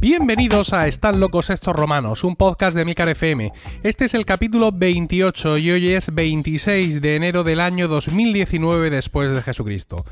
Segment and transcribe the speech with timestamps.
[0.00, 3.52] Bienvenidos a Están locos estos romanos, un podcast de Milcar FM.
[3.82, 9.30] Este es el capítulo 28 y hoy es 26 de enero del año 2019 después
[9.32, 10.04] de Jesucristo.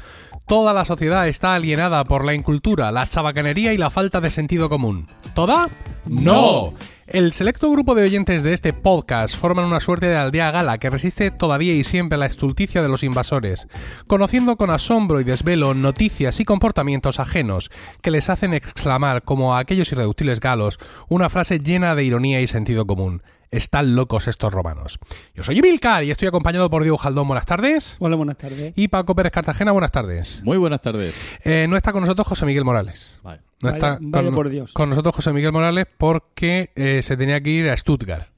[0.46, 4.70] Toda la sociedad está alienada por la incultura, la chabacanería y la falta de sentido
[4.70, 5.08] común.
[5.34, 5.68] ¿Toda?
[6.06, 6.72] ¡No!
[7.08, 10.88] El selecto grupo de oyentes de este podcast forman una suerte de aldea gala que
[10.88, 13.66] resiste todavía y siempre la estulticia de los invasores,
[14.06, 17.70] conociendo con asombro y desvelo noticias y comportamientos ajenos
[18.02, 22.46] que les hacen exclamar, como a aquellos irreductibles galos, una frase llena de ironía y
[22.46, 23.22] sentido común.
[23.52, 24.98] Están locos estos romanos.
[25.34, 27.28] Yo soy Emilcar y estoy acompañado por Diego Jaldón.
[27.28, 27.96] Buenas tardes.
[28.00, 28.72] Hola, buenas tardes.
[28.76, 29.72] Y Paco Pérez Cartagena.
[29.72, 30.40] Buenas tardes.
[30.42, 31.14] Muy buenas tardes.
[31.44, 33.20] Eh, no está con nosotros José Miguel Morales.
[33.22, 33.42] Vale.
[33.60, 34.72] No Vaya- está vaya con, por Dios.
[34.72, 38.28] con nosotros José Miguel Morales porque eh, se tenía que ir a Stuttgart.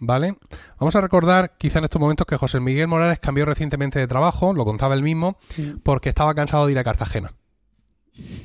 [0.00, 0.36] ¿Vale?
[0.78, 4.52] Vamos a recordar quizá en estos momentos que José Miguel Morales cambió recientemente de trabajo,
[4.52, 5.74] lo contaba él mismo, Sí.
[5.82, 7.32] porque estaba cansado de ir a Cartagena.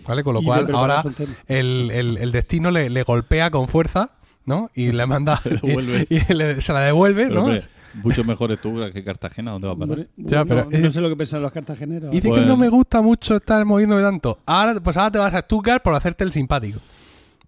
[0.08, 0.24] ¿Vale?
[0.24, 1.04] Con lo Y cual ahora
[1.48, 4.14] el, el- el destino le, le golpea con fuerza,
[4.50, 4.70] ¿no?
[4.76, 5.42] Y le manda...
[6.10, 7.42] Y, y le- se la devuelve, Pero, ¿no?
[7.46, 7.62] hombre,
[8.04, 9.92] mucho mejor es tú que Cartagena, ¿dónde va a parar?
[9.92, 12.12] Hombre, Ya, bueno, pero- no eh, sé lo que piensan los cartageneros.
[12.12, 14.40] Dice que Pues- no me gusta mucho estar moviéndome tanto.
[14.46, 16.80] Ahora, pues ahora te vas a Stuttgart por hacerte el simpático.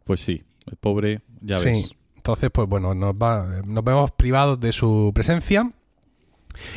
[0.05, 1.65] Pues sí, el pobre, ya sí.
[1.69, 1.91] ves.
[2.15, 5.71] Entonces, pues bueno, nos, va, nos vemos privados de su presencia.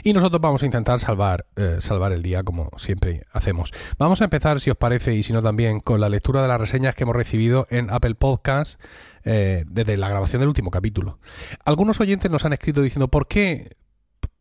[0.05, 3.73] Y nosotros vamos a intentar salvar, eh, salvar el día como siempre hacemos.
[3.99, 6.61] Vamos a empezar, si os parece, y si no también, con la lectura de las
[6.61, 8.81] reseñas que hemos recibido en Apple Podcast
[9.25, 11.19] eh, desde la grabación del último capítulo.
[11.65, 13.77] Algunos oyentes nos han escrito diciendo, ¿por qué?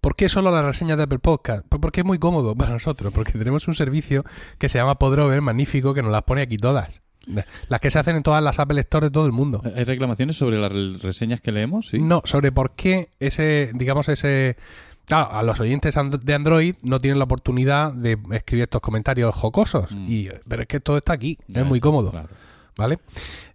[0.02, 1.66] ¿Por qué solo las reseñas de Apple Podcast?
[1.70, 4.26] Pues porque es muy cómodo para nosotros, porque tenemos un servicio
[4.58, 7.02] que se llama Podrover, magnífico, que nos las pone aquí todas.
[7.70, 9.62] Las que se hacen en todas las Apple Store de todo el mundo.
[9.78, 11.88] ¿Hay reclamaciones sobre las re- reseñas que leemos?
[11.88, 12.00] Sí.
[12.00, 14.58] No, sobre por qué ese, digamos, ese...
[15.06, 19.90] Claro, a los oyentes de Android no tienen la oportunidad de escribir estos comentarios jocosos.
[19.92, 20.06] Mm.
[20.08, 22.28] Y, pero es que todo está aquí, Ya, es muy cómodo, claro.
[22.78, 23.00] ¿Vale?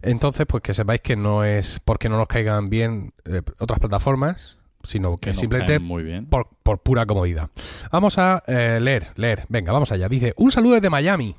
[0.01, 4.59] Entonces, pues que sepáis que no es porque no nos caigan bien eh, otras plataformas,
[4.83, 6.25] sino que, simplemente muy bien.
[6.25, 7.49] por, por pura comodidad.
[7.91, 9.45] Vamos a eh, leer, leer.
[9.49, 10.07] Venga, vamos allá.
[10.07, 11.35] Dice, un saludo desde Miami.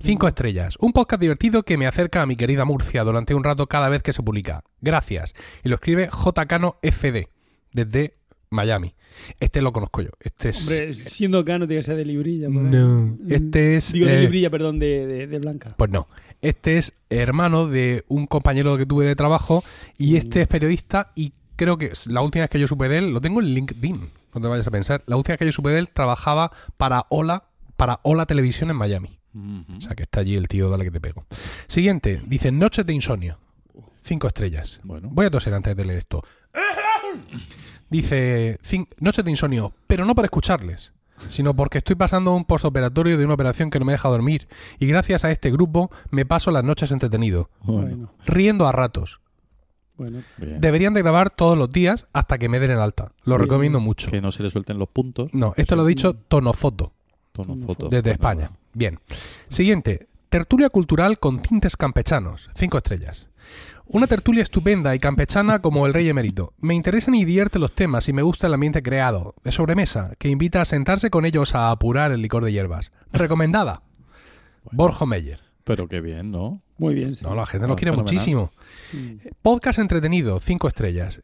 [0.00, 0.76] Cinco estrellas.
[0.80, 4.02] Un podcast divertido que me acerca a mi querida Murcia durante un rato cada vez
[4.02, 4.62] que se publica.
[4.80, 5.34] Gracias.
[5.62, 7.28] Y lo escribe JCano FD,
[7.72, 8.14] desde
[8.50, 8.94] Miami.
[9.40, 10.10] Este lo conozco yo.
[10.20, 10.60] Este es...
[10.60, 12.48] Hombre, siendo Cano tiene que ser de Librilla.
[12.48, 13.92] no, este es...
[13.92, 15.70] Digo, de eh, Librilla, perdón, de, de, de Blanca.
[15.76, 16.08] Pues no.
[16.44, 19.64] Este es hermano de un compañero que tuve de trabajo
[19.96, 23.14] y este es periodista y creo que la última vez que yo supe de él,
[23.14, 25.70] lo tengo en LinkedIn, no te vayas a pensar, la última vez que yo supe
[25.70, 27.44] de él trabajaba para Hola,
[27.78, 29.18] para Hola Televisión en Miami.
[29.34, 31.24] O sea que está allí el tío, dale que te pego.
[31.66, 33.38] Siguiente, dice Noches de Insomnio.
[34.02, 34.80] Cinco estrellas.
[34.84, 35.08] Bueno.
[35.10, 36.22] Voy a toser antes de leer esto.
[37.88, 38.58] Dice
[38.98, 40.92] Noches de Insomnio, pero no para escucharles,
[41.28, 44.48] sino porque estoy pasando un postoperatorio de una operación que no me deja dormir.
[44.78, 49.20] Y gracias a este grupo me paso las noches entretenido, Bueno, riendo a ratos.
[49.96, 50.22] bueno.
[50.38, 53.12] Deberían de grabar todos los días hasta que me den el alta.
[53.24, 53.40] Lo Bien.
[53.42, 54.10] recomiendo mucho.
[54.10, 55.30] Que no se le suelten los puntos.
[55.32, 56.92] No, esto lo he dicho Tonofoto.
[57.32, 57.88] Tono Tono foto.
[57.88, 58.50] Desde Bueno, España.
[58.74, 58.98] Bien.
[59.48, 60.08] Siguiente.
[60.28, 62.50] Tertulia cultural con tintes campechanos.
[62.54, 63.28] Cinco estrellas.
[63.86, 66.54] Una tertulia estupenda y campechana como el rey emérito.
[66.58, 70.28] Me interesan y divierte los temas y me gusta el ambiente creado, de sobremesa, que
[70.30, 72.92] invita a sentarse con ellos a apurar el licor de hierbas.
[73.12, 73.82] Recomendada.
[74.72, 75.40] Borjo Meyer.
[75.64, 76.60] Pero qué bien, ¿no?
[76.78, 77.24] Muy bien, sí.
[77.24, 78.12] No, la gente nos Ah, quiere fenomenal.
[78.14, 78.52] muchísimo.
[78.92, 79.28] Mm.
[79.42, 81.22] Podcast entretenido, cinco estrellas.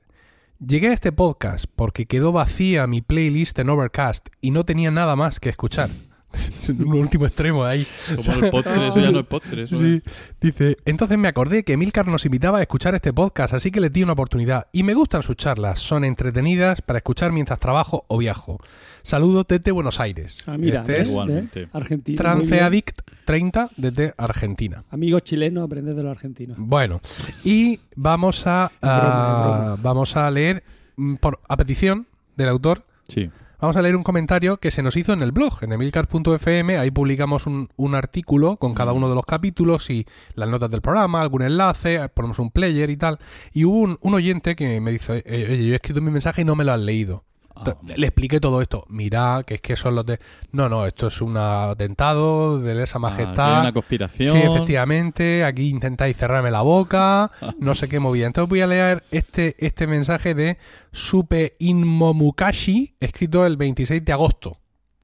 [0.64, 5.16] Llegué a este podcast porque quedó vacía mi playlist en Overcast y no tenía nada
[5.16, 5.88] más que escuchar.
[6.60, 7.84] Es un último extremo ahí.
[8.14, 9.62] Como el postre, eso ya no es postre.
[9.64, 10.00] Eso Sí,
[10.40, 13.90] dice, entonces me acordé que Milcar nos invitaba a escuchar este podcast, así que le
[13.90, 14.68] di una oportunidad.
[14.72, 18.58] Y me gustan sus charlas, son entretenidas para escuchar mientras trabajo o viajo.
[19.02, 20.44] Saludos desde Buenos Aires.
[20.46, 21.68] Ah, mira, este es Igualmente.
[21.72, 22.16] Argentina.
[22.22, 24.84] Tranceadict 30 desde Argentina.
[24.90, 26.56] Amigos chilenos, aprended de los argentinos.
[26.60, 27.00] Bueno,
[27.42, 29.76] y vamos a, broma, es a- broma.
[29.82, 30.62] vamos a leer
[30.96, 32.84] mm, por a petición del autor.
[33.08, 33.30] Sí.
[33.60, 36.78] Vamos a leer un comentario que se nos hizo en el blog, en emilcar.fm.
[36.78, 40.80] Ahí publicamos un, un artículo con cada uno de los capítulos y las notas del
[40.80, 43.18] programa, algún enlace, ponemos un player y tal.
[43.52, 46.40] Y hubo un, un oyente que me dice, "Eh, oye, yo he escrito mi mensaje
[46.40, 47.24] y no me lo has leído.
[47.66, 48.84] Ah, Le expliqué todo esto.
[48.88, 50.18] Mira, que es que son los de...
[50.52, 53.54] No, no, esto es un atentado de lesa Ah, majestad.
[53.56, 54.32] hay una conspiración.
[54.32, 55.44] Sí, efectivamente.
[55.44, 57.30] Aquí intentáis cerrarme la boca.
[57.58, 58.26] No sé qué movida.
[58.26, 60.58] Entonces voy a leer este, este mensaje de
[60.92, 64.58] Supe Inmomukashi, escrito el 26 de agosto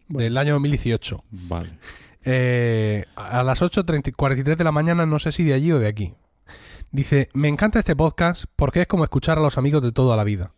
[0.08, 1.24] del año 2018.
[1.30, 1.70] Vale.
[2.24, 6.14] Eh, a las 8.43 de la mañana, no sé si de allí o de aquí.
[6.90, 10.24] Dice, me encanta este podcast porque es como escuchar a los amigos de toda la
[10.24, 10.52] vida.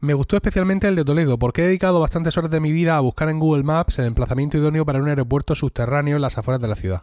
[0.00, 3.00] Me gustó especialmente el de Toledo, porque he dedicado bastantes horas de mi vida a
[3.00, 6.68] buscar en Google Maps el emplazamiento idóneo para un aeropuerto subterráneo en las afueras de
[6.68, 7.02] la ciudad.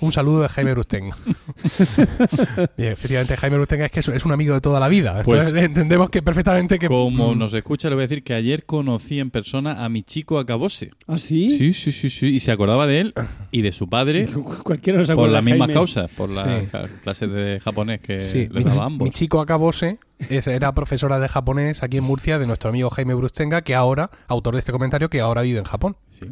[0.00, 1.14] Un saludo de Jaime Brustenga.
[2.76, 5.22] Bien, efectivamente, Jaime Brustenga es que es- un amigo de toda la vida.
[5.24, 6.86] Pues- Entonces entendemos que perfectamente que.
[6.88, 10.02] Como Mm, nos escucha, le voy a decir que ayer conocí en persona a mi
[10.02, 10.90] chico Acabose.
[11.06, 11.50] ¿Ah, sí?
[11.56, 12.26] Sí, sí, sí, sí.
[12.28, 13.14] Y se acordaba de él
[13.50, 14.26] y de su padre
[14.64, 16.68] Cualquiera nos por las mismas causas, por las Sí.
[17.02, 19.04] clases de japonés que Sí, daba ambos.
[19.04, 19.98] mi chico Akabose
[20.28, 24.10] es- era profesora de japonés aquí en Murcia de nuestro amigo Jaime Brustenga, que ahora,
[24.28, 25.96] autor de este comentario, que ahora vive en Japón.
[26.10, 26.26] Sí.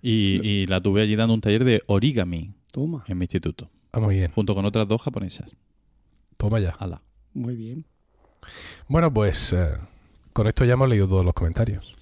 [0.00, 4.00] Y, y la tuve allí dando un taller de origami Toma, en mi instituto, Ah,
[4.00, 5.54] muy bien, junto con otras dos japonesas.
[6.36, 6.70] toma ya.
[6.78, 7.00] Ala.
[7.34, 7.84] muy bien.
[8.88, 9.68] Bueno, pues eh,
[10.32, 11.94] con esto ya hemos leído todos los comentarios.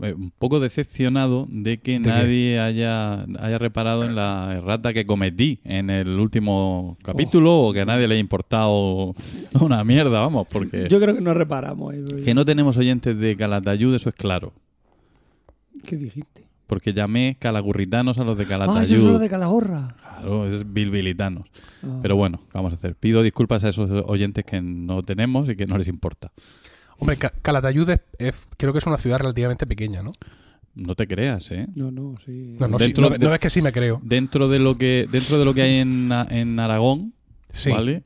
[0.00, 1.98] Eh, Un poco decepcionado de que qué?
[2.00, 7.80] nadie haya, haya reparado en la errata que cometí en el último capítulo o que
[7.82, 9.14] a nadie le haya importado
[9.60, 11.94] una mierda, vamos, porque Yo creo que no reparamos.
[11.94, 14.52] eh, que no tenemos oyentes de Calatayud, eso es claro.
[15.84, 16.46] ¿Qué dijiste?
[16.72, 18.82] Porque llamé calagurritanos a los de Ah, Calatayud.
[18.84, 19.88] eso es lo de Calahorra.
[20.00, 21.46] Claro, es bilbilitanos.
[21.82, 21.98] Ah.
[22.00, 22.94] Pero bueno, ¿qué vamos a hacer?
[22.96, 26.32] Pido disculpas a esos oyentes que no tenemos y que no les importa.
[26.96, 30.12] Hombre, Ca- Calatayud es- es- creo que es una ciudad relativamente pequeña, ¿no?
[30.74, 31.66] No te creas, ¿eh?
[31.74, 32.56] No, no, sí.
[32.58, 34.00] No, no, sí, Dentro no- de- no ves que sí me creo.
[34.02, 37.12] Dentro de lo que dentro de lo que hay en, en Aragón,
[37.52, 37.70] Sí.
[37.70, 38.02] ¿vale?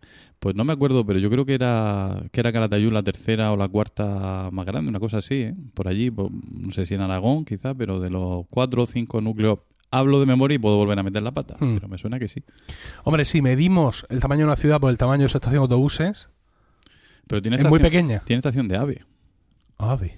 [0.46, 3.56] Pues no me acuerdo, pero yo creo que era que era Calatayud la tercera o
[3.56, 5.54] la cuarta más grande, una cosa así, ¿eh?
[5.75, 9.20] Por allí, pues, no sé si en Aragón quizás, pero de los cuatro o cinco
[9.20, 9.58] núcleos
[9.90, 11.75] hablo de memoria y puedo volver a meter la pata, Hmm.
[11.75, 12.44] pero me suena que sí.
[13.02, 15.62] Hombre, si medimos el tamaño de una ciudad por el tamaño de su estación de
[15.62, 16.28] autobuses,
[17.26, 18.20] Pero tiene es muy pequeña.
[18.25, 19.04] tiene estación de ave.
[19.78, 20.16] Ave.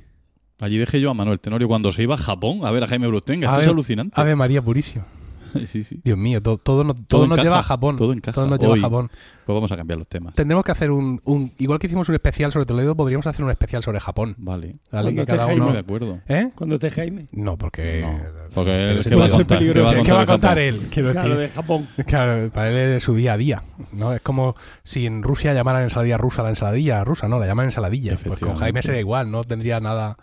[0.60, 3.06] Allí dejé yo a Manuel Tenorio cuando se iba a Japón a ver a Jaime
[3.06, 3.48] Brustenga.
[3.48, 4.20] Esto es alucinante.
[4.20, 5.06] Ave María Purísima.
[5.66, 6.00] sí, sí.
[6.04, 7.96] Dios mío, todo, todo nos, todo nos encaja, lleva a Japón.
[7.96, 8.46] todo encaja.
[8.46, 8.78] nos lleva Hoy.
[8.78, 9.10] a Japón.
[9.46, 10.34] Pues vamos a cambiar los temas.
[10.34, 13.50] Tendremos que hacer un, un- Igual que hicimos un especial sobre Toledo, podríamos hacer un
[13.50, 14.34] especial sobre Japón.
[14.36, 14.76] Vale.
[14.92, 15.04] ¿Vale?
[15.14, 15.72] Cuando Que esté cada uno.
[15.72, 16.18] de acuerdo.
[16.28, 16.50] ¿Eh?
[16.54, 17.26] Cuando esté Jaime.
[17.32, 18.00] No, porque.
[18.02, 18.20] No,
[18.54, 19.58] porque él, ¿qué va a contar?
[19.58, 20.02] ¿Qué va a peligroso.
[20.02, 20.78] ¿Qué va a contar él?
[20.92, 21.40] Quiero Claro, decir.
[21.42, 21.88] de Japón.
[22.06, 23.62] Claro, para él es su día a día.
[23.92, 24.12] ¿no?
[24.12, 28.16] Es como si en Rusia llamaran ensaladilla rusa la ensaladilla rusa, no, la llaman ensaladilla.
[28.22, 28.54] Pues con.
[28.56, 30.18] Jaime sería igual, no tendría nada.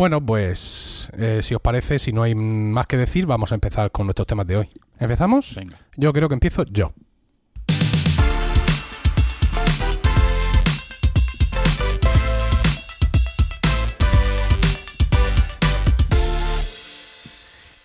[0.00, 3.90] Bueno, pues eh, si os parece, si no hay más que decir, vamos a empezar
[3.90, 4.70] con nuestros temas de hoy.
[4.98, 5.54] ¿Empezamos?
[5.54, 5.76] Venga.
[5.94, 6.94] Yo creo que empiezo yo.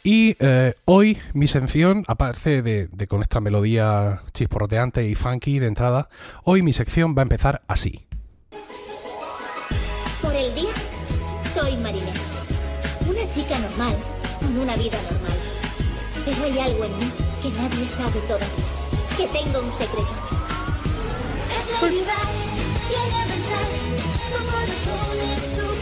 [0.04, 5.68] Y eh, hoy mi sección, aparte de, de con esta melodía chisporroteante y funky de
[5.68, 6.08] entrada,
[6.46, 8.05] hoy mi sección va a empezar así.
[13.78, 13.96] Normal,
[14.40, 15.38] con una vida normal.
[16.24, 17.12] Pero hay algo en mí
[17.42, 18.48] que nadie sabe todavía.
[19.18, 20.08] Que tengo un secreto.
[21.52, 22.16] Es la vida,
[22.88, 23.68] tiene verdad,
[25.56, 25.75] su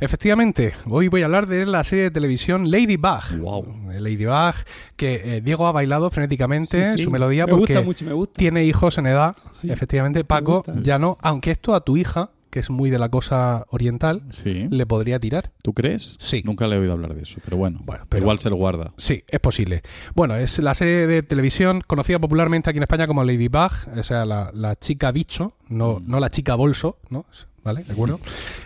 [0.00, 3.38] Efectivamente, hoy voy a hablar de la serie de televisión Ladybug.
[3.40, 3.90] Wow.
[3.92, 4.54] Eh, Ladybug,
[4.96, 7.04] que eh, Diego ha bailado frenéticamente Sí, sí.
[7.04, 8.34] su melodía me porque gusta mucho, me gusta.
[8.38, 9.36] tiene hijos en edad.
[9.52, 9.70] Sí.
[9.70, 13.66] Efectivamente, Paco ya no, aunque esto a tu hija, que es muy de la cosa
[13.70, 14.68] oriental, Sí.
[14.70, 15.50] le podría tirar.
[15.62, 16.16] ¿Tú crees?
[16.18, 16.42] Sí.
[16.46, 17.80] Nunca le he oído hablar de eso, pero bueno.
[17.84, 18.92] Bueno, pero- Igual se lo guarda.
[18.96, 19.82] Sí, es posible.
[20.14, 24.24] Bueno, es la serie de televisión conocida popularmente aquí en España como Ladybug, o sea,
[24.24, 26.04] la, la chica bicho, no, Mm.
[26.08, 27.26] no la chica bolso, ¿no?
[27.68, 27.84] ¿Vale?
[27.84, 28.18] ¿De acuerdo?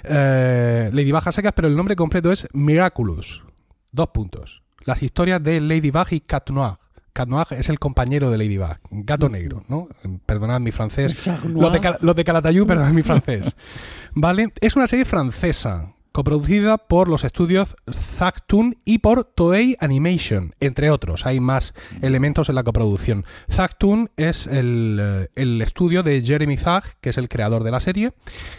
[0.05, 3.43] Eh, Ladybug a secas, pero el nombre completo es Miraculous.
[3.91, 4.63] Dos puntos.
[4.85, 6.75] Las historias de Ladybug y Cat Noir.
[7.13, 9.89] Cat Noir es el compañero de Ladybug, gato negro, ¿no?
[10.25, 11.27] Perdonad mi francés.
[11.49, 13.57] Los de, Cal- los de Calatayud, perdonad mi francés.
[14.15, 14.53] ¿Vale?
[14.61, 21.27] Es una serie francesa, coproducida por los estudios Zactoon y por Toei Animation, entre otros.
[21.27, 23.25] Hay más elementos en la coproducción.
[23.51, 27.81] Zactoon es el, eh, el estudio de Jeremy Zag, que es el creador de la
[27.81, 28.13] serie,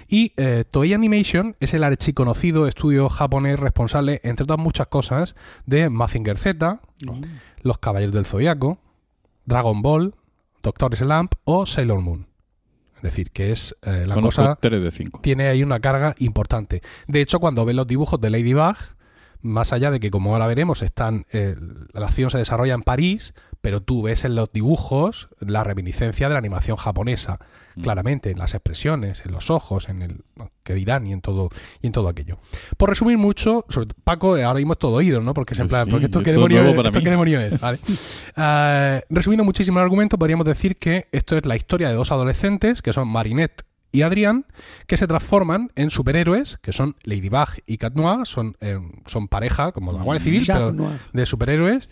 [0.08, 5.90] y eh, Toei Animation es el archiconocido estudio japonés responsable, entre otras muchas cosas, de
[5.90, 6.82] Mazinger Z,
[7.62, 8.80] Los Caballeros del Zodiaco,
[9.46, 10.16] Dragon Ball,
[10.62, 12.33] Doctor Slump o Sailor Moon.
[13.04, 15.20] Decir, que es eh, la Conozco cosa tres de cinco.
[15.22, 16.82] tiene ahí una carga importante.
[17.06, 18.78] De hecho, cuando ves los dibujos de Ladybug,
[19.42, 21.56] más allá de que, como ahora veremos, están eh,
[21.92, 23.34] la acción se desarrolla en París,
[23.64, 27.40] pero tú ves en los dibujos la reminiscencia de la animación japonesa,
[27.76, 27.82] Mm.
[27.82, 30.18] claramente, en las expresiones, en los ojos, en el
[30.62, 31.50] que dirán y en todo
[31.82, 32.38] y en todo aquello.
[32.78, 35.34] Por resumir mucho, sobre Paco, eh, ahora mismo es todo oído, ¿no?
[35.34, 37.60] Porque es en plan, sí, porque esto es qué demonio es, esto qué demonio es,
[37.60, 37.80] ¿vale?
[38.38, 42.82] Eh, resumiendo muchísimo el argumento, podríamos decir que esto es la historia de dos adolescentes,
[42.84, 44.46] que son Marinette y Adrián,
[44.86, 49.72] que se transforman en superhéroes, que son Ladybug y Cat Noir, son, eh, son pareja,
[49.72, 51.00] como la Guardia Civil, Cat pero Noir.
[51.12, 51.90] de superhéroes.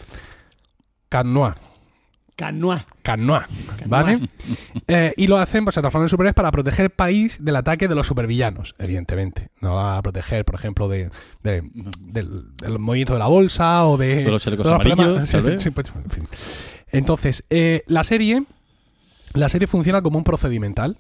[1.12, 2.88] Canoa.
[3.04, 3.44] Cat Noir,
[3.86, 4.20] ¿vale?
[4.88, 7.88] Eh, y lo hacen, pues se transforman en superhéroes para proteger el país del ataque
[7.88, 9.50] de los supervillanos, evidentemente.
[9.62, 11.12] No va a proteger, por ejemplo, de,
[11.44, 11.62] de-
[12.00, 15.70] del, del movimiento de la bolsa o de, De los chalecos de amarillos, sí, sí,
[15.70, 16.28] pues, en fin.
[16.90, 18.44] Entonces, eh, la serie
[19.34, 20.98] la serie funciona como un procedimental,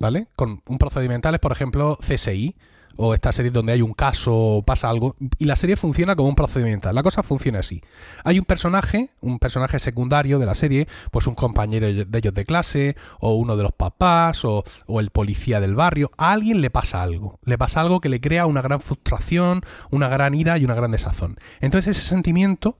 [0.00, 0.26] ¿vale?
[0.36, 2.56] Con un procedimental es, por ejemplo, CSI
[2.96, 6.28] o esta serie donde hay un caso o pasa algo y la serie funciona como
[6.28, 6.94] un procedimental.
[6.94, 7.82] La cosa funciona así.
[8.24, 12.44] Hay un personaje, un personaje secundario de la serie, pues un compañero de ellos de
[12.44, 16.10] clase o uno de los papás o, o el policía del barrio.
[16.16, 17.38] A alguien le pasa algo.
[17.44, 20.90] Le pasa algo que le crea una gran frustración, una gran ira y una gran
[20.90, 21.38] desazón.
[21.60, 22.78] Entonces ese sentimiento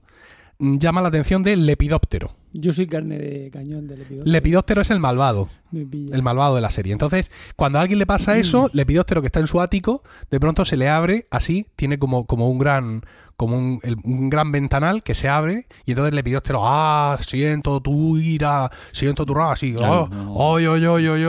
[0.59, 2.35] llama la atención del lepidóptero.
[2.53, 4.31] Yo soy carne de cañón del lepidóptero.
[4.31, 6.93] Lepidóptero es el malvado, el malvado de la serie.
[6.93, 10.65] Entonces, cuando a alguien le pasa eso, Lepidóptero que está en su ático, de pronto
[10.65, 13.03] se le abre así, tiene como, como un gran
[13.35, 18.17] como un, el- un gran ventanal que se abre y entonces Lepidóptero, ah, siento tu
[18.17, 21.25] ira, siento tu rabia, así, oh, oy, oy, oy, oy.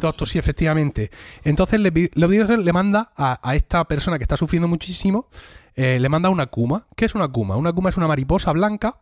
[0.00, 1.10] Todo sí, efectivamente.
[1.44, 5.26] Entonces Lepi- Lepidóptero le manda a, a esta persona que está sufriendo muchísimo,
[5.74, 6.86] eh, le manda una kuma.
[6.96, 7.56] ¿Qué es una kuma?
[7.56, 8.98] Una kuma es una mariposa blanca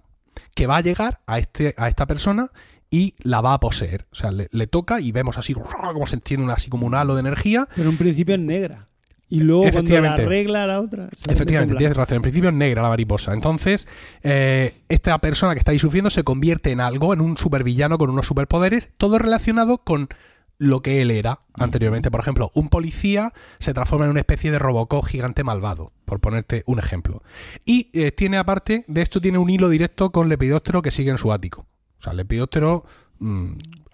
[0.55, 2.51] que va a llegar a, este, a esta persona
[2.91, 4.07] y la va a poseer.
[4.13, 6.95] O sea, le, le toca y vemos así como se entiende una, así como un
[6.95, 7.69] halo de energía.
[7.75, 8.89] Pero en principio es negra.
[9.33, 11.09] Y luego cuando la arregla la otra.
[11.29, 12.17] Efectivamente, tienes razón.
[12.17, 13.33] En principio es negra la mariposa.
[13.33, 13.87] Entonces,
[14.25, 18.11] eh, esta persona que está ahí sufriendo se convierte en algo, en un supervillano con
[18.11, 20.09] unos superpoderes, todo relacionado con
[20.61, 22.11] lo que él era anteriormente.
[22.11, 26.63] Por ejemplo, un policía se transforma en una especie de robocop gigante malvado, por ponerte
[26.67, 27.23] un ejemplo.
[27.65, 31.19] Y eh, tiene aparte de esto, tiene un hilo directo con Lepidóptero que sigue en
[31.19, 31.67] su ático.
[31.99, 32.85] O sea, Lepidóptero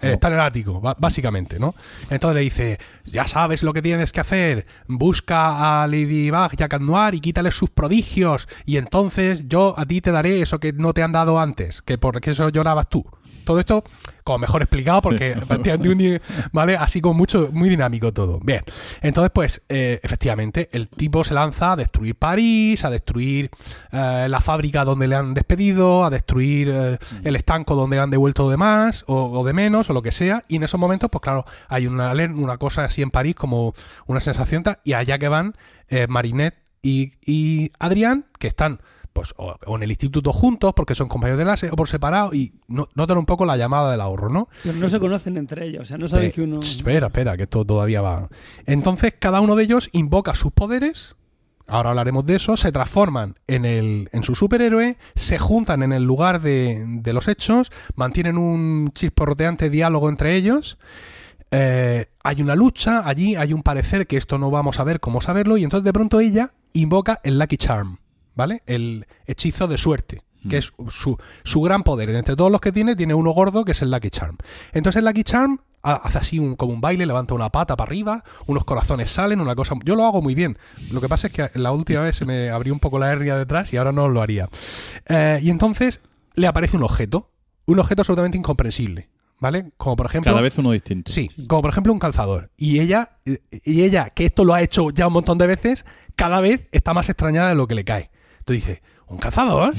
[0.03, 1.75] mm, está en el ático, básicamente, ¿no?
[2.11, 6.69] Entonces le dice, ya sabes lo que tienes que hacer, busca a Ladybug y a
[6.69, 8.49] Cat Noir y quítale sus prodigios.
[8.65, 11.99] Y entonces yo a ti te daré eso que no te han dado antes, que
[11.99, 13.05] porque eso llorabas tú.
[13.45, 13.85] Todo esto
[14.27, 16.21] como mejor explicado porque efectivamente,
[16.53, 18.41] vale así como mucho muy dinámico todo.
[18.43, 18.63] Bien
[19.01, 23.51] entonces pues eh, efectivamente el tipo se lanza a destruir París a destruir
[23.93, 28.11] eh, la fábrica donde le han despedido a destruir eh, el estanco donde le han
[28.11, 31.09] devuelto de más o, o de menos o lo que sea y en esos momentos
[31.11, 33.73] pues claro hay una una cosa así en París como
[34.07, 35.55] una sensación tal, y allá que van
[35.89, 38.81] eh, Marinette y, y Adrián que están
[39.13, 42.35] pues o, o en el instituto juntos porque son compañeros de clase o por separado
[42.35, 44.49] y no, notan un poco la llamada del ahorro, ¿no?
[44.63, 45.85] Pero no se conocen entre ellos.
[45.85, 46.61] O sea, no saben Pe- que uno.
[46.61, 48.29] Espera, espera, que esto todavía va.
[48.67, 51.17] Entonces, cada uno de ellos invoca sus poderes.
[51.69, 52.57] Ahora hablaremos de eso.
[52.57, 54.97] Se transforman en, el, en su superhéroe.
[55.15, 57.73] Se juntan en el lugar de, de los hechos.
[57.95, 60.79] Mantienen un chisporroteante diálogo entre ellos.
[61.51, 63.37] eh, hay una lucha allí.
[63.37, 65.57] Hay un parecer que esto no vamos a ver cómo saberlo.
[65.57, 67.99] Y entonces, de pronto, ella invoca el Lucky Charm.
[68.35, 68.63] ¿Vale?
[68.67, 70.23] El hechizo de suerte.
[70.49, 72.09] Que es su, su gran poder.
[72.11, 74.37] Entre todos los que tiene, tiene uno gordo que es el Lucky Charm.
[74.73, 77.89] Entonces el Lucky Charm ha- hace así un, como un baile, levanta una pata para
[77.89, 79.75] arriba, unos corazones salen, una cosa...
[79.85, 80.59] Yo lo hago muy bien.
[80.93, 83.37] Lo que pasa es que la última vez se me abrió un poco la hernia
[83.37, 84.49] detrás y ahora no lo haría.
[85.09, 86.01] Eh, y entonces
[86.35, 87.31] le aparece un objeto,
[87.67, 89.73] un objeto absolutamente incomprensible, ¿vale?
[89.77, 90.33] Como por ejemplo...
[90.33, 91.13] Cada vez uno distinto.
[91.13, 92.51] Sí, como por ejemplo un calzador.
[92.57, 96.41] Y ella, y ella, que esto lo ha hecho ya un montón de veces, cada
[96.41, 98.11] vez está más extrañada de lo que le cae.
[98.39, 99.75] Entonces dice, ¿un calzador?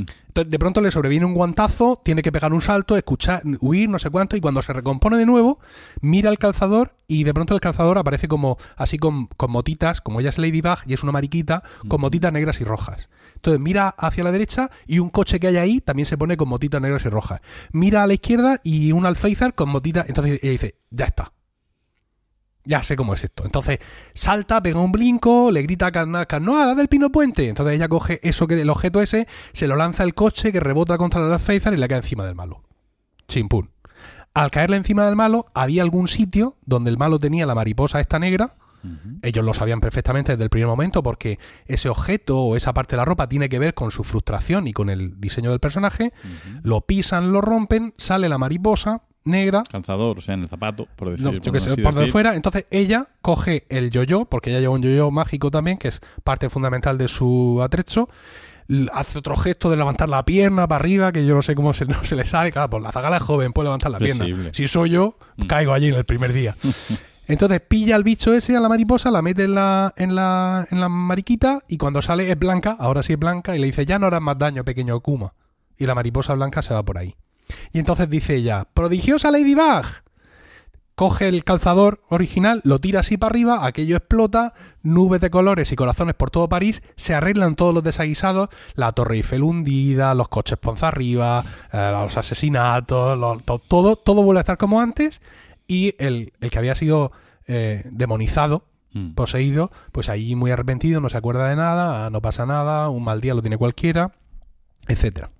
[0.00, 3.98] Entonces, de pronto le sobreviene un guantazo, tiene que pegar un salto, escuchar, huir, no
[3.98, 5.58] sé cuánto, y cuando se recompone de nuevo,
[6.00, 10.20] mira al calzador y de pronto el calzador aparece como así con, con motitas, como
[10.20, 13.08] ella es Ladybug y es una mariquita, con motitas negras y rojas.
[13.34, 16.48] Entonces mira hacia la derecha y un coche que hay ahí también se pone con
[16.48, 17.40] motitas negras y rojas.
[17.72, 20.08] Mira a la izquierda y un alféizar con motitas.
[20.08, 21.32] Entonces ella dice, ya está.
[22.64, 23.44] Ya sé cómo es esto.
[23.44, 23.78] Entonces
[24.14, 27.48] salta, pega un brinco, le grita a Carna- Carnoa, del pino puente.
[27.48, 30.98] Entonces ella coge eso que el objeto ese, se lo lanza al coche que rebota
[30.98, 32.62] contra el alféizar y le cae encima del malo.
[33.28, 33.70] Chimpún.
[34.34, 38.18] Al caerle encima del malo, había algún sitio donde el malo tenía la mariposa esta
[38.18, 38.54] negra.
[39.22, 42.98] Ellos lo sabían perfectamente desde el primer momento porque ese objeto o esa parte de
[42.98, 46.12] la ropa tiene que ver con su frustración y con el diseño del personaje.
[46.62, 51.10] Lo pisan, lo rompen, sale la mariposa negra, Calzador, o sea, en el zapato, por
[51.10, 51.24] decir.
[51.26, 52.34] no, yo que sé, por de fuera.
[52.34, 56.48] Entonces ella coge el yo-yo, porque ella lleva un yo-yo mágico también, que es parte
[56.50, 58.08] fundamental de su atrecho.
[58.92, 61.84] Hace otro gesto de levantar la pierna para arriba, que yo no sé cómo se,
[61.86, 62.52] no se le sale.
[62.52, 64.24] Claro, pues la zagala es joven, puede levantar la pierna.
[64.52, 65.46] Si soy yo, Mm.
[65.46, 66.54] caigo allí en el primer día.
[67.26, 70.80] Entonces pilla al bicho ese, a la mariposa, la mete en la, en la, en
[70.80, 73.98] la mariquita y cuando sale es blanca, ahora sí es blanca, y le dice, ya
[74.00, 75.34] no harás más daño, pequeño Kuma.
[75.78, 77.14] Y la mariposa blanca se va por ahí.
[77.72, 79.84] Y entonces dice ella, prodigiosa Ladybug,
[80.94, 84.52] coge el calzador original, lo tira así para arriba, aquello explota,
[84.82, 89.16] nubes de colores y corazones por todo París, se arreglan todos los desaguisados, la Torre
[89.16, 91.42] Eiffel hundida, los coches ponza arriba,
[91.72, 95.22] eh, los asesinatos, to- todo, todo vuelve a estar como antes
[95.66, 97.12] y el, el que había sido
[97.46, 99.12] eh, demonizado, Mm.
[99.14, 103.20] poseído, pues ahí muy arrepentido, no se acuerda de nada, no pasa nada, un mal
[103.20, 104.10] día lo tiene cualquiera,
[104.88, 105.30] etcétera.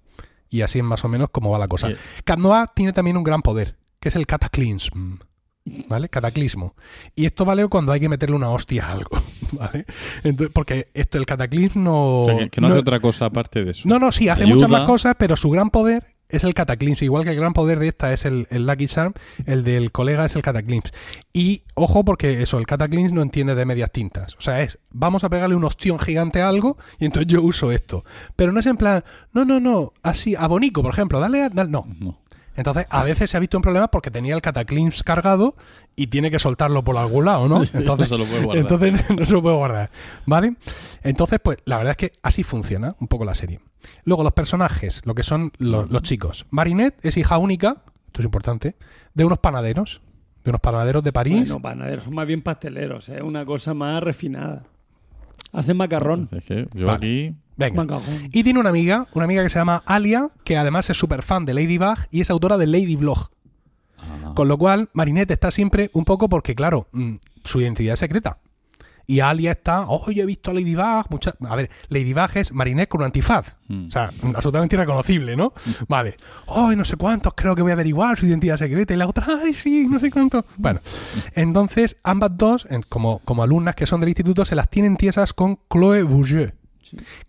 [0.51, 1.91] Y así es más o menos como va la cosa.
[2.25, 5.19] Cat Noir tiene también un gran poder, que es el cataclism.
[5.89, 6.09] ¿Vale?
[6.09, 6.75] Cataclismo.
[7.15, 9.11] Y esto vale cuando hay que meterle una hostia a algo.
[9.53, 9.85] ¿Vale?
[10.25, 12.23] Entonces, porque esto, el cataclismo no.
[12.23, 13.89] O sea, que, que no, no- hace otra cosa aparte de eso.
[13.89, 14.55] no, no, sí, hace Ayuda.
[14.55, 17.05] muchas más cosas, pero su gran poder es el cataclismo.
[17.05, 19.13] Igual que el gran poder de esta es el, Lucky Charm,
[19.47, 20.91] el del colega es el cataclismo.
[21.33, 24.37] Y ojo, porque eso, el cataclismo no entiende de medias tintas.
[24.37, 27.73] O sea, es, vamos a pegarle un ostión gigante a algo y entonces yo uso
[27.73, 28.05] esto.
[28.37, 31.49] Pero no es en plan, no, no, no, así, a Bonico, por ejemplo, dale a.
[31.49, 31.87] no.
[31.99, 32.19] No.
[32.57, 35.55] Entonces, a veces se ha visto en problemas porque tenía el cataclismo cargado
[35.97, 37.63] y tiene que soltarlo por algún lado, ¿no?
[37.75, 38.59] Entonces, no se lo puede guardar.
[38.63, 39.91] entonces no se lo puede guardar,
[40.27, 40.57] ¿vale?
[41.03, 43.61] Entonces, pues la verdad es que así funciona un poco la serie.
[44.05, 46.47] Luego, los personajes, lo que son lo- los, chicos.
[46.51, 48.77] Marinette es hija única, esto es importante,
[49.15, 50.03] de unos panaderos,
[50.45, 51.49] de unos panaderos de París.
[51.51, 54.65] Bueno, panaderos, son más bien pasteleros, es una cosa más refinada.
[55.53, 56.29] Hacen macarrón.
[56.33, 56.97] Es que yo Vale.
[56.97, 57.35] aquí.
[57.61, 58.01] Venga.
[58.33, 61.45] Y tiene una amiga, una amiga que se llama Alia, que además es súper fan
[61.45, 63.29] de Ladybug y es autora de Lady Blog.
[63.99, 67.99] ah, Con lo cual, Marinette está siempre un poco porque, claro, mm, su identidad es
[67.99, 68.39] secreta.
[69.07, 71.11] Y Alia está, oh, yo he visto a Ladybug.
[71.11, 71.35] Mucha...
[71.49, 73.57] A ver, Ladybug es Marinette con un antifaz.
[73.67, 73.89] Mm.
[73.89, 75.53] O sea, absolutamente irreconocible, ¿no?
[75.89, 76.17] Vale.
[76.47, 78.95] Oh, no sé cuántos, creo que voy a averiguar su identidad secreta.
[78.95, 80.47] Y la otra, ay, sí, no sé cuánto.
[80.57, 80.79] Bueno,
[81.35, 85.59] entonces ambas dos, como, como alumnas que son del instituto, se las tienen tiesas con
[85.69, 86.53] Chloe Bourgeois.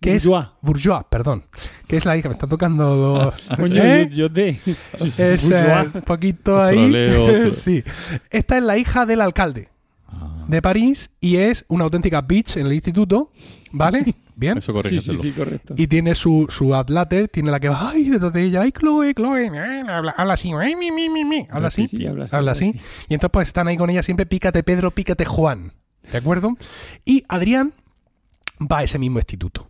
[0.00, 0.44] Que Bourgeois.
[0.46, 1.44] es Bourgeois, perdón.
[1.86, 3.32] Que es la hija, me está tocando.
[3.56, 4.08] Coño, ¿Eh?
[4.10, 4.58] yo, yo te.
[4.98, 6.76] Es eh, un poquito ahí.
[6.76, 7.84] Troleo, sí.
[8.30, 9.68] Esta es la hija del alcalde
[10.08, 13.30] ah, de París y es una auténtica bitch en el instituto,
[13.72, 14.14] ¿vale?
[14.34, 14.58] Bien.
[14.58, 15.74] eso Sí, sí, sí, correcto.
[15.76, 19.14] Y tiene su, su adlater, tiene la que va, ay, detrás de ella, ay, Chloe,
[19.14, 22.34] Chloe, eh, habla, habla así, eh, mi, mi, mi, mi", habla así, Sí, habla así,
[22.34, 22.70] habla habla así.
[22.70, 22.80] así.
[23.08, 25.72] Y entonces pues están ahí con ella siempre, pícate Pedro, pícate Juan,
[26.10, 26.56] ¿de acuerdo?
[27.04, 27.72] Y Adrián
[28.70, 29.68] va a ese mismo instituto.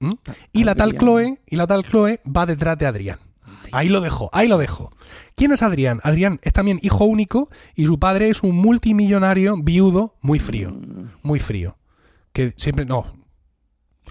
[0.00, 0.16] ¿m?
[0.52, 0.96] Y la tal.
[0.98, 3.18] Chloe, y la tal Chloe va detrás de Adrián.
[3.72, 4.92] Ahí lo dejo, ahí lo dejo.
[5.34, 6.00] ¿Quién es Adrián?
[6.04, 11.08] Adrián es también hijo único y su padre es un multimillonario viudo muy frío, Mm.
[11.22, 11.76] muy frío.
[12.32, 13.06] Que siempre, no.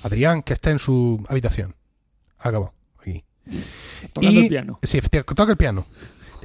[0.03, 1.73] Adrián, que está en su habitación.
[2.37, 3.23] Acabó, aquí.
[4.13, 4.79] Tocando Y- el piano.
[4.83, 5.85] Sí, toca el piano.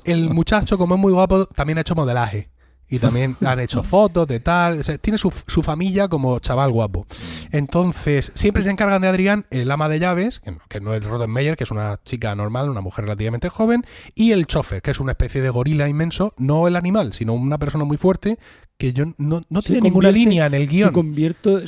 [0.04, 2.48] El muchacho, como es muy guapo, también ha hecho modelaje.
[2.90, 4.80] Y también han hecho fotos de tal.
[4.80, 7.06] o sea, tiene su, su familia como chaval guapo.
[7.52, 11.04] Entonces, siempre se encargan de Adrián, el ama de llaves, que no, que no es
[11.04, 15.00] Rodenmeyer, que es una chica normal, una mujer relativamente joven, y el chofer, que es
[15.00, 18.38] una especie de gorila inmenso, no el animal, sino una persona muy fuerte,
[18.80, 20.88] que yo no, no Se tiene ninguna convierte- línea en el Se, guion.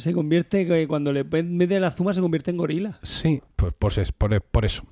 [0.00, 2.98] se convierte, que cuando le mete la zuma, se convierte en gorila.
[3.02, 4.82] Sí, pues, pues es por, por eso.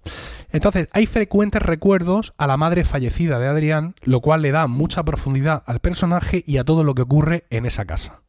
[0.52, 5.02] Entonces, hay frecuentes recuerdos a la madre fallecida de Adrián, lo cual le da mucha
[5.02, 8.20] profundidad al personaje y a todo lo que ocurre en esa casa.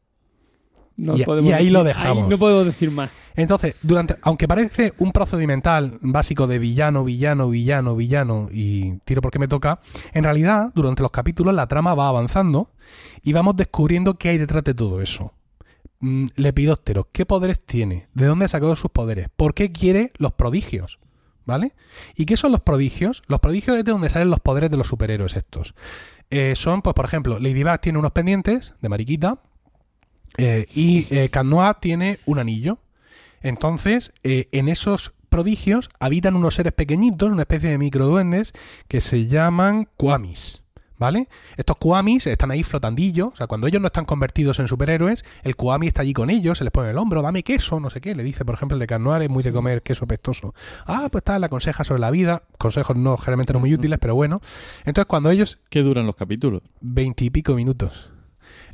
[0.96, 2.24] No Y- podemos y ahí decir- lo dejamos.
[2.24, 3.10] ahí no podemos decir más.
[3.34, 9.38] Entonces, durante, aunque parece un procedimental básico de villano, villano, villano, villano y tiro porque
[9.38, 9.80] me toca,
[10.12, 12.70] en realidad, durante los capítulos la trama va avanzando
[13.22, 15.32] y vamos descubriendo qué hay detrás de todo eso.
[16.00, 18.08] Mm, Lepidóptero, ¿qué poderes tiene?
[18.12, 19.28] ¿De dónde ha sacado sus poderes?
[19.34, 20.98] ¿Por qué quiere los prodigios?
[21.46, 21.72] ¿Vale?
[22.14, 23.22] ¿Y qué son los prodigios?
[23.26, 25.74] Los prodigios es de donde salen los poderes de los superhéroes estos.
[26.30, 29.38] Eh, son, pues, por ejemplo, Ladybug tiene unos pendientes de mariquita
[30.38, 32.78] eh, y eh, Cat Noir tiene un anillo.
[33.42, 38.52] Entonces, eh, en esos prodigios habitan unos seres pequeñitos, una especie de microduendes,
[38.88, 40.60] que se llaman Kwamis.
[40.98, 41.28] ¿Vale?
[41.56, 45.56] Estos Kwamis están ahí flotandillos, o sea, cuando ellos no están convertidos en superhéroes, el
[45.56, 48.00] Kwami está allí con ellos, se les pone en el hombro, dame queso, no sé
[48.00, 50.54] qué, le dice, por ejemplo, el de Cat Noir es muy de comer queso pestoso.
[50.86, 54.14] Ah, pues tal, le aconseja sobre la vida, consejos no, generalmente no muy útiles, pero
[54.14, 54.40] bueno.
[54.84, 56.62] Entonces, cuando ellos, ¿Qué duran los capítulos?
[56.80, 58.11] veintipico minutos.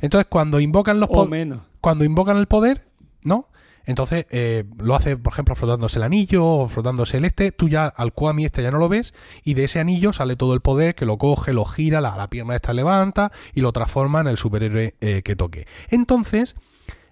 [0.01, 1.61] Entonces, cuando invocan los O po- menos.
[1.81, 2.87] cuando invocan el poder,
[3.23, 3.45] ¿no?
[3.85, 7.51] Entonces eh, lo hace, por ejemplo, frotándose el anillo o frotándose el este.
[7.51, 10.53] Tú ya al Kwami este ya no lo ves y de ese anillo sale todo
[10.53, 14.21] el poder que lo coge, lo gira, la, la pierna esta levanta y lo transforma
[14.21, 15.65] en el superhéroe eh, que toque.
[15.89, 16.55] Entonces,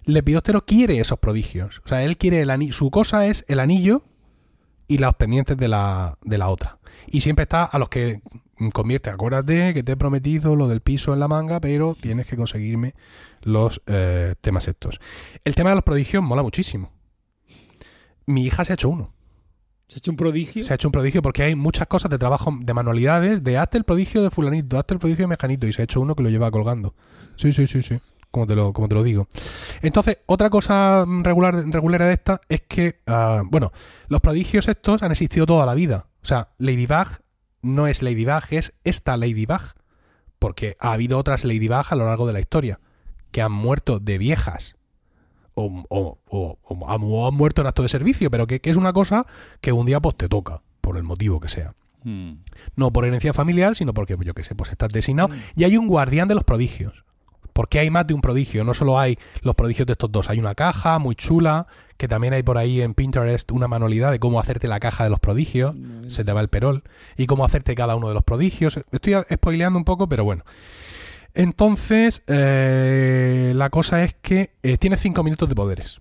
[0.04, 1.82] Lepidóptero quiere esos prodigios.
[1.84, 2.72] O sea, él quiere el anillo.
[2.72, 4.02] Su cosa es el anillo
[4.86, 6.78] y los pendientes de la, de la otra.
[7.08, 8.22] Y siempre está a los que
[8.72, 9.10] convierte.
[9.10, 12.94] Acuérdate que te he prometido lo del piso en la manga, pero tienes que conseguirme
[13.42, 15.00] los eh, temas estos.
[15.44, 16.92] El tema de los prodigios mola muchísimo.
[18.26, 19.14] Mi hija se ha hecho uno.
[19.88, 20.62] Se ha hecho un prodigio.
[20.62, 23.78] Se ha hecho un prodigio porque hay muchas cosas de trabajo, de manualidades, de hazte
[23.78, 26.22] el prodigio de fulanito, hazte el prodigio de mejanito, y se ha hecho uno que
[26.22, 26.94] lo lleva colgando.
[27.36, 27.98] Sí, sí, sí, sí.
[28.30, 29.26] Como te lo, como te lo digo.
[29.80, 33.72] Entonces, otra cosa regular, regular de esta es que, ah, bueno,
[34.08, 36.08] los prodigios estos han existido toda la vida.
[36.22, 37.06] O sea, Ladybug
[37.62, 39.60] no es Ladybug, es esta Ladybug.
[40.38, 42.78] Porque ha habido otras Ladybug a lo largo de la historia
[43.32, 44.76] que han muerto de viejas
[45.54, 48.92] o, o- o- o han- muerto en acto de servicio, pero que, que es una
[48.92, 49.26] cosa
[49.60, 51.74] que un día pues te toca, por el motivo que sea.
[52.04, 52.30] Mm.
[52.76, 55.30] No por herencia familiar, sino porque, yo qué sé, pues estás designado.
[55.56, 57.04] Y hay un guardián de los prodigios.
[57.58, 60.38] Porque hay más de un prodigio, no solo hay los prodigios de estos dos, hay
[60.38, 61.66] una caja muy chula,
[61.96, 65.10] que también hay por ahí en Pinterest una manualidad de cómo hacerte la caja de
[65.10, 65.74] los prodigios,
[66.06, 66.84] se te va el perol,
[67.16, 68.78] y cómo hacerte cada uno de los prodigios.
[68.92, 70.44] Estoy spoileando un poco, pero bueno.
[71.34, 76.00] Entonces, eh, la cosa es que eh, tienes cinco minutos de poderes.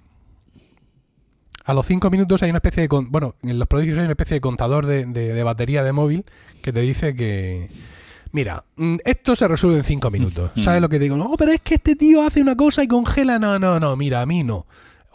[1.66, 2.88] A los cinco minutos hay una especie de...
[2.88, 5.92] con- Bueno, en los prodigios hay una especie de contador de, de- de batería de
[5.92, 6.24] móvil
[6.62, 7.68] que te dice que...
[8.32, 10.52] Mira, mm, esto se resuelve en cinco minutos.
[10.56, 11.18] ¿Sabes lo que digo?
[11.18, 13.40] No, pero es que este tío hace una cosa y congela.
[13.40, 14.66] No, no, no, mira, a mí no.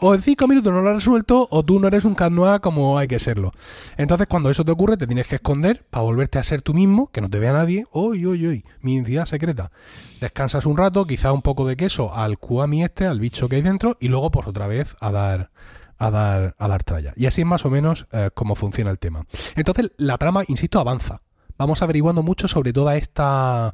[0.05, 2.97] O en cinco minutos no lo has resuelto o tú no eres un canoa como
[2.97, 3.53] hay que serlo.
[3.95, 7.09] Entonces, cuando eso te ocurre, te tienes que esconder para volverte a ser tú mismo,
[7.11, 7.85] que no te vea nadie.
[7.93, 9.71] Uy, uy, uy, mi identidad secreta.
[10.19, 13.61] Descansas un rato, quizá un poco de queso al kuami este, al bicho que hay
[13.61, 15.51] dentro, y luego, pues otra vez a dar
[15.97, 17.13] a dar a dar tralla.
[17.15, 19.25] Y así es más o menos eh, cómo funciona el tema.
[19.55, 21.21] Entonces, la trama, insisto, avanza.
[21.57, 23.73] Vamos averiguando mucho sobre toda esta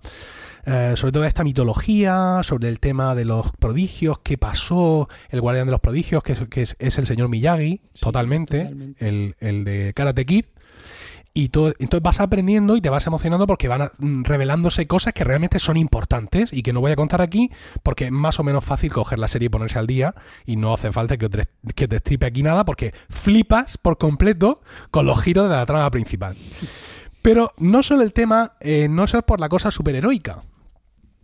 [0.66, 5.66] eh, sobre toda esta mitología, sobre el tema de los prodigios, qué pasó, el guardián
[5.68, 9.08] de los prodigios, que es, que es, es el señor Miyagi, Sí, totalmente, totalmente.
[9.08, 10.46] El, el de Karate Kid.
[11.34, 15.14] Y todo, entonces vas aprendiendo y te vas emocionando porque van a- mm, revelándose cosas
[15.14, 17.52] que realmente son importantes y que no voy a contar aquí
[17.84, 20.16] porque es más o menos fácil coger la serie y ponerse al día
[20.46, 24.62] y no hace falta que te, que te estripe aquí nada porque flipas por completo
[24.92, 26.36] con los giros de la trama principal.
[27.22, 30.44] Pero no solo el tema, eh, no solo por la cosa superheroica,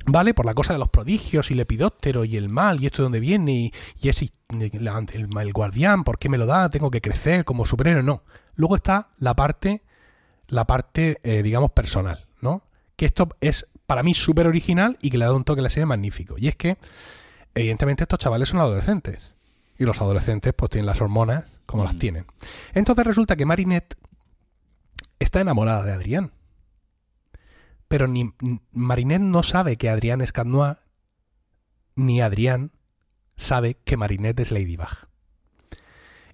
[0.06, 0.34] ¿vale?
[0.34, 3.06] Por la cosa de los prodigios y el epidóptero y el mal y esto de
[3.06, 6.70] dónde viene y, y la- el, el guardián, ¿por qué me lo da?
[6.70, 8.24] Tengo que crecer como superhéroe, no.
[8.56, 9.84] Luego está la parte,
[10.48, 12.64] la parte, eh, digamos, personal, ¿no?
[12.96, 15.70] Que esto es para mí súper original y que le da un toque a la
[15.70, 16.36] serie magnífico.
[16.38, 16.78] Y es que,
[17.54, 19.34] evidentemente, estos chavales son adolescentes.
[19.78, 22.00] Y los adolescentes, pues, tienen las hormonas como las Mm.
[22.00, 22.26] tienen.
[22.74, 23.96] Entonces resulta que Marinette
[25.26, 26.32] está enamorada de Adrián.
[27.88, 28.34] Pero ni
[28.72, 30.48] Marinette no sabe que Adrián es Cat
[31.96, 32.72] ni Adrián
[33.36, 35.08] sabe que Marinette es Ladybug.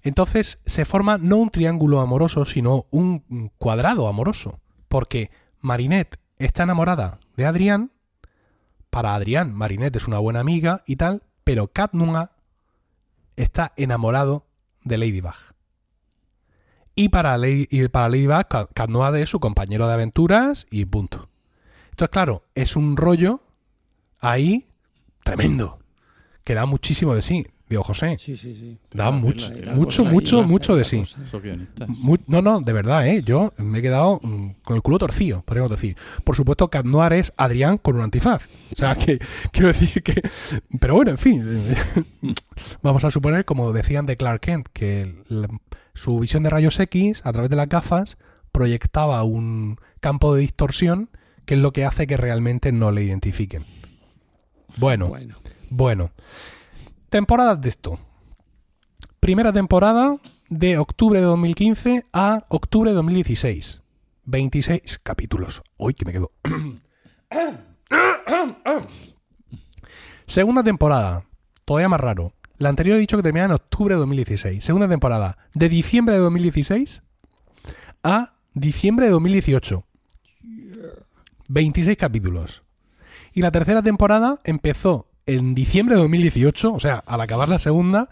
[0.02, 4.60] Entonces se forma no un triángulo amoroso, sino un cuadrado amoroso.
[4.88, 7.92] Porque Marinette está enamorada de Adrián.
[8.90, 11.22] Para Adrián, Marinette es una buena amiga y tal.
[11.44, 11.92] Pero Cat
[13.36, 14.46] está enamorado
[14.84, 15.51] de Ladybug.
[17.02, 18.08] Y para, Lady, y para
[18.88, 21.28] Noir es su compañero de aventuras y punto.
[21.90, 23.40] Entonces, claro, es un rollo
[24.20, 24.68] ahí
[25.24, 25.80] tremendo.
[26.44, 27.48] Que da muchísimo de sí.
[27.80, 28.78] José, Sí, sí, sí.
[28.90, 31.02] da Claro, mucho, la- la mucho, mucho, la- mucho de sí.
[31.88, 33.22] Mu- no, no, de verdad, ¿eh?
[33.24, 35.96] Yo me he quedado mm, con el culo torcido, podríamos decir.
[36.24, 38.46] Por supuesto, Cat Noir es Adrián con un antifaz.
[38.72, 39.18] O sea, que
[39.52, 40.20] quiero decir que...
[40.80, 41.42] Pero bueno, en fin.
[42.82, 45.14] Vamos a suponer, como decían de Clark Kent, que
[45.94, 48.18] su visión de rayos X, a través de las gafas,
[48.52, 51.10] proyectaba un campo de distorsión
[51.44, 53.64] que es lo que hace que realmente no le identifiquen.
[54.76, 55.34] Bueno, Bueno.
[55.70, 56.10] bueno.
[57.12, 57.98] Temporadas de esto.
[59.20, 60.16] Primera temporada
[60.48, 63.82] de octubre de 2015 a octubre de 2016.
[64.24, 65.62] 26 capítulos.
[65.76, 66.32] Uy, que me quedo.
[70.26, 71.26] Segunda temporada.
[71.66, 72.32] Todavía más raro.
[72.56, 74.64] La anterior he dicho que terminaba en octubre de 2016.
[74.64, 75.36] Segunda temporada.
[75.52, 77.02] De diciembre de 2016
[78.02, 79.84] a diciembre de 2018.
[81.48, 82.62] 26 capítulos.
[83.34, 88.08] Y la tercera temporada empezó en diciembre de 2018, o sea, al acabar la segunda,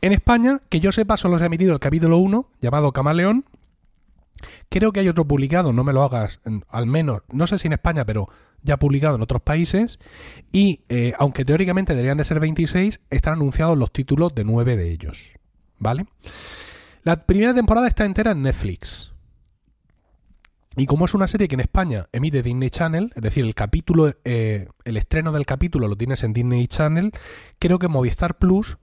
[0.00, 3.44] en España, que yo sepa, solo se ha emitido el capítulo 1, llamado Camaleón.
[4.68, 7.74] Creo que hay otro publicado, no me lo hagas, al menos, no sé si en
[7.74, 8.28] España, pero
[8.62, 10.00] ya publicado en otros países.
[10.50, 14.90] Y eh, aunque teóricamente deberían de ser 26, están anunciados los títulos de 9 de
[14.90, 15.30] ellos.
[15.78, 16.06] ¿Vale?
[17.04, 19.11] La primera temporada está entera en Netflix.
[20.76, 24.12] Y como es una serie que en España emite Disney Channel, es decir, el capítulo,
[24.24, 27.12] eh, el estreno del capítulo lo tienes en Disney Channel,
[27.58, 28.78] creo que Movistar Plus,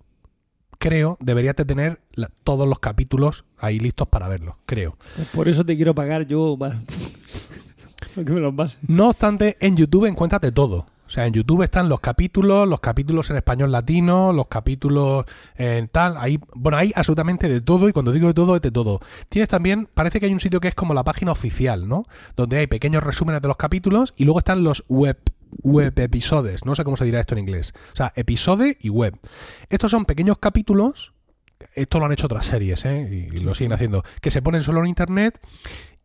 [0.77, 4.97] creo, debería de tener la- todos los capítulos ahí listos para verlos, creo.
[5.15, 6.55] Pues por eso te quiero pagar yo.
[6.59, 6.79] para-
[8.15, 8.77] para que me los pases.
[8.87, 10.85] No obstante, en YouTube encuentras de todo.
[11.09, 15.87] O sea, en YouTube están los capítulos, los capítulos en español latino, los capítulos en
[15.87, 16.15] tal.
[16.17, 18.99] Ahí, bueno, hay absolutamente de todo y cuando digo de todo, es de todo.
[19.27, 22.03] Tienes también, parece que hay un sitio que es como la página oficial, ¿no?
[22.35, 25.17] Donde hay pequeños resúmenes de los capítulos y luego están los web
[25.63, 27.73] web episodios, no sé cómo se dirá esto en inglés.
[27.93, 29.17] O sea, episode y web.
[29.69, 31.13] Estos son pequeños capítulos,
[31.73, 33.27] esto lo han hecho otras series, ¿eh?
[33.33, 35.39] y, y lo siguen haciendo, que se ponen solo en internet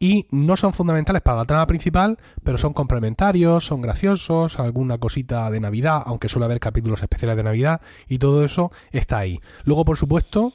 [0.04, 5.50] y no son fundamentales para la trama principal, pero son complementarios, son graciosos, alguna cosita
[5.50, 9.40] de Navidad, aunque suele haber capítulos especiales de Navidad, y todo eso está ahí.
[9.64, 10.52] Luego, por supuesto,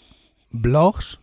[0.52, 1.18] blogs,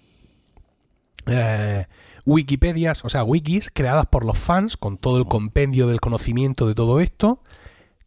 [1.26, 1.86] eh,
[2.24, 6.74] Wikipedias, o sea, wikis creadas por los fans, con todo el compendio del conocimiento de
[6.74, 7.44] todo esto,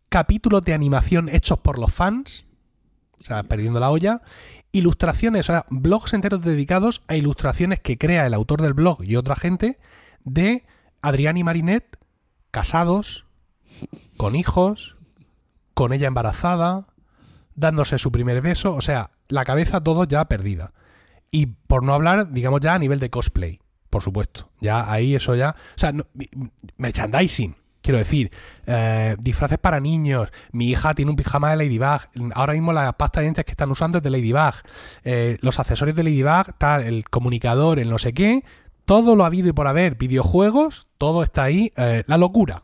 [0.09, 2.45] capítulos de animación hechos por los fans,
[3.21, 4.21] o sea, perdiendo la olla,
[4.73, 9.15] ilustraciones, o sea, blogs enteros dedicados a ilustraciones que crea el autor del blog y
[9.15, 9.79] otra gente
[10.23, 10.65] de
[11.01, 11.97] Adrián y Marinette
[12.51, 13.25] casados,
[14.17, 14.95] con hijos,
[15.73, 16.87] con ella embarazada,
[17.55, 20.73] dándose su primer beso, o sea, la cabeza todo ya perdida.
[21.31, 24.49] Y por no hablar, digamos ya a nivel de cosplay, por supuesto.
[24.59, 25.51] Ya ahí eso ya...
[25.75, 26.07] O sea, no-
[26.77, 28.31] merchandising, quiero decir.
[28.65, 30.29] eh, disfraces para niños.
[30.51, 32.31] Mi hija tiene un pijama de Ladybug.
[32.33, 34.53] Ahora mismo la pasta de dientes que están usando es de Ladybug.
[35.03, 38.43] Eh, los accesorios de Ladybug, tal, el comunicador, el no sé qué.
[38.89, 39.93] Todo lo ha habido y por haber.
[39.93, 41.71] Videojuegos, todo está ahí.
[41.77, 42.63] eh, la locura.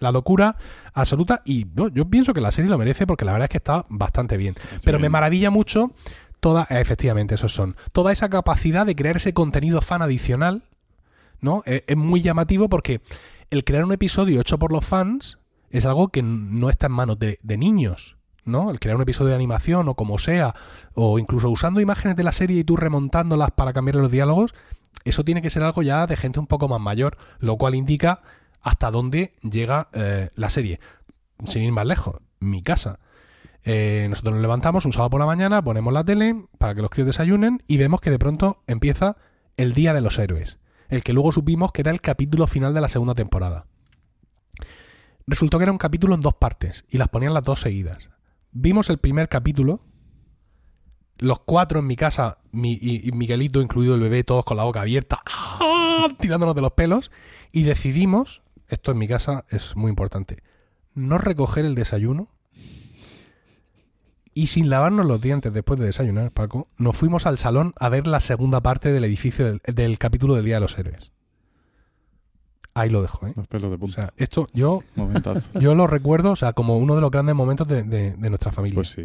[0.00, 0.56] La locura
[0.92, 1.40] absoluta.
[1.44, 3.86] Y no, yo pienso que la serie lo merece porque la verdad es que está
[3.88, 4.56] bastante bien.
[4.82, 5.92] Pero me maravilla mucho
[6.40, 7.76] toda, eh, efectivamente, esos son.
[7.92, 10.64] Toda esa capacidad de crear ese contenido fan adicional,
[11.40, 11.62] ¿no?
[11.64, 13.00] Eh, es muy llamativo porque
[13.50, 15.38] el crear un episodio hecho por los fans
[15.70, 18.70] es algo que no está en manos de, de niños, ¿no?
[18.70, 20.54] El crear un episodio de animación o como sea,
[20.94, 24.54] o incluso usando imágenes de la serie y tú remontándolas para cambiar los diálogos,
[25.04, 28.22] eso tiene que ser algo ya de gente un poco más mayor, lo cual indica
[28.60, 30.80] hasta dónde llega eh, la serie.
[31.44, 33.00] Sin ir más lejos, mi casa.
[33.64, 36.90] Eh, nosotros nos levantamos un sábado por la mañana, ponemos la tele para que los
[36.90, 39.16] críos desayunen y vemos que de pronto empieza
[39.56, 42.80] el Día de los Héroes, el que luego supimos que era el capítulo final de
[42.80, 43.66] la segunda temporada.
[45.26, 48.10] Resultó que era un capítulo en dos partes y las ponían las dos seguidas.
[48.52, 49.80] Vimos el primer capítulo,
[51.16, 54.82] los cuatro en mi casa, mi, y, Miguelito incluido el bebé, todos con la boca
[54.82, 56.08] abierta, ¡ah!
[56.20, 57.10] tirándonos de los pelos,
[57.50, 60.42] y decidimos, esto en mi casa es muy importante,
[60.94, 62.28] no recoger el desayuno
[64.34, 68.06] y sin lavarnos los dientes después de desayunar, Paco, nos fuimos al salón a ver
[68.06, 71.10] la segunda parte del edificio del, del capítulo del Día de los Héroes.
[72.74, 73.34] Ahí lo dejo, ¿eh?
[73.36, 73.94] Los pelos de O punta.
[73.94, 75.46] sea, esto yo, Momentazo.
[75.60, 78.50] yo lo recuerdo, o sea, como uno de los grandes momentos de, de- de nuestra
[78.50, 78.76] familia.
[78.76, 79.04] Pues sí.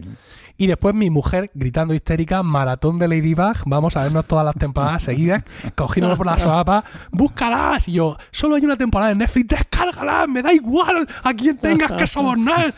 [0.56, 5.04] Y después mi mujer gritando histérica, maratón de Ladybug, vamos a vernos todas las temporadas
[5.04, 5.44] seguidas,
[5.76, 7.88] cogiéndonos por la solapa, búscalas.
[7.90, 11.92] Y yo, solo hay una temporada en Netflix, descárgalas, me da igual a quién tengas
[11.92, 12.74] que sobornar.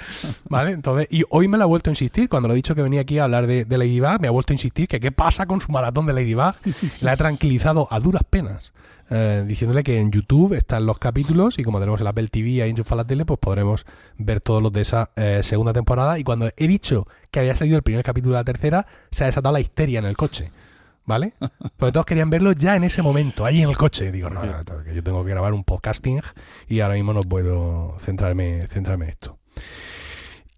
[0.50, 0.72] ¿Vale?
[0.72, 3.02] Entonces, y hoy me la ha vuelto a insistir, cuando le he dicho que venía
[3.02, 5.62] aquí a hablar de, de Ladybug, me ha vuelto a insistir que qué pasa con
[5.62, 6.56] su maratón de Ladybug.
[7.02, 8.74] La he tranquilizado a duras penas.
[9.10, 12.70] Eh, diciéndole que en YouTube están los capítulos y como tenemos el Apple TV ahí
[12.70, 13.86] enchufado a la tele, pues podremos
[14.18, 16.20] ver todos los de esa eh, segunda temporada.
[16.20, 19.28] Y cuando he dicho que había salido el primer capítulo de la tercera, se ha
[19.28, 20.52] desatado la histeria en el coche.
[21.06, 21.34] ¿Vale?
[21.78, 24.12] Porque todos querían verlo ya en ese momento, ahí en el coche.
[24.12, 26.22] Digo, no, no, no, que yo tengo que grabar un podcasting
[26.68, 29.40] y ahora mismo no puedo centrarme, centrarme en esto.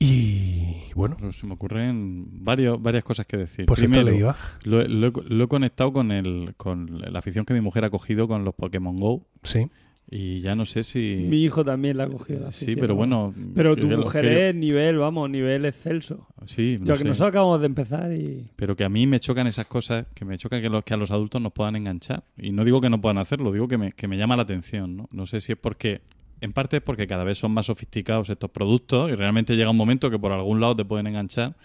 [0.05, 3.65] Y bueno, Pero se me ocurren varios, varias cosas que decir.
[3.67, 4.35] pues esto Primero, le iba.
[4.63, 7.85] lo, he- lo he- lo he conectado con, el, con la afición que mi mujer
[7.85, 9.27] ha cogido con los Pokémon Go.
[9.43, 9.67] Sí.
[10.09, 11.25] Y ya no sé si.
[11.29, 12.41] Mi hijo también la ha cogido.
[12.41, 13.33] la sí, pero bueno.
[13.55, 16.27] Pero que- tu que mujer que- es nivel, vamos, nivel excelso.
[16.45, 17.05] Sí, no Yo que sé.
[17.05, 18.49] nosotros acabamos de empezar y.
[18.55, 20.97] Pero que a mí me chocan esas cosas, que me choca que, los, que a
[20.97, 22.23] los adultos nos puedan enganchar.
[22.37, 24.97] Y no digo que no puedan hacerlo, digo que me, que me llama la atención.
[24.97, 25.07] ¿no?
[25.11, 26.01] no sé si es porque,
[26.41, 29.77] en parte es porque cada vez son más sofisticados estos productos y realmente llega un
[29.77, 31.55] momento que por algún lado te pueden enganchar.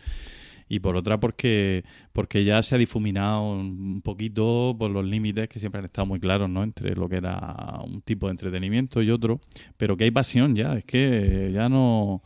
[0.68, 5.60] Y por otra porque, porque ya se ha difuminado un poquito por los límites que
[5.60, 6.64] siempre han estado muy claros, ¿no?
[6.64, 9.40] Entre lo que era un tipo de entretenimiento y otro.
[9.76, 12.22] Pero que hay pasión ya, es que ya no...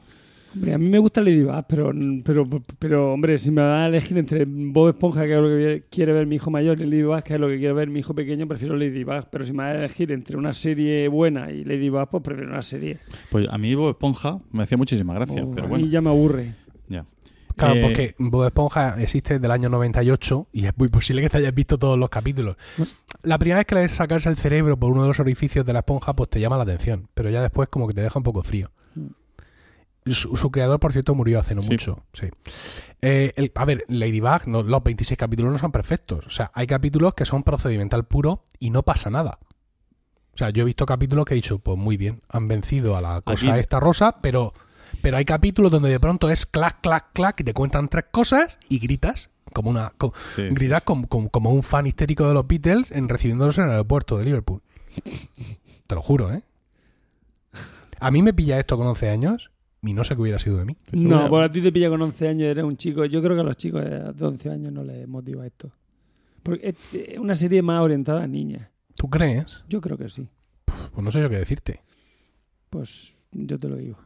[0.54, 1.92] Hombre, a mí me gusta Ladybug, pero,
[2.24, 2.44] pero,
[2.78, 6.12] pero, hombre, si me van a elegir entre Bob Esponja, que es lo que quiere
[6.12, 8.48] ver mi hijo mayor, y Ladybug, que es lo que quiere ver mi hijo pequeño,
[8.48, 9.26] prefiero Ladybug.
[9.30, 12.62] Pero si me van a elegir entre una serie buena y Ladybug, pues prefiero una
[12.62, 12.98] serie.
[13.30, 16.00] Pues a mí Bob Esponja me hacía muchísima gracia, Oh, pero a bueno, mí ya
[16.00, 16.54] me aburre.
[16.88, 17.06] ya.
[17.56, 21.28] Claro, Eh, porque Bob Esponja existe desde el año 98 y es muy posible que
[21.28, 22.56] te hayas visto todos los capítulos.
[23.22, 25.72] La primera vez que le ves sacarse el cerebro por uno de los orificios de
[25.74, 28.22] la esponja, pues te llama la atención, pero ya después como que te deja un
[28.24, 28.68] poco frío.
[30.06, 31.70] Su, su creador, por cierto, murió hace no Sí.
[31.70, 32.02] mucho.
[32.14, 32.28] Sí.
[33.02, 36.26] Eh, el- a ver, Ladybug, no, los 26 capítulos no son perfectos.
[36.26, 39.38] O sea, hay capítulos que son procedimental puro y no pasa nada.
[40.32, 43.00] O sea, yo he visto capítulos que he dicho, pues muy bien, han vencido a
[43.00, 44.52] la cosa Aquí- esta rosa, pero,
[45.02, 48.58] Pero hay capítulos donde de pronto es clac, clac, clac y te cuentan tres cosas
[48.68, 49.92] y gritas como una
[50.34, 53.64] Sí, gritas sí, Como, como- como un fan histérico de los Beatles en recibiéndolos en
[53.64, 54.60] el aeropuerto de Liverpool.
[55.86, 56.42] Te lo juro, ¿eh?
[58.00, 59.49] A mí me pilla esto con 11 años
[59.82, 60.76] y no sé qué hubiera sido de mí.
[60.92, 63.04] No, pues a ti te pilla con 11 años, eres un chico.
[63.04, 65.72] Yo creo que a los chicos de 11 años no les motiva esto.
[66.42, 68.68] Porque es una serie más orientada a niñas.
[68.96, 69.64] ¿Tú crees?
[69.68, 70.28] Yo creo que sí.
[70.64, 71.82] Pues no sé yo qué decirte.
[72.68, 73.98] Pues yo te lo digo.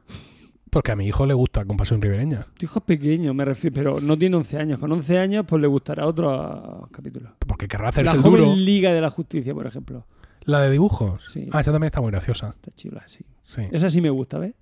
[0.70, 2.48] Porque a mi hijo le gusta Compasión Ribereña.
[2.58, 4.78] Tu hijo es pequeño, me refiero, pero no tiene 11 años.
[4.80, 7.36] Con 11 años, pues le gustará otro ah, capítulo.
[7.38, 8.56] Porque querrá La hacerse el joven duro.
[8.56, 10.06] Liga de la Justicia, por ejemplo.
[10.42, 11.26] La de dibujos.
[11.32, 11.48] Sí.
[11.52, 12.50] Ah, esa también está muy graciosa.
[12.50, 13.24] Está chula, sí.
[13.44, 13.62] Sí.
[13.70, 14.54] Esa sí me gusta, ¿ves?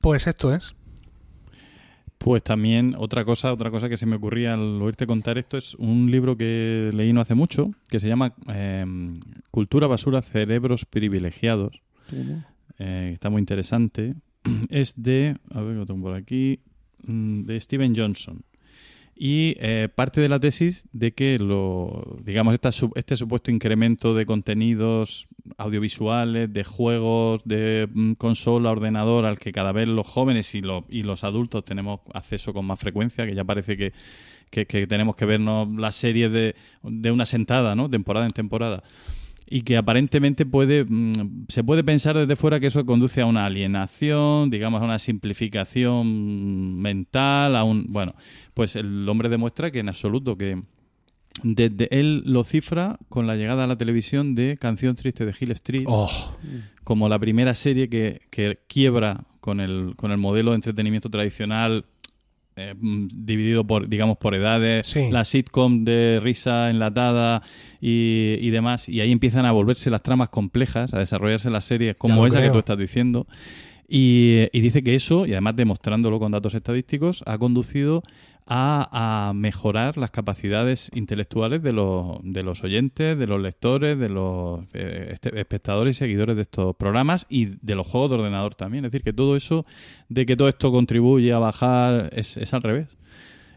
[0.00, 0.74] Pues esto es.
[2.18, 5.74] Pues también otra cosa, otra cosa que se me ocurría al oírte contar esto es
[5.76, 8.84] un libro que leí no hace mucho que se llama eh,
[9.52, 11.80] Cultura basura cerebros privilegiados.
[12.78, 14.14] Eh, está muy interesante.
[14.68, 16.60] Es de, a ver, lo tengo por aquí,
[17.04, 18.42] mm, de Steven Johnson.
[19.20, 24.24] Y eh, parte de la tesis de que lo, digamos, esta este supuesto incremento de
[24.24, 25.26] contenidos
[25.56, 30.84] audiovisuales, de juegos, de mm, consola, ordenador, al que cada vez los jóvenes y, los
[30.88, 33.92] y los adultos tenemos acceso con más frecuencia, que ya parece que,
[34.50, 36.54] que, que tenemos que vernos las series de,
[36.84, 37.90] de una sentada, ¿no?
[37.90, 38.84] Temporada en temporada
[39.50, 43.46] y que aparentemente puede mm, se puede pensar desde fuera que eso conduce a una
[43.46, 48.14] alienación, digamos a una simplificación mental, a un bueno,
[48.54, 50.62] pues el hombre demuestra que en absoluto que
[51.42, 55.52] desde él lo cifra con la llegada a la televisión de Canción Triste de Hill
[55.52, 56.10] Street Oh,
[56.84, 61.84] como la primera serie que, que quiebra con el, con el modelo de entretenimiento tradicional
[62.58, 65.10] eh, mm, dividido por, digamos, por edades, Sí.
[65.10, 67.42] la sitcom de risa enlatada
[67.80, 71.96] y, y demás, y ahí empiezan a volverse las tramas complejas, a desarrollarse las series
[71.96, 73.26] como esa que tú estás diciendo.
[73.90, 78.02] Y, y dice que eso, y además demostrándolo con datos estadísticos, ha conducido
[78.48, 84.08] a, a mejorar las capacidades intelectuales de los, de los oyentes, de los lectores, de
[84.08, 88.54] los eh, este- espectadores y seguidores de estos programas y de los juegos de ordenador
[88.54, 88.84] también.
[88.86, 89.66] Es decir, que todo eso,
[90.08, 92.96] de que todo esto contribuye a bajar, es, es al revés.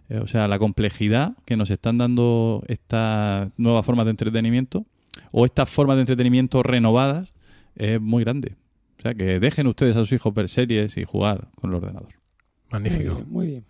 [0.10, 4.86] Eh, o sea, la complejidad que nos están dando estas nuevas formas de entretenimiento
[5.32, 7.34] o estas formas de entretenimiento renovadas
[7.76, 8.56] es muy grande.
[9.00, 12.10] O sea, que dejen ustedes a sus hijos ver series y jugar con el ordenador.
[12.10, 13.16] Muy magnífico.
[13.16, 13.66] bien, muy bien.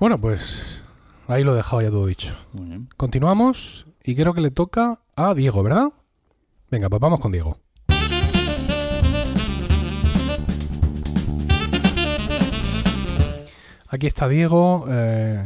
[0.00, 0.82] Bueno, pues
[1.28, 2.34] ahí lo he dejado ya todo dicho.
[2.52, 2.88] Muy bien.
[2.96, 5.92] Continuamos y creo que le toca a Diego, ¿verdad?
[6.70, 7.58] Venga, pues vamos con Diego.
[13.92, 15.44] Aquí está Diego eh,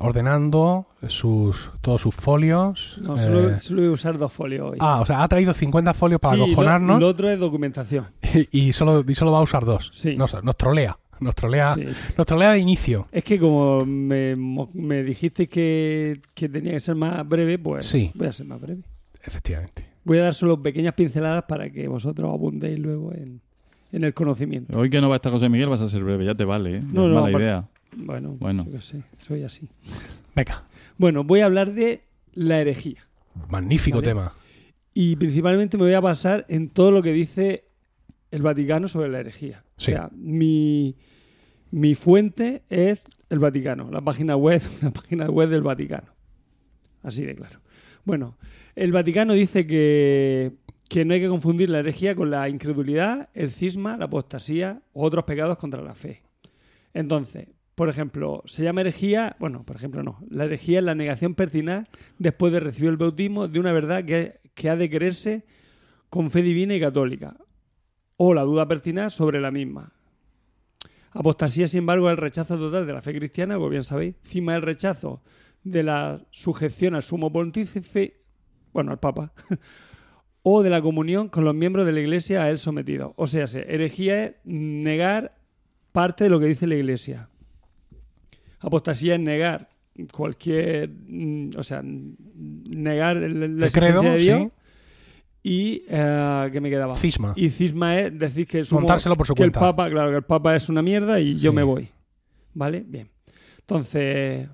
[0.00, 2.98] ordenando sus, todos sus folios.
[3.00, 4.78] No, eh, solo, solo voy a usar dos folios hoy.
[4.80, 8.06] ah, o sea, ha traído 50 folios para Sí, lo- acojonarnos Lo, otro es documentación.
[8.50, 9.92] y, solo, y solo va a usar dos.
[9.94, 10.16] Sí.
[10.16, 10.98] Nos, nos trolea.
[11.20, 11.84] Nos trolea, Sí.
[12.16, 13.06] nos trolea de inicio.
[13.12, 14.34] Es que como me,
[14.74, 18.10] me dijiste que, que tenía que ser más breve, pues Sí.
[18.14, 18.82] voy a ser más breve.
[19.22, 19.86] Efectivamente.
[20.04, 23.40] Voy a dar solo pequeñas pinceladas para que vosotros abundéis luego en,
[23.92, 24.78] en el conocimiento.
[24.78, 26.76] Hoy que no va a estar José Miguel vas a ser breve, ya te vale,
[26.76, 26.82] ¿eh?
[26.82, 27.68] No, No mala idea.
[27.96, 28.64] Bueno, Bueno.
[28.66, 29.68] yo qué sé, soy así.
[30.34, 30.64] Venga,
[30.98, 32.02] Bueno, voy a hablar de
[32.34, 33.06] la herejía.
[33.48, 34.08] magnífico Vale.
[34.08, 34.32] tema.
[34.92, 37.63] Y principalmente me voy a basar en todo lo que dice
[38.34, 39.64] el Vaticano sobre la herejía.
[39.76, 39.92] Sí.
[39.92, 40.96] O sea, mi,
[41.70, 46.12] mi fuente es el Vaticano, la página web, la página web del Vaticano.
[47.04, 47.60] Así de claro.
[48.04, 48.36] Bueno,
[48.74, 50.52] el Vaticano dice que,
[50.88, 55.04] que no hay que confundir la herejía con la incredulidad, el cisma, la apostasía u
[55.04, 56.24] otros pecados contra la fe.
[56.92, 61.36] Entonces, por ejemplo, se llama herejía, bueno, por ejemplo no, la herejía es la negación
[61.36, 65.44] pertinaz después de recibir el bautismo de una verdad que, que ha de creerse
[66.10, 67.36] con fe divina y católica,
[68.16, 69.92] o la duda pertinaz sobre la misma.
[71.12, 74.16] Apostasía, sin embargo, es el rechazo total de la fe cristiana, como bien sabéis.
[74.22, 75.22] Cima el rechazo
[75.62, 78.20] de la sujeción al sumo pontífice,
[78.72, 79.32] bueno, al papa,
[80.42, 83.12] o de la comunión con los miembros de la iglesia a él sometidos.
[83.16, 85.36] O sea, se- herejía es negar
[85.92, 87.28] parte de lo que dice la iglesia.
[88.58, 89.68] Apostasía es negar
[90.12, 94.42] cualquier, mm, o sea, negar el- la existencia credo, de Dios.
[94.42, 94.50] sí.
[95.46, 96.94] Y, eh, ¿qué me quedaba?
[96.96, 97.34] Cisma.
[97.36, 99.60] Y cisma es decir que, sumo- Montárselo por su que el cuenta.
[99.60, 101.88] Papa, claro, que el Papa es una mierda y yo me voy.
[102.54, 102.82] ¿Vale?
[102.86, 103.10] Bien.
[103.60, 104.48] Entonces,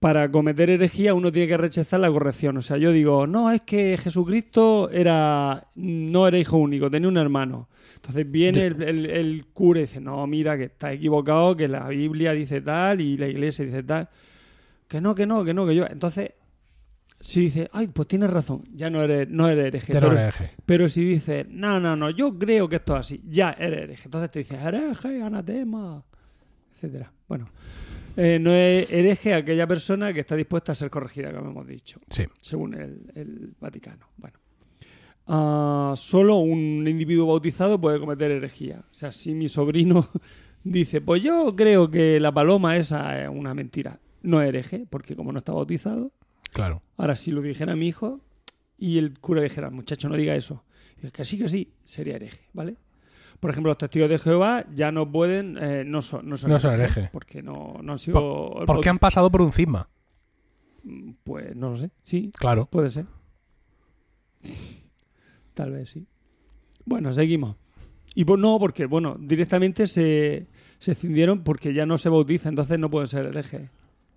[0.00, 2.56] para cometer herejía uno tiene que rechazar la corrección.
[2.56, 7.18] O sea, yo digo, no, es que Jesucristo era no era hijo único, tenía un
[7.18, 7.68] hermano.
[7.96, 11.88] Entonces viene el, el- el cura y dice, no, mira, que está equivocado, que la
[11.88, 14.08] Biblia dice tal y la iglesia dice tal.
[14.88, 15.86] Que no, que no, que no, que yo.
[15.86, 16.32] Entonces,
[17.26, 19.92] si dices, ay, pues tienes razón, ya no eres, no eres hereje.
[19.94, 20.50] No pero, eres hereje.
[20.66, 24.02] pero si dices, no, no, no, yo creo que esto es así, ya eres hereje.
[24.04, 26.04] Entonces te dices, hereje, anatema,
[26.74, 27.10] etcétera.
[27.26, 27.48] Bueno,
[28.18, 31.98] eh, no es hereje aquella persona que está dispuesta a ser corregida, como hemos dicho
[32.10, 32.24] Sí.
[32.42, 34.06] según el, el Vaticano.
[34.18, 34.38] Bueno.
[35.26, 38.84] Ah, solo un individuo bautizado puede cometer herejía.
[38.90, 40.08] O sea, si mi sobrino
[40.62, 45.16] dice, pues yo creo que la paloma esa es una mentira, no es hereje, porque
[45.16, 46.12] como no está bautizado,
[46.54, 46.82] Claro.
[46.96, 48.20] ahora si lo dijera mi hijo
[48.78, 50.64] y el cura dijera, muchacho, no diga eso,
[51.02, 52.76] es que sí, que sí, sería hereje, ¿vale?
[53.40, 56.60] Por ejemplo, los testigos de Jehová ya no pueden, eh, no son, no son, No
[56.60, 58.62] son herejes, porque no, no han sido...
[58.66, 59.88] Porque han pasado por un cisma.
[61.24, 62.66] Pues no lo sé, sí, Claro.
[62.66, 63.06] Puede ser.
[65.54, 66.06] Tal vez sí.
[66.84, 67.56] Bueno, seguimos.
[68.14, 70.46] Y pues no, porque, bueno, directamente se,
[70.78, 73.70] se cindieron porque ya no se bautiza, entonces no pueden ser herejes.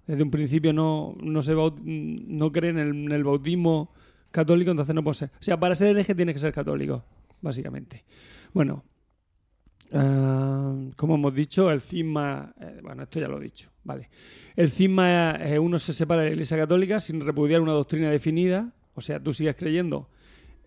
[0.08, 3.92] Desde un principio no, no, se baut- no creen en el, bautismo
[4.32, 5.30] católico, entonces no pueden ser.
[5.34, 7.04] O sea, para ser hereje tienes que ser católico,
[7.42, 8.06] básicamente.
[8.54, 8.86] Bueno,
[9.94, 12.54] ah, como hemos dicho, el cisma.
[12.60, 14.10] eh, bueno, esto ya lo he dicho, vale.
[14.56, 18.74] El cisma, eh, uno se separa de la Iglesia Católica sin repudiar una doctrina definida,
[18.96, 20.10] o sea, tú sigues creyendo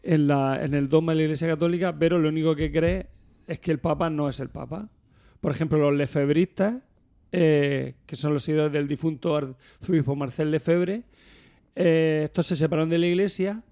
[0.03, 3.07] en, la, en el dogma de la Iglesia Católica, pero lo único que crees
[3.47, 4.91] es que el Papa no es el Papa.
[5.41, 6.76] Por ejemplo, los lefebristas,
[7.33, 11.03] eh, que son los seguidores del difunto arzobispo Marcel Lefebvre,
[11.76, 13.62] eh, estos se separaron de la Iglesia,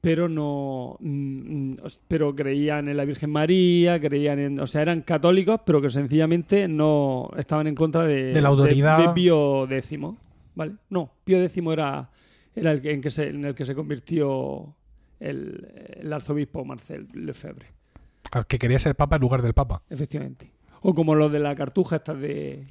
[0.00, 1.76] pero no, mm, mm,
[2.08, 6.68] pero creían en la Virgen María, creían en, o sea, eran católicos, pero que sencillamente
[6.68, 8.98] no estaban en contra de, De la autoridad.
[8.98, 9.98] de, de Pío X,
[10.54, 10.72] ¿vale?
[10.88, 12.10] No, Pío X era,
[12.54, 14.74] era el que, en, que se, en el que se convirtió
[15.18, 15.68] el,
[16.00, 17.66] el arzobispo Marcel Lefebvre,
[18.32, 19.82] Al Que quería ser papa en lugar del papa.
[19.90, 20.50] efectivamente.
[20.82, 22.66] O como los de la cartuja estas de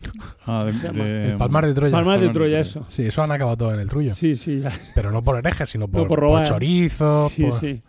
[0.45, 1.91] Ah, de, El palmar de Troya.
[1.91, 2.85] Palmar de Palmar de Troya, eso.
[2.89, 4.13] Sí, eso han acabado todo en el trullo.
[4.15, 4.71] Sí, sí, ya.
[4.95, 7.81] Pero no por herejes, sino por, No, por chorizos, Sí, por, sí.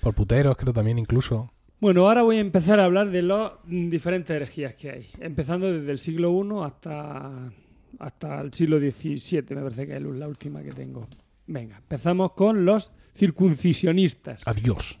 [0.00, 1.52] por puteros, creo también incluso.
[1.80, 5.92] Bueno, ahora voy a empezar a hablar de las diferentes herejías que hay, empezando desde
[5.92, 7.50] el siglo I hasta,
[7.98, 11.06] hasta el siglo XVII, me parece que es la última que tengo.
[11.46, 14.42] Venga, empezamos con los circuncisionistas.
[14.46, 14.98] Adiós.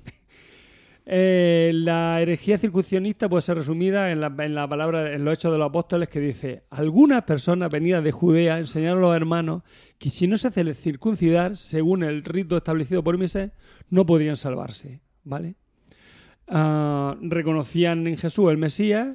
[1.08, 5.68] Eh, la herejía circuncionista puede ser resumida en la, palabra, en los hechos de los
[5.68, 9.62] apóstoles que dice, algunas personas venidas de Judea enseñaron a los hermanos
[9.98, 13.52] que si no se hace circuncidar, según el rito establecido por Moisés,
[13.88, 15.54] no podrían salvarse, ¿vale?
[16.48, 19.14] Ah, reconocían en Jesús el Mesías,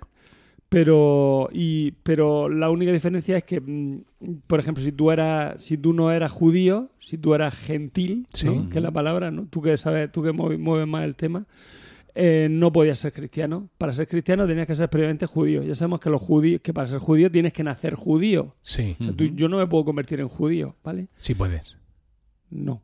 [0.75, 4.03] pero, y, pero la única diferencia es que, mm,
[4.47, 8.45] por ejemplo, si tú eras, si tú no eras judío, si tú eras gentil, Sí.
[8.45, 8.69] ¿no?
[8.69, 9.47] que es la palabra, ¿no?
[9.47, 11.45] Tú que sabes, tú que mueves, mueves más el tema,
[12.15, 13.69] eh, no podías ser cristiano.
[13.77, 15.61] Para ser cristiano tenías que ser previamente judío.
[15.61, 18.55] Ya sabemos que los judíos, que para ser judío tienes que nacer judío.
[18.61, 21.09] Sí, O sea, tú- yo no me puedo convertir en judío, ¿vale?
[21.19, 21.77] sí puedes.
[22.49, 22.81] No.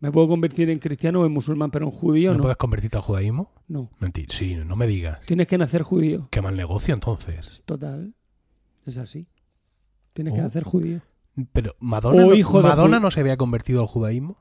[0.00, 2.42] Me puedo convertir en cristiano o en musulmán, pero en judío ¿No, no.
[2.44, 3.50] puedes convertirte al judaísmo?
[3.66, 3.90] No.
[3.98, 4.28] Mentira.
[4.32, 5.20] Sí, no me digas.
[5.26, 6.28] Tienes que nacer judío.
[6.30, 7.62] Qué mal negocio entonces.
[7.66, 8.14] Total.
[8.86, 9.26] Es así.
[10.12, 10.44] Tienes que Oh.
[10.44, 11.00] nacer judío.
[11.52, 14.38] Pero Madonna, O no, hijo Madonna no se había convertido al judaísmo.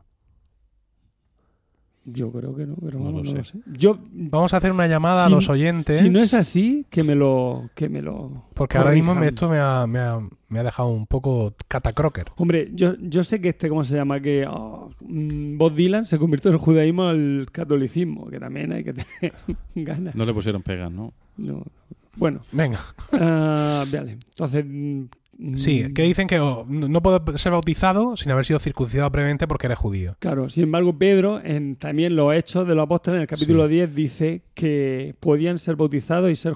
[2.10, 3.60] Yo creo que no, pero No vamos, lo no lo sé.
[3.66, 5.97] Yo, Vamos a hacer una llamada Si- a los oyentes.
[5.97, 8.45] si no es así, que me lo, que me lo.
[8.53, 12.28] Porque ahora mismo esto me ha, me, ha, me ha dejado un poco catacroker.
[12.38, 14.22] Hombre, yo, yo sé que este, ¿cómo se llama?
[14.22, 18.93] Que oh, mm, Bob Dylan se convirtió del judaísmo al catolicismo, que también hay que
[18.93, 19.34] tener
[19.76, 20.16] ganas.
[20.16, 21.12] No le pusieron pegas, ¿no?
[21.36, 21.62] No.
[22.16, 22.80] Bueno, Venga.
[23.12, 24.14] ah, vale.
[24.14, 24.66] Entonces.
[25.38, 29.47] Mm, Sí, que dicen que oh, no puedes ser bautizado sin haber sido circuncidado previamente
[29.47, 30.15] porque eres judío.
[30.19, 33.73] Claro, sin embargo, Pedro, en también los Hechos de los Apóstoles, en el capítulo Sí.
[33.73, 36.53] 10, dice que podían ser bautizados y ser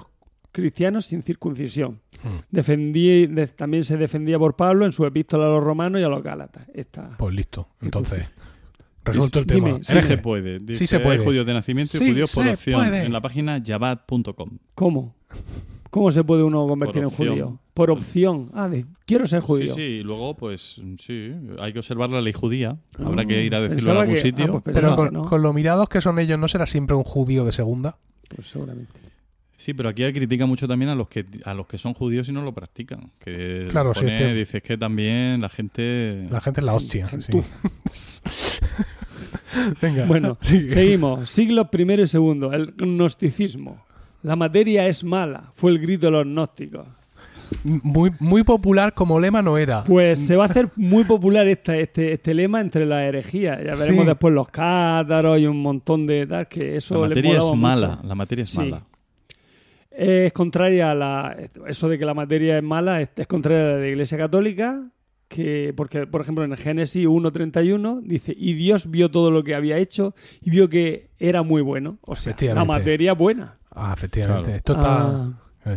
[0.52, 2.00] cristianos sin circuncisión.
[2.22, 2.40] Hmm.
[2.50, 6.08] Defendí, de- también se defendía por Pablo en su epístola a los romanos y a
[6.08, 6.66] los gálatas.
[6.74, 7.68] Esta, Pues listo.
[7.80, 8.28] Entonces,
[9.04, 9.78] resuelto el Dime, tema.
[9.82, 10.58] sí Sí se puede.
[10.60, 11.18] Dice, Sí se puede.
[11.20, 12.80] Judíos de nacimiento Sí y judíos por opción.
[12.80, 13.04] puede.
[13.06, 14.58] En la página yabat.com.
[14.74, 15.14] ¿Cómo?
[15.90, 17.58] ¿Cómo se puede uno convertir en judío?
[17.74, 18.50] Por opción.
[18.52, 19.74] Ah, de- quiero ser Sí, judío.
[19.74, 22.76] sí, y luego, pues, sí, hay que observar la ley judía.
[22.98, 24.44] Habrá que ir a decirlo Pensaba en algún que- sitio.
[24.44, 25.22] ah, pues Pero con, que no.
[25.22, 27.96] con lo mirados que son ellos, ¿no será siempre un judío de segunda?
[28.34, 28.92] Pues seguramente.
[29.56, 32.32] Sí, pero aquí critica mucho también a los que a los que son judíos y
[32.32, 33.12] no lo practican.
[33.20, 36.26] Que Claro, sí, pone, es que- dices que también la gente...
[36.30, 37.06] La gente es la hostia.
[37.06, 37.32] sí.
[39.80, 40.06] Venga.
[40.06, 40.70] Bueno, sigue.
[40.70, 41.30] seguimos.
[41.30, 42.52] Siglos primero y segundo.
[42.52, 43.84] El gnosticismo.
[44.22, 46.86] La materia es mala, fue el grito de los gnósticos.
[47.64, 49.84] Muy, muy popular como lema no era.
[49.84, 53.58] Pues se va a hacer muy popular esta- este, este lema entre las herejías.
[53.64, 54.08] Ya veremos Sí.
[54.08, 57.88] después los cátaros y un montón de tal, que eso La materia es mala.
[57.88, 58.00] mucho.
[58.08, 58.58] La materia es Sí.
[58.58, 58.82] mala.
[59.90, 61.36] Es contraria a la.
[61.66, 64.88] Eso de que la materia es mala es, es contraria a la Iglesia Católica,
[65.28, 69.76] que, porque por ejemplo en Génesis 1.31 dice, y Dios vio todo lo que había
[69.76, 71.98] hecho y vio que era muy bueno.
[72.06, 73.58] O sea, la materia buena.
[73.70, 74.44] Ah, efectivamente.
[74.44, 74.56] Claro.
[74.56, 75.06] Esto está.
[75.66, 75.74] Ah.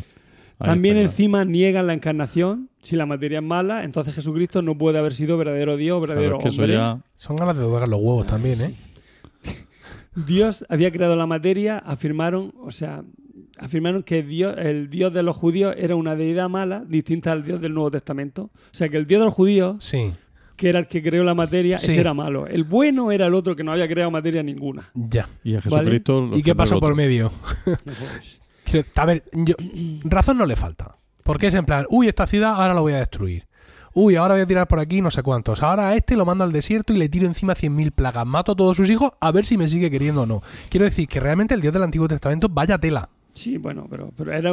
[0.57, 2.69] También encima niegan la encarnación.
[2.81, 6.37] Si la materia es mala, entonces Jesucristo no puede haber sido verdadero Dios, Claro, verdadero
[6.37, 6.75] es que eso hombre.
[6.77, 6.99] ya...
[7.17, 8.73] Son ganas de doblar los huevos también, ¿eh?
[10.27, 13.03] Dios había creado la materia, afirmaron, o sea,
[13.59, 17.59] afirmaron que Dios, el Dios de los judíos era una deidad mala, distinta al Dios
[17.59, 18.43] del Nuevo Testamento.
[18.43, 20.13] O sea, que el Dios de los judíos, Sí,
[20.55, 21.91] que era el que creó la materia, Sí.
[21.91, 22.47] ese era malo.
[22.47, 24.89] El bueno era el otro que no había creado materia ninguna.
[24.93, 25.27] ya.
[25.43, 26.27] Y a Jesucristo...
[26.27, 27.29] lo ¿Y qué pasó por medio?
[28.95, 29.55] A ver, yo,
[30.03, 30.97] razón no le falta.
[31.23, 33.47] Porque es en plan, uy, esta ciudad ahora la voy a destruir.
[33.93, 35.63] Uy, ahora voy a tirar por aquí no sé cuántos.
[35.63, 38.25] Ahora a este lo mando al desierto y le tiro encima 100.000 plagas.
[38.25, 40.43] Mato a todos sus hijos a ver si me sigue queriendo o no.
[40.69, 43.09] Quiero decir que realmente el Dios del Antiguo Testamento vaya tela.
[43.33, 44.51] Sí, bueno, pero, pero era...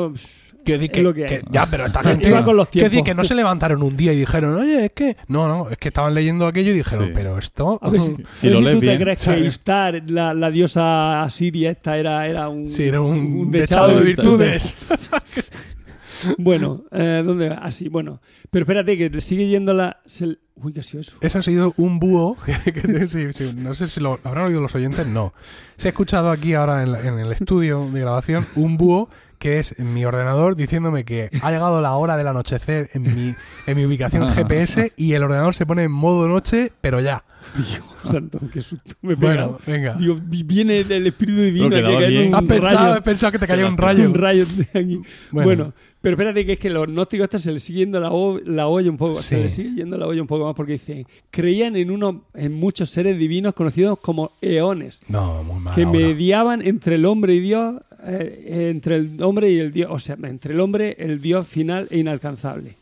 [0.65, 2.97] Quiero decir Es que, lo que ya, pero esta gente Iba con los quiero decir
[3.03, 3.11] tiempos.
[3.11, 5.89] que no se levantaron un día y dijeron, oye, es que no, no, es que
[5.89, 7.13] estaban leyendo aquello y dijeron, Sí.
[7.15, 9.41] pero esto, A ver si, lo si lees tú te bien, crees que.
[9.41, 12.69] Ishtar, la, la diosa asiria esta, era, era un...
[12.69, 14.77] sí era un, un dechado de de- virtudes.
[16.39, 17.57] Bueno, eh, ¿dónde va?
[17.57, 18.21] Así, bueno.
[18.51, 19.99] Pero espérate, que sigue yendo la...
[20.07, 21.17] se- Uy, ¿qué ha sido eso?
[21.21, 22.37] Eso ha sido un búho.
[22.65, 25.35] que- que- sí, sí, no sé si lo habrán oído los oyentes, no.
[25.77, 29.09] Se ha escuchado aquí ahora en, la- en el estudio de grabación un búho
[29.43, 33.35] que es en mi ordenador diciéndome que ha llegado la hora del anochecer en mi,
[33.67, 37.25] en mi ubicación GPS y el ordenador se pone en modo noche, pero ya.
[37.57, 39.17] Dios santo, qué susto me.
[39.17, 39.95] Bueno, venga.
[39.95, 42.97] Digo, vi- viene el espíritu divino que cae un Has pensado, rayo.
[42.99, 44.05] he pensado que te caía un rayo.
[44.07, 45.01] Un rayo de aquí.
[45.33, 45.45] Bueno.
[45.65, 45.73] Bueno.
[46.01, 48.69] pero espérate que es que los gnósticos estos se les sigue yendo la, o- la
[48.69, 49.43] olla un poco, se Sí.
[49.43, 52.91] les sigue yendo la olla un poco más porque dice, creían en uno, en muchos
[52.91, 55.75] seres divinos conocidos como eones, No, muy mal.
[55.75, 55.99] que ahora.
[55.99, 57.75] mediaban entre el hombre y Dios,
[58.05, 61.87] eh, entre el hombre y el Dios, o sea, entre el hombre, el Dios final
[61.91, 62.77] e inalcanzable.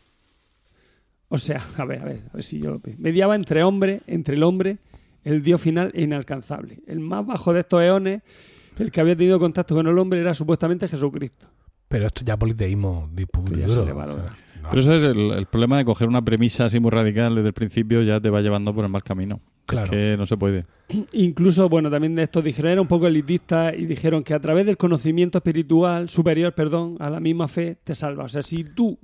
[1.29, 4.01] O sea, a ver, a ver, a ver si yo lo pe- mediaba entre hombre,
[4.07, 4.77] entre el hombre,
[5.23, 6.79] el Dios final e inalcanzable.
[6.87, 8.21] El más bajo de estos eones,
[8.77, 11.47] el que había tenido contacto con el hombre era supuestamente Jesucristo.
[11.87, 14.37] Pero esto ya politeísmo Pues ya duro, se le o sea.
[14.61, 14.69] No.
[14.69, 17.53] Pero eso es el, el problema de coger una premisa así muy radical desde el
[17.53, 19.39] principio, ya te va llevando por el mal camino.
[19.65, 19.85] Claro.
[19.85, 20.65] Es que no se puede.
[21.13, 24.65] Incluso, bueno, también de estos dijeron, era un poco elitista y dijeron que a través
[24.65, 28.25] del conocimiento espiritual superior, perdón, a la misma fe, te salva.
[28.25, 28.97] O sea, si tú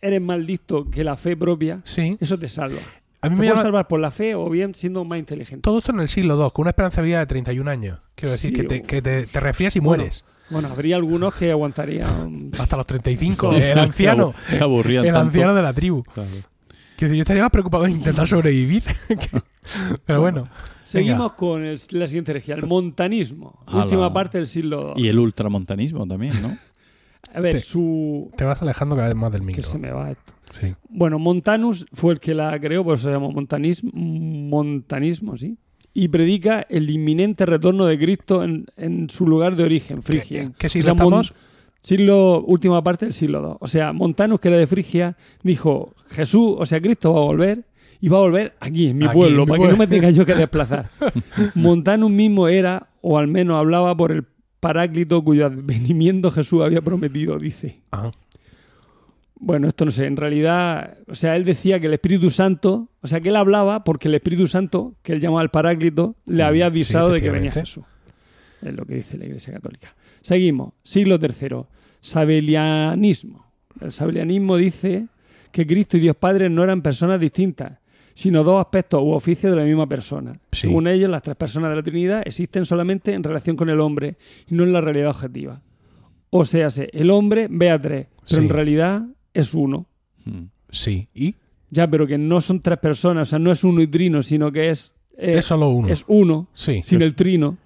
[0.00, 2.16] eres más listo que la fe propia, Sí.
[2.20, 2.78] eso te salva.
[3.20, 5.62] A mí Te me llama, salvar por la fe o bien siendo más inteligente.
[5.62, 7.98] todo esto en el siglo II, con una esperanza de vida de 31 años.
[8.14, 10.24] Quiero decir, Sí, que, te, o- que te, te resfrías y Bueno, mueres.
[10.50, 12.50] Bueno, habría algunos que aguantarían.
[12.58, 13.52] Hasta los 35.
[13.56, 14.34] El anciano.
[14.48, 15.26] Se aburrían el tanto.
[15.28, 16.02] anciano de la tribu.
[16.02, 16.28] Claro.
[16.96, 18.82] Que si yo estaría más preocupado en intentar sobrevivir.
[19.08, 19.40] que-
[20.04, 20.48] Pero bueno.
[20.84, 23.84] Seguimos con el- la siguiente herejía, el montanismo, Ala.
[23.84, 25.04] última parte del siglo II.
[25.04, 26.56] Y el ultramontanismo también, ¿no?
[27.34, 28.30] A ver, Te- su.
[28.38, 29.62] Te vas alejando cada vez más del Que micro.
[29.64, 30.32] se me va esto.
[30.50, 30.74] Sí.
[30.88, 35.58] Bueno, Montanus fue el que la creó, por eso se llama montanismo, montanismo, ¿sí?
[35.94, 40.42] Y predica el inminente retorno de Cristo en, en su lugar de origen, Frigia.
[40.42, 41.32] ¿En qué O siglo sea, estamos?
[41.82, 43.56] siglo, última parte del siglo II.
[43.60, 47.64] O sea, Montanus, que era de Frigia, dijo, Jesús, o sea, Cristo va a volver
[48.00, 49.86] y va a volver aquí, en mi Aquí, pueblo, en mi para que no me
[49.86, 50.90] tenga yo que desplazar.
[51.54, 54.24] Montanus mismo era, o al menos hablaba por el
[54.60, 57.80] paráclito cuyo advenimiento Jesús había prometido, dice.
[57.92, 58.10] Ah,
[59.40, 63.06] Bueno, esto no sé, en realidad, o sea, él decía que el Espíritu Santo, o
[63.06, 66.64] sea, que él hablaba porque el Espíritu Santo, que él llamaba el Paráclito, le había
[66.68, 67.52] Mm, sí, avisado de que venía.
[67.52, 67.84] Jesús.
[68.62, 69.94] Es lo que dice la Iglesia Católica.
[70.22, 71.66] Seguimos, siglo III,
[72.00, 73.44] Sabelianismo.
[73.80, 75.06] El Sabelianismo dice
[75.52, 77.78] que Cristo y Dios Padre no eran personas distintas,
[78.14, 80.32] sino dos aspectos u oficios de la misma persona.
[80.52, 80.62] Sí.
[80.62, 84.16] Según ellos, las tres personas de la Trinidad existen solamente en relación con el hombre
[84.48, 85.62] y no en la realidad objetiva.
[86.30, 88.36] O sea, se- el hombre ve a tres, pero Sí.
[88.36, 89.06] en realidad
[89.40, 89.86] es uno.
[90.24, 90.44] Mm.
[90.70, 91.08] sí.
[91.14, 91.34] ¿Y?
[91.70, 94.50] Ya, pero que no son tres personas, o sea, no es uno y trino, sino
[94.50, 95.88] que es, eh, es solo uno.
[95.88, 96.80] es uno sí.
[96.82, 97.58] sin el trino.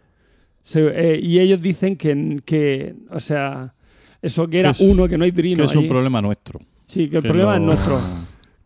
[0.61, 0.81] Se-
[1.15, 3.75] eh, y ellos dicen que, que, o sea,
[4.21, 5.59] eso que era es- uno, que no hay trino.
[5.59, 6.61] Que es un problema nuestro.
[6.87, 8.01] Sí, que el Que problema lo- es nuestro.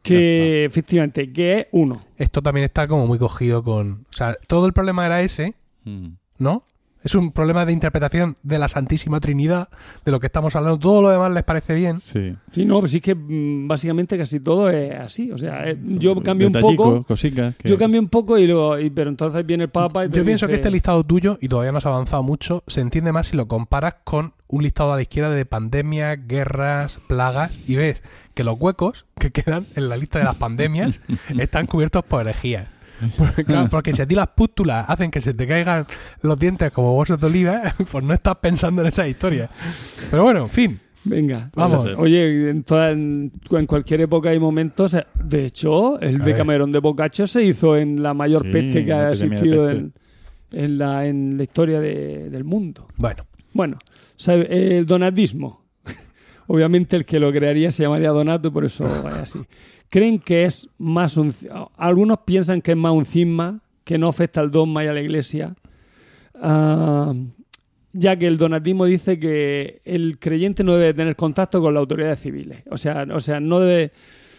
[0.02, 2.00] Que efectivamente, que es uno.
[2.16, 4.06] Esto también está como muy cogido con...
[4.08, 5.54] O sea, todo el problema era ese,
[5.84, 6.08] Mm.
[6.38, 6.64] ¿no?
[7.06, 9.68] Es un problema de interpretación de la Santísima Trinidad,
[10.04, 10.78] de lo que estamos hablando.
[10.78, 12.00] Todo lo demás les parece bien.
[12.00, 12.34] Sí.
[12.52, 15.30] Sí, no, pues sí que mm, básicamente casi todo es así.
[15.30, 17.04] O sea, eh, yo cambio un poco.
[17.04, 20.08] cositas que- Yo cambio un poco y luego, y- pero entonces viene el Papa y
[20.08, 23.12] te Yo pienso que este listado tuyo, y todavía no has avanzado mucho, se entiende
[23.12, 27.76] más si lo comparas con un listado a la izquierda de pandemias, guerras, plagas, y
[27.76, 28.02] ves
[28.34, 31.00] que los huecos que quedan en la lista de las pandemias
[31.38, 32.68] están cubiertos por herejías.
[33.18, 35.84] Porque, claro, porque si a ti las pústulas hacen que se te caigan
[36.22, 39.50] los dientes como huesos de oliva, pues no estás pensando en esa historia.
[40.10, 40.80] Pero bueno, en fin.
[41.04, 41.82] Venga, Vamos.
[41.82, 41.90] Sí.
[41.96, 44.94] Oye, en, toda- en, en cualquier época hay momentos.
[44.94, 46.18] eh, De hecho, el.
[46.18, 49.92] Decamerón de Boccaccio se hizo en la mayor Sí, peste que ha existido en,
[50.52, 52.88] en la, en la historia de- del mundo.
[52.96, 53.76] Bueno, Bueno,
[54.16, 55.64] sabe- el donatismo.
[56.48, 59.40] Obviamente el que lo crearía se llamaría Donato, por eso es así.
[59.88, 61.32] Creen que es más un...
[61.76, 65.00] Algunos piensan que es más un cisma, que no afecta al dogma y a la
[65.00, 65.54] iglesia,
[66.34, 67.14] ah,
[67.92, 72.20] ya que el donatismo dice que el creyente no debe tener contacto con las autoridades
[72.20, 72.62] civiles.
[72.70, 73.92] O sea, o sea no debe...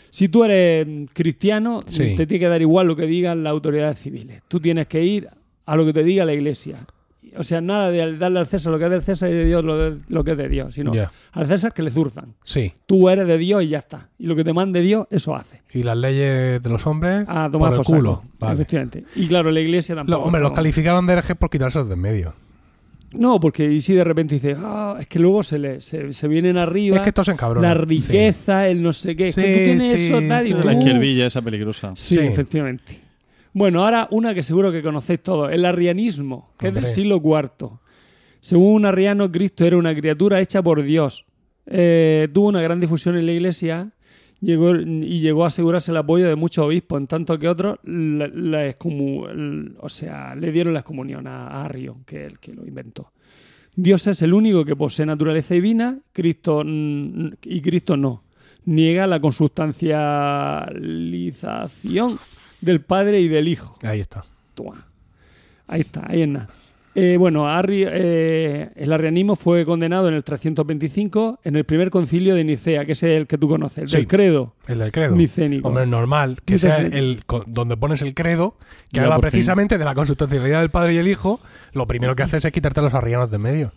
[0.09, 2.15] Si tú eres cristiano, Sí.
[2.15, 4.41] te tiene que dar igual lo que digan las autoridades civiles.
[4.47, 5.29] Tú tienes que ir
[5.65, 6.85] a lo que te diga la iglesia.
[7.37, 9.63] O sea, nada de darle al César lo que es del César y de Dios
[9.65, 10.91] lo, de- lo que es de Dios, sino
[11.31, 12.35] al César que le zurzan.
[12.43, 12.73] sí.
[12.85, 14.09] Tú eres de Dios y ya está.
[14.17, 15.61] Y lo que te mande Dios, eso hace.
[15.73, 18.23] Y las leyes de los hombres A tomar por el culo.
[18.39, 18.53] Vale.
[18.53, 19.03] Efectivamente.
[19.15, 20.23] Y claro, la iglesia Lo- tampoco.
[20.25, 20.55] hombre, los no.
[20.55, 22.33] calificaron de herejes por quitárselos de en medio.
[23.13, 26.27] No, porque y si de repente dice, ah, es que luego se, le, se, se
[26.27, 27.27] vienen arriba Es que estos
[27.61, 29.29] la riqueza, el no sé qué.
[29.29, 31.93] es que tú tienes sí, eso tal y La izquierdilla esa peligrosa.
[31.95, 32.19] Sí, Sí.
[32.19, 33.01] efectivamente.
[33.53, 37.69] Bueno, ahora una que seguro que conocéis todos, el arrianismo, que es del siglo IV.
[38.39, 41.25] Según un arriano, Cristo era una criatura hecha por Dios.
[41.65, 43.91] Eh, tuvo una gran difusión en la iglesia
[44.39, 48.27] llegó, y llegó a asegurarse el apoyo de muchos obispos, en tanto que otros la-
[48.27, 48.75] la
[49.79, 53.11] o sea, le dieron la excomunión a, a Arrio, que es el que lo inventó.
[53.75, 58.23] Dios es el único que posee naturaleza divina, Cristo y Cristo no.
[58.65, 62.19] Niega la consustancialización
[62.61, 63.77] del Padre y del Hijo.
[63.83, 64.25] Ahí está.
[64.53, 64.87] Toma.
[65.67, 66.49] Ahí está, ahí es nada.
[66.95, 72.33] Eh, bueno, Arri- eh, el arrianismo fue condenado en el 325 en el primer concilio
[72.33, 73.97] de Nicea, que es el que tú conoces, el Sí.
[73.97, 74.55] del credo.
[74.67, 75.15] El del credo.
[75.15, 75.67] Nicénico.
[75.67, 76.39] Hombre, normal.
[76.43, 78.57] Que sea el donde pones el credo,
[78.91, 79.21] que habla fin.
[79.21, 81.39] precisamente de la consustancialidad del padre y el hijo.
[81.73, 83.73] Lo primero que haces es quitarte a los arrianos de en medio.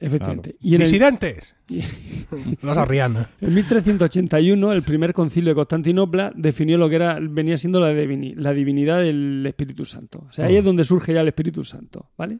[0.00, 0.56] Efectivamente.
[0.60, 1.54] Y en el, ¡Disidentes!
[2.62, 3.26] los arrianos.
[3.40, 8.34] en 1381, el primer concilio de Constantinopla definió lo que era venía siendo la, divini-
[8.36, 10.26] la divinidad del Espíritu Santo.
[10.28, 10.58] O sea, ahí Mm.
[10.58, 12.38] es donde surge ya el Espíritu Santo, ¿vale?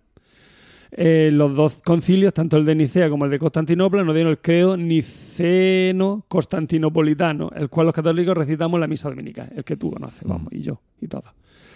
[0.97, 4.39] Eh, los dos concilios, tanto el de Nicea como el de Constantinopla, nos dieron el
[4.39, 10.23] credo niceno-constantinopolitano, el cual los católicos recitamos en la misa dominical, el que tú conoces,
[10.27, 11.25] vamos, y yo, y todos.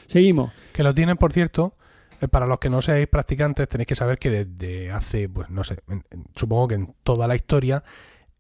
[0.06, 0.52] Seguimos.
[0.72, 1.74] Que lo tienen, por cierto,
[2.30, 5.78] para los que no seáis practicantes, tenéis que saber que desde hace, pues no sé,
[5.88, 7.84] en- en- supongo que en toda la historia,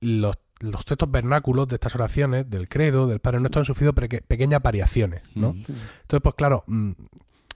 [0.00, 4.22] los, los textos vernáculos de estas oraciones, del credo, del Padre Nuestro, han sufrido peque-
[4.22, 5.52] pequeñas variaciones, ¿no?
[5.52, 5.58] Mm.
[6.02, 6.90] Entonces, pues claro, mm,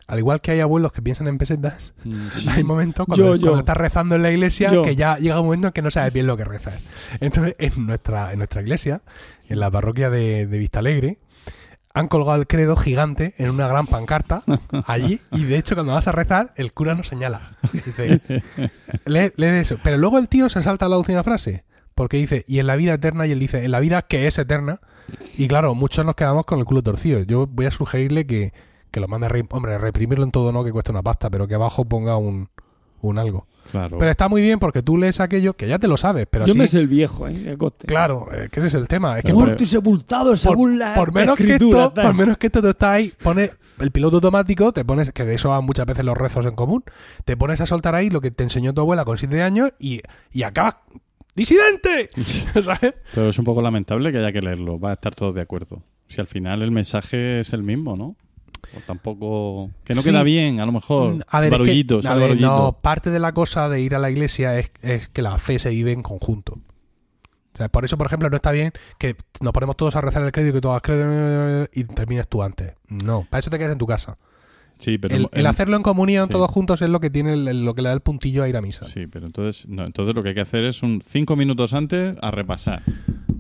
[0.09, 2.29] al igual que hay abuelos que piensan en pesetas, Mm.
[2.51, 3.41] hay momentos cuando, Yo, yo.
[3.43, 4.83] cuando estás rezando en la iglesia Yo.
[4.83, 6.83] que ya llega un momento en que no sabes bien lo que rezas.
[7.21, 9.03] Entonces, en nuestra, en nuestra iglesia,
[9.49, 11.19] en la parroquia de, de Vistalegre,
[11.95, 14.43] han colgado el credo gigante en una gran pancarta
[14.87, 17.57] allí y de hecho cuando vas a rezar el cura nos señala.
[17.73, 18.21] Dice,
[19.07, 19.79] lee, lee eso.
[19.83, 21.65] Pero luego el tío se salta la última frase
[21.95, 24.39] porque dice, y en la vida eterna, y él dice, en la vida que es
[24.39, 24.81] eterna.
[25.37, 27.21] Y claro, muchos nos quedamos con el culo torcido.
[27.23, 28.55] Yo voy a sugerirle que,
[28.91, 31.29] que lo mande a re- hombre, a reprimirlo en todo no, que cuesta una pasta,
[31.29, 32.49] pero que abajo ponga un,
[33.03, 33.47] un algo.
[33.71, 33.97] Claro.
[33.99, 36.55] Pero está muy bien porque tú lees aquello que ya te lo sabes, pero yo
[36.55, 37.51] me sé el viejo, ¿eh?
[37.51, 37.87] El coste.
[37.87, 39.19] claro, eh, que ese es el tema.
[39.19, 42.05] Es que Muerto y sepultado según la por menos que esto, tal.
[42.07, 45.35] por menos que esto tú estás ahí, pones el piloto automático, te pones, que de
[45.35, 46.85] eso van muchas veces los rezos en común,
[47.25, 50.03] te pones a soltar ahí lo que te enseñó tu abuela con 7 años y,
[50.33, 50.77] y acabas
[51.35, 52.11] ¡Disidente!
[52.63, 52.95] ¿Sabes?
[53.15, 54.79] Pero es un poco lamentable que haya que leerlo.
[54.79, 55.83] Va a estar todos de acuerdo.
[56.09, 58.17] Si al final el mensaje es el mismo, ¿no?
[58.77, 59.71] O tampoco.
[59.85, 60.11] Que no Sí.
[60.11, 61.15] queda bien, a lo mejor.
[61.17, 62.49] Mm, A ver, es que- barullitos, a sale ver, barullito.
[62.57, 65.59] no, parte de la cosa de ir a la iglesia es, es que la fe
[65.59, 66.59] se vive en conjunto.
[67.55, 70.23] O sea, por eso, por ejemplo, no está bien que nos ponemos todos a rezar
[70.23, 72.73] el credo y que todos credo y termines tú antes.
[72.89, 74.17] No, para eso te quedas en tu casa.
[74.79, 75.29] Sí, pero.
[75.33, 76.33] el, hacerlo en comunión sí.
[76.33, 78.57] todos juntos es lo que tiene el- lo que le da el puntillo a ir
[78.57, 78.87] a misa.
[78.87, 82.17] Sí, pero entonces, no, entonces lo que hay que hacer es un cinco minutos antes
[82.21, 82.83] a repasar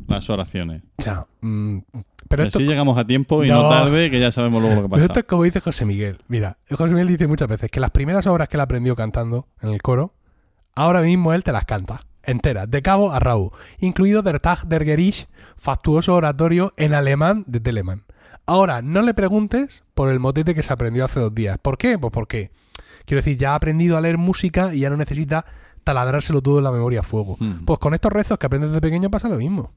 [0.09, 0.82] las oraciones.
[0.98, 1.78] O sea, mm,
[2.28, 3.68] pero Y esto, así llegamos a tiempo y no, No.
[3.68, 5.05] tarde, que ya sabemos luego lo que pero pasa.
[5.07, 6.18] esto es como dice José Miguel.
[6.28, 9.70] Mira, José Miguel dice muchas veces que las primeras obras que él aprendió cantando en
[9.70, 10.14] el coro,
[10.74, 12.07] ahora mismo él te las canta.
[12.24, 17.59] Enteras, de cabo a rabo, incluido Der Tag der Gericht, factuoso oratorio en alemán de
[17.59, 18.05] Telemann.
[18.46, 21.59] Ahora, no le preguntes por el motete que se aprendió hace dos días.
[21.61, 21.98] ¿Por qué?
[21.98, 22.50] Pues porque,
[23.07, 25.44] quiero decir, ya ha aprendido a leer música y ya no necesita
[25.84, 27.36] taladrárselo todo en la memoria a fuego.
[27.40, 27.64] Mm.
[27.64, 29.72] Pues con estos rezos que aprendes de pequeño pasa lo mismo.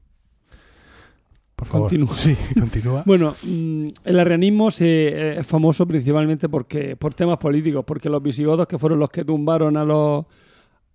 [1.56, 1.88] Por favor.
[1.88, 2.14] Continúa.
[2.14, 3.02] Sí, continúa.
[3.06, 8.22] Bueno, mm, el arrianismo se, eh, es famoso principalmente porque por temas políticos, porque los
[8.22, 10.26] visigodos, que fueron los que tumbaron a los,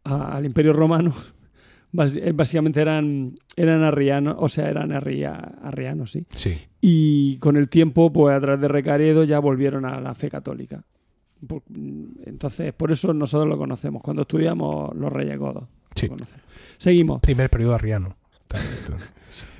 [0.03, 1.13] a- al Imperio Romano,
[2.15, 5.33] eh, básicamente eran, eran arrianos, o sea, eran arria-
[5.63, 6.25] arrianos, sí.
[6.35, 6.59] Sí.
[6.79, 10.83] Y con el tiempo, pues a través de Recaredo ya volvieron a la fe católica.
[11.69, 15.63] Mm, entonces, por eso nosotros lo conocemos, cuando estudiamos los reyes godos.
[15.95, 16.07] Sí.
[16.77, 17.19] Seguimos.
[17.19, 18.15] Primer periodo arriano.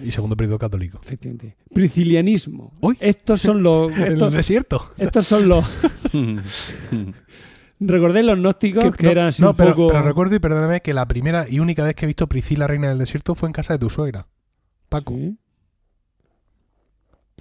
[0.04, 1.00] Y segundo periodo católico.
[1.04, 1.56] Efectivamente.
[1.74, 2.74] Priscilianismo.
[3.00, 3.92] Estos son los.
[3.92, 4.90] En el Estos, desierto.
[4.98, 5.66] estos son los.
[7.80, 9.88] ¿Recordéis los gnósticos que, no, eran así no, un pero, poco.
[9.88, 12.90] pero recuerdo y perdóname que la primera y única vez que he visto Priscila Reina
[12.90, 14.28] del Desierto fue en casa de tu suegra.
[14.88, 15.16] Paco.
[15.16, 15.38] Sí.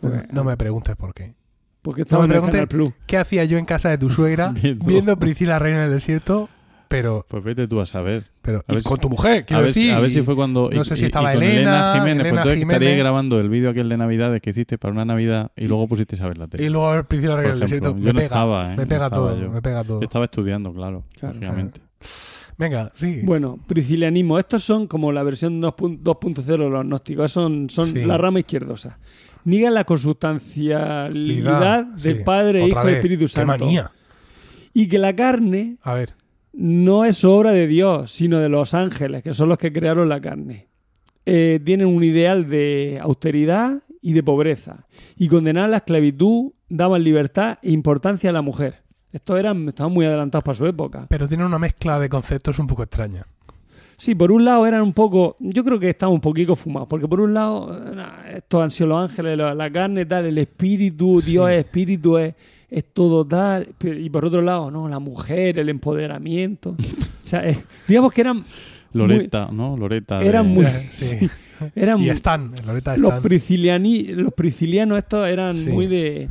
[0.01, 1.35] No, no me preguntes por qué.
[1.83, 2.95] Porque estaba me preguntes-.
[3.07, 4.87] ¿Qué hacía yo en casa de tu suegra Viendo.
[4.87, 6.49] viendo Priscila Reina del Desierto?
[6.91, 8.25] Pero, Pues vete tú a saber.
[8.43, 9.95] pero A ver con tu mujer, A quiero ver, si- decir.
[9.95, 10.69] a ver si fue cuando.
[10.73, 12.15] no y- sé si estaba y con Elena, Jiménez.
[12.15, 12.83] Elena pues entonces Jiménez.
[12.83, 16.21] estaría grabando el vídeo aquel de Navidades que hiciste para una Navidad y luego pusiste
[16.21, 16.65] a ver la tele.
[16.65, 17.91] Y luego a ver Priscila Reina Por del Desierto.
[17.91, 18.77] yo Me no pega, estaba, ¿eh?
[18.77, 19.51] me No pega todo, yo.
[19.53, 20.01] me pega todo.
[20.01, 21.35] Yo estaba estudiando, claro, Claro.
[21.37, 21.81] lógicamente.
[22.59, 23.21] Venga, sí.
[23.23, 24.37] Bueno, priscilianismo.
[24.41, 27.31] Estos son como la versión 2.0 2.0 de los gnósticos.
[27.31, 28.05] Son, son Sí.
[28.05, 28.99] la rama izquierdosa.
[29.45, 32.23] Niegan la consustancialidad del sí.
[32.25, 33.65] Padre, Otra Hijo y Espíritu Qué Santo.
[33.65, 33.93] manía.
[34.75, 36.15] Y que la carne A ver.
[36.53, 40.21] No es obra de Dios, sino de los ángeles, que son los que crearon la
[40.21, 40.69] carne.
[41.27, 44.87] Eh, tienen un ideal de austeridad y de pobreza.
[45.17, 48.83] Y condenaban la esclavitud, daban libertad e importancia a la mujer.
[49.13, 51.07] Estos eran, estaban muy adelantados para su época.
[51.09, 53.27] Pero tiene una mezcla de conceptos un poco extraña.
[53.97, 57.07] Sí, por un lado eran un poco, yo creo que estaban un poquito fumados, porque
[57.07, 61.33] por un lado, eh, estos han sido los ángeles, la, carne, tal, el espíritu, Sí.
[61.33, 62.35] Dios es espíritu, es,
[62.71, 66.71] es todo tal, y por otro lado, no, la mujer, el empoderamiento.
[67.25, 67.59] o sea, eh,
[67.89, 68.45] digamos que eran,
[68.93, 69.77] Loreta, ¿no?
[69.77, 70.19] Loreta.
[70.19, 71.19] de- eran muy, Sí.
[71.19, 71.31] sí,
[71.75, 72.53] eran Y están,
[72.99, 75.69] los, prisciliani, los priscilianos estos eran Sí.
[75.71, 76.29] muy de,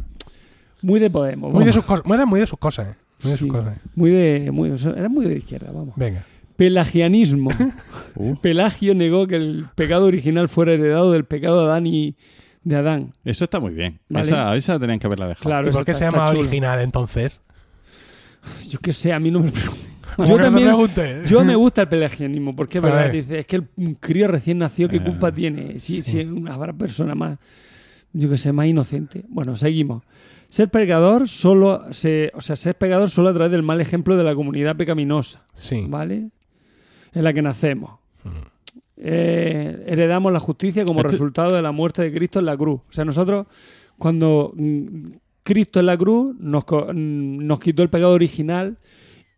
[0.81, 2.05] muy de Podemos, Muy de sus cosas.
[2.05, 2.95] Eran muy de sus cosas, eh.
[3.21, 3.79] Muy de Sí, sus cosas.
[3.95, 5.93] muy de, muy, eran muy de izquierda, vamos.
[5.97, 6.25] Venga.
[6.55, 7.49] Pelagianismo.
[8.15, 12.15] Uh, Pelagio negó que el pecado original fuera heredado del pecado de Adán y
[12.63, 13.13] de Adán.
[13.25, 13.99] eso está muy bien.
[14.09, 14.25] Vale.
[14.25, 15.43] Esa, esa tenían que haberla dejado.
[15.49, 17.41] Claro, ¿Y eso por qué está- se llama original entonces?
[18.69, 19.75] Yo qué sé, a mí no me pregunto.
[20.15, 23.11] ¿Cómo Yo no también, yo me gusta el pelagianismo, porque es verdad, ver.
[23.11, 23.67] dice, es que el
[23.99, 25.79] crío recién nació, ¿qué Eh, culpa tiene?
[25.79, 26.11] Si, sí.
[26.11, 27.37] si una habrá persona más,
[28.11, 29.23] yo que sé, más inocente.
[29.29, 30.03] Bueno, seguimos.
[30.49, 34.23] Ser pecador solo, se, o sea, ser pecador solo a través del mal ejemplo de
[34.23, 35.85] la comunidad pecaminosa, Sí.
[35.87, 36.29] ¿vale?
[37.13, 37.99] En la que nacemos.
[38.23, 38.29] Mm.
[38.99, 42.81] Eh, heredamos la justicia como Este- resultado de la muerte de Cristo en la cruz.
[42.89, 43.47] O sea, nosotros,
[43.97, 44.85] cuando mm,
[45.43, 48.77] Cristo en la cruz nos, mm, nos quitó el pecado original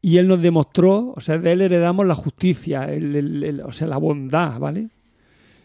[0.02, 3.72] y Él nos demostró, o sea, de Él heredamos la justicia, el- el- el- o
[3.72, 4.90] sea, la bondad, ¿vale?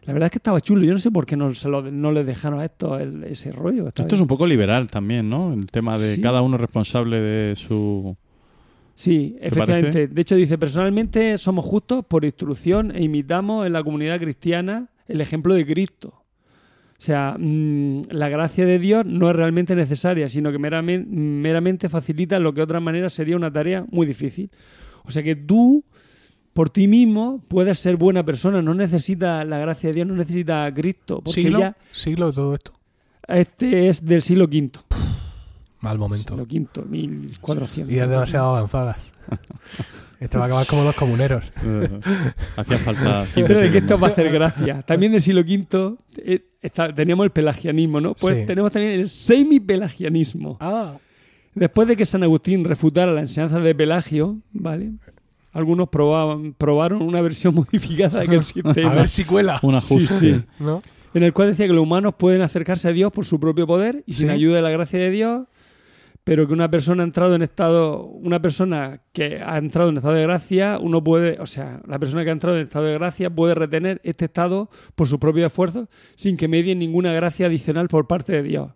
[0.04, 0.84] La verdad es que estaba chulo.
[0.84, 3.50] Yo no sé por qué no, se lo, no les dejaron a esto el- ese
[3.50, 3.88] rollo.
[3.88, 5.52] Esto es un poco liberal también, ¿no?
[5.52, 6.20] El tema de Sí.
[6.20, 8.16] cada uno responsable de su...
[8.96, 9.92] Sí, ¿Te efectivamente.
[9.92, 10.14] parece?
[10.14, 15.20] De hecho, dice, personalmente somos justos por instrucción e imitamos en la comunidad cristiana el
[15.20, 16.22] ejemplo de Cristo.
[16.98, 21.90] O sea, mm, la gracia de Dios no es realmente necesaria, sino que meramente, meramente
[21.90, 24.50] facilita lo que de otra manera sería una tarea muy difícil.
[25.04, 25.84] O sea que tú,
[26.54, 30.70] por ti mismo, puedes ser buena persona, no necesitas la gracia de Dios, no necesitas
[30.70, 31.58] a Cristo, porque ¿Siglo?
[31.58, 32.72] ya ¿Siglo de todo esto?
[33.28, 34.70] este es del siglo V.
[35.88, 36.34] Mal momento.
[36.36, 37.92] Siglo V, 1400.
[37.94, 39.12] Y es demasiado avanzadas.
[40.18, 41.52] Este va a acabar como los comuneros.
[42.56, 44.80] hacía falta 15 Pero de que esto va a hacer gracia.
[44.80, 48.14] También del siglo V eh, está- teníamos el pelagianismo, ¿no?
[48.14, 48.46] Pues Sí.
[48.46, 50.56] tenemos también el semi-pelagianismo.
[50.60, 50.94] Ah.
[51.54, 54.92] Después de que San Agustín refutara la enseñanza de Pelagio, ¿vale?
[55.52, 58.90] Algunos probaban, probaron una versión modificada de aquel sistema.
[58.92, 59.58] A ver si cuela.
[59.62, 60.14] Un Sí, ajuste.
[60.38, 60.42] sí.
[60.58, 60.82] ¿No?
[61.12, 64.02] En el cual decía que los humanos pueden acercarse a Dios por su propio poder
[64.06, 64.32] y sin Sí.
[64.34, 65.46] ayuda de la gracia de Dios,
[66.26, 70.14] pero que una persona ha entrado en estado, una persona que ha entrado en estado
[70.14, 73.30] de gracia, uno puede, o sea, la persona que ha entrado en estado de gracia
[73.30, 78.08] puede retener este estado por su propio esfuerzo sin que medie ninguna gracia adicional por
[78.08, 78.72] parte de Dios.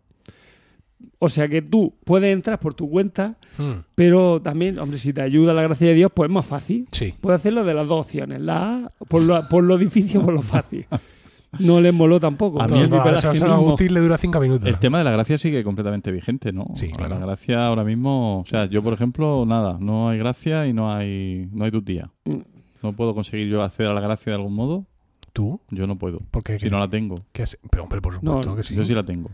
[1.18, 5.20] O sea que tú puedes entrar por tu cuenta, Mm, pero también, hombre, si te
[5.20, 6.86] ayuda la gracia de Dios, pues es más fácil.
[6.92, 7.14] Sí.
[7.20, 10.34] Puede hacerlo de las dos opciones, la A por lo, por lo difícil o por
[10.34, 10.86] lo fácil.
[11.58, 12.62] No les moló tampoco.
[12.62, 12.92] A mí el.
[12.94, 14.68] Agustín le dura cinco minutos.
[14.68, 16.66] El tema de la gracia sigue completamente vigente, ¿no?
[16.74, 17.18] Sí, claro.
[17.18, 20.92] La gracia ahora mismo, o sea, yo por ejemplo, nada, no hay gracia y no
[20.94, 22.10] hay no hay tutía.
[22.24, 22.38] Mm.
[22.82, 24.86] No puedo conseguir yo acceder a la gracia de algún modo,
[25.32, 25.60] ¿Tú?
[25.70, 26.20] yo no puedo.
[26.30, 28.74] Porque Si no la tengo, ¿qué Pero hombre, por supuesto No, que sí.
[28.74, 29.30] yo sí la tengo.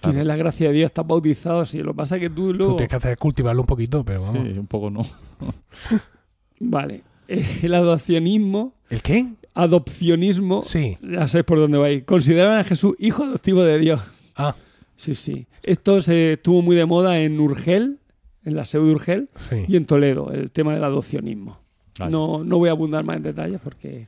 [0.00, 1.78] Tienes la gracia de Dios, estás bautizado, sí.
[1.78, 2.76] Lo que pasa es que tú Tú luego...
[2.76, 4.46] tienes que hacer cultivarlo un poquito, pero vamos.
[4.46, 5.00] Sí, un poco no.
[6.60, 7.02] Vale.
[7.62, 9.26] El adopcionismo, ¿El qué?
[9.54, 10.96] Adopcionismo, Sí.
[11.02, 12.04] ya sabes por dónde va ir.
[12.04, 14.00] Consideraban a Jesús hijo adoptivo de Dios.
[14.36, 14.54] Ah,
[14.96, 15.46] Sí, sí.
[15.64, 17.98] Esto se estuvo muy de moda en Urgel,
[18.44, 19.64] en la SEU de Urgel, sí.
[19.66, 21.58] y en Toledo, el tema del adopcionismo.
[21.98, 22.12] Vale.
[22.12, 24.06] No, no voy a abundar más en detalles porque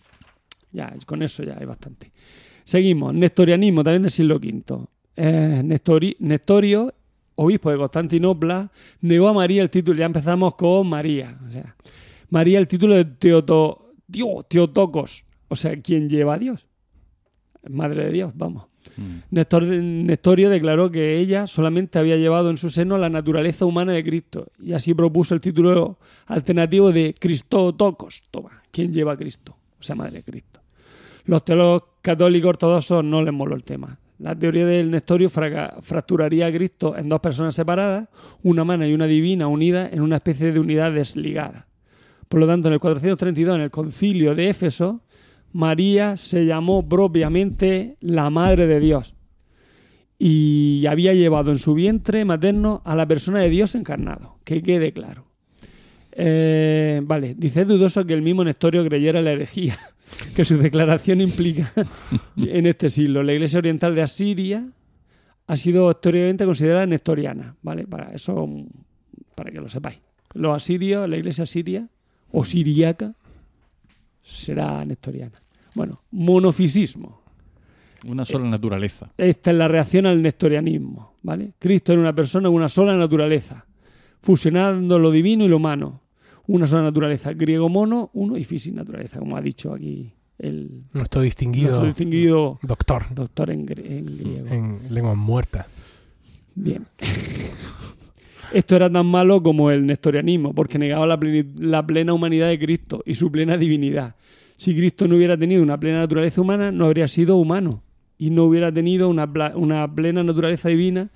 [0.71, 2.13] ya con eso ya hay bastante.
[2.65, 3.13] Seguimos.
[3.15, 4.87] Nestorianismo, también del siglo V.
[5.17, 6.95] Eh, Nestori- Nestorio,
[7.35, 8.71] obispo de Constantinopla,
[9.01, 9.99] negó a María el título.
[9.99, 11.37] Ya empezamos con María.
[11.47, 11.75] O sea,
[12.31, 13.93] María el título de Teoto,
[14.49, 15.26] Teotocos.
[15.49, 16.67] O sea, ¿quién lleva a Dios?
[17.69, 18.67] Madre de Dios, vamos.
[18.97, 19.35] Mm.
[19.35, 24.05] Nestor- Nestorio declaró que ella solamente había llevado en su seno la naturaleza humana de
[24.05, 28.25] Cristo y así propuso el título alternativo de Cristotocos.
[28.31, 29.57] Toma, ¿quién lleva a Cristo?
[29.79, 30.61] O sea, Madre de Cristo.
[31.25, 33.99] Los teólogos católicos ortodoxos no les moló el tema.
[34.19, 38.09] La teoría del Nestorio fracturaría a Cristo en dos personas separadas,
[38.43, 41.67] una humana y una divina unidas en una especie de unidad desligada.
[42.29, 45.03] Por lo tanto, en el 432, en el concilio de Éfeso,
[45.53, 49.15] María se llamó propiamente la Madre de Dios
[50.19, 54.93] y había llevado en su vientre materno a la persona de Dios encarnado, que quede
[54.93, 55.27] claro.
[56.13, 59.79] Eh, vale, dice dudoso que el mismo Nestorio creyera la herejía
[60.37, 61.71] que su declaración implica
[62.37, 63.23] en este siglo.
[63.23, 64.67] La iglesia oriental de Asiria
[65.47, 67.87] ha sido históricamente considerada nestoriana, ¿vale?
[67.87, 68.49] Para eso,
[69.35, 70.01] para que lo sepáis.
[70.33, 71.89] Los asirios, la iglesia asiria
[72.33, 73.15] o siriaca
[74.27, 75.33] será nestoriana.
[75.75, 77.23] Bueno, monofisismo.
[78.07, 79.11] Una sola naturaleza.
[79.17, 81.53] Esta es la reacción al nestorianismo, ¿vale?
[81.59, 83.67] Cristo era una persona, una sola naturaleza,
[84.21, 86.03] fusionando lo divino y lo humano.
[86.49, 91.23] Una sola naturaleza, griego mono, uno y física naturaleza, como ha dicho aquí el Nuestro
[91.23, 94.47] distinguido, nuestro distinguido doctor doctor en, en griego.
[94.49, 95.67] en lenguas muertas.
[96.55, 96.87] Bien.
[98.53, 103.15] Esto era tan malo como el nestorianismo, porque negaba la, plena humanidad de Cristo y
[103.15, 104.15] su plena divinidad.
[104.57, 107.83] Si Cristo no hubiera tenido una plena naturaleza humana, no habría sido humano
[108.19, 109.31] y no hubiera tenido una,
[109.95, 111.11] plena naturaleza divina.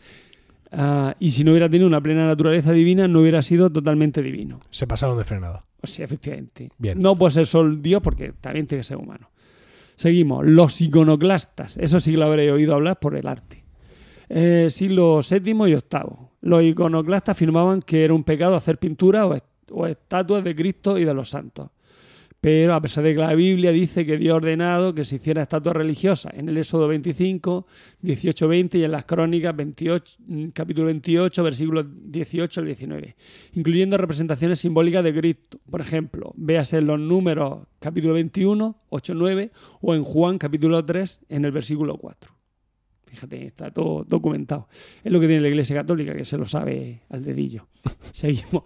[0.72, 4.60] ah, y si no hubiera tenido una plena naturaleza divina, no hubiera sido totalmente divino.
[4.70, 5.64] Se pasaron de frenada.
[5.82, 6.70] O sea, efectivamente.
[6.78, 7.00] Bien.
[7.00, 9.30] No puede ser solo Dios porque también tiene que ser humano.
[9.96, 10.46] Seguimos.
[10.46, 11.76] Los iconoclastas.
[11.78, 13.64] Eso sí que lo habréis oído hablar por el arte.
[14.28, 16.29] Eh, siglo VII y VIII.
[16.40, 20.98] Los iconoclastas afirmaban que era un pecado hacer pinturas o, est- o estatuas de Cristo
[20.98, 21.68] y de los santos.
[22.40, 25.42] Pero a pesar de que la Biblia dice que Dios ha ordenado que se hiciera
[25.42, 27.66] estatuas religiosas en el Éxodo 25,
[28.00, 33.14] 18, 20 y en las Crónicas 28, mm, capítulo 28, versículos 18 al 19,
[33.52, 35.58] incluyendo representaciones simbólicas de Cristo.
[35.70, 39.50] Por ejemplo, véase en los números capítulo 21, 8, 9
[39.82, 42.39] o en Juan capítulo 3 en el versículo 4.
[43.10, 44.68] Fíjate, está todo documentado.
[45.02, 47.66] Es lo que tiene la Iglesia Católica, que se lo sabe al dedillo.
[48.12, 48.62] Seguimos.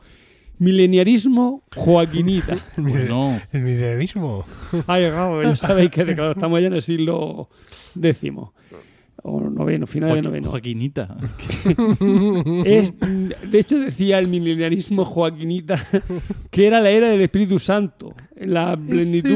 [0.58, 2.56] Mileniarismo joaquinita.
[2.76, 4.44] Bueno, El milenarismo.
[4.86, 7.48] Ha llegado, ya sabéis que claro, estamos ya en el siglo
[7.94, 8.54] décimo.
[9.26, 10.50] O noveno, final de Joaquín- noveno.
[10.50, 11.16] Joaquinita.
[12.66, 15.78] Es, de hecho, decía el mileniarismo joaquinita
[16.50, 18.14] que era la era del Espíritu Santo.
[18.36, 19.30] La plenitud.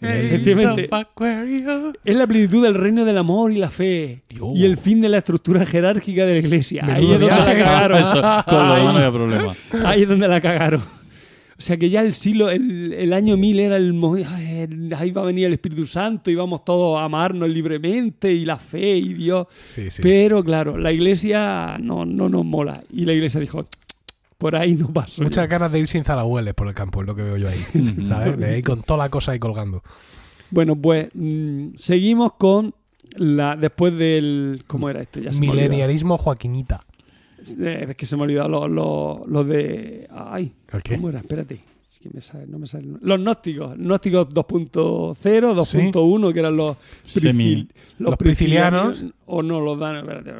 [0.00, 0.88] Efectivamente.
[2.04, 4.22] Es la plenitud del reino del amor y la fe.
[4.28, 4.50] Dios.
[4.54, 6.86] Y el fin de la estructura jerárquica de la iglesia.
[6.86, 7.98] Ahí es donde la cagaron.
[7.98, 8.84] Eso, Ahí.
[8.84, 9.52] no había problema.
[9.84, 10.80] Ahí es donde la cagaron.
[11.56, 13.92] O sea que ya el siglo, el, el año 1000 era el
[14.96, 18.56] ahí va a venir el Espíritu Santo y vamos todos a amarnos libremente y la
[18.56, 19.46] fe y Dios.
[19.62, 20.02] Sí, sí.
[20.02, 22.82] Pero claro, la iglesia no, no nos mola.
[22.90, 23.66] Y la iglesia dijo,
[24.38, 25.22] por ahí no pasó.
[25.22, 25.46] Muchas ya".
[25.46, 28.04] ganas de ir sin zarahueles por el campo, es lo que veo yo ahí.
[28.06, 28.36] ¿Sabes?
[28.36, 29.82] De ir con toda la cosa ahí colgando.
[30.50, 32.74] Bueno, pues mm, seguimos con
[33.16, 35.20] la después del ¿cómo era esto?
[35.20, 35.40] Ya se.
[35.40, 36.84] Mileniarismo joaquinita.
[37.60, 40.96] Eh, es que se me ha olvidado los los- los de ay, ¿El qué?
[40.96, 41.20] ¿cómo era?
[41.20, 41.60] Espérate.
[41.84, 42.86] Es que me sale- no me sale.
[43.02, 47.68] Los gnósticos, gnósticos 2.0, 2.1, que eran los Semi-
[47.98, 49.04] los priscilianos.
[49.26, 50.32] o no los dan, espérate.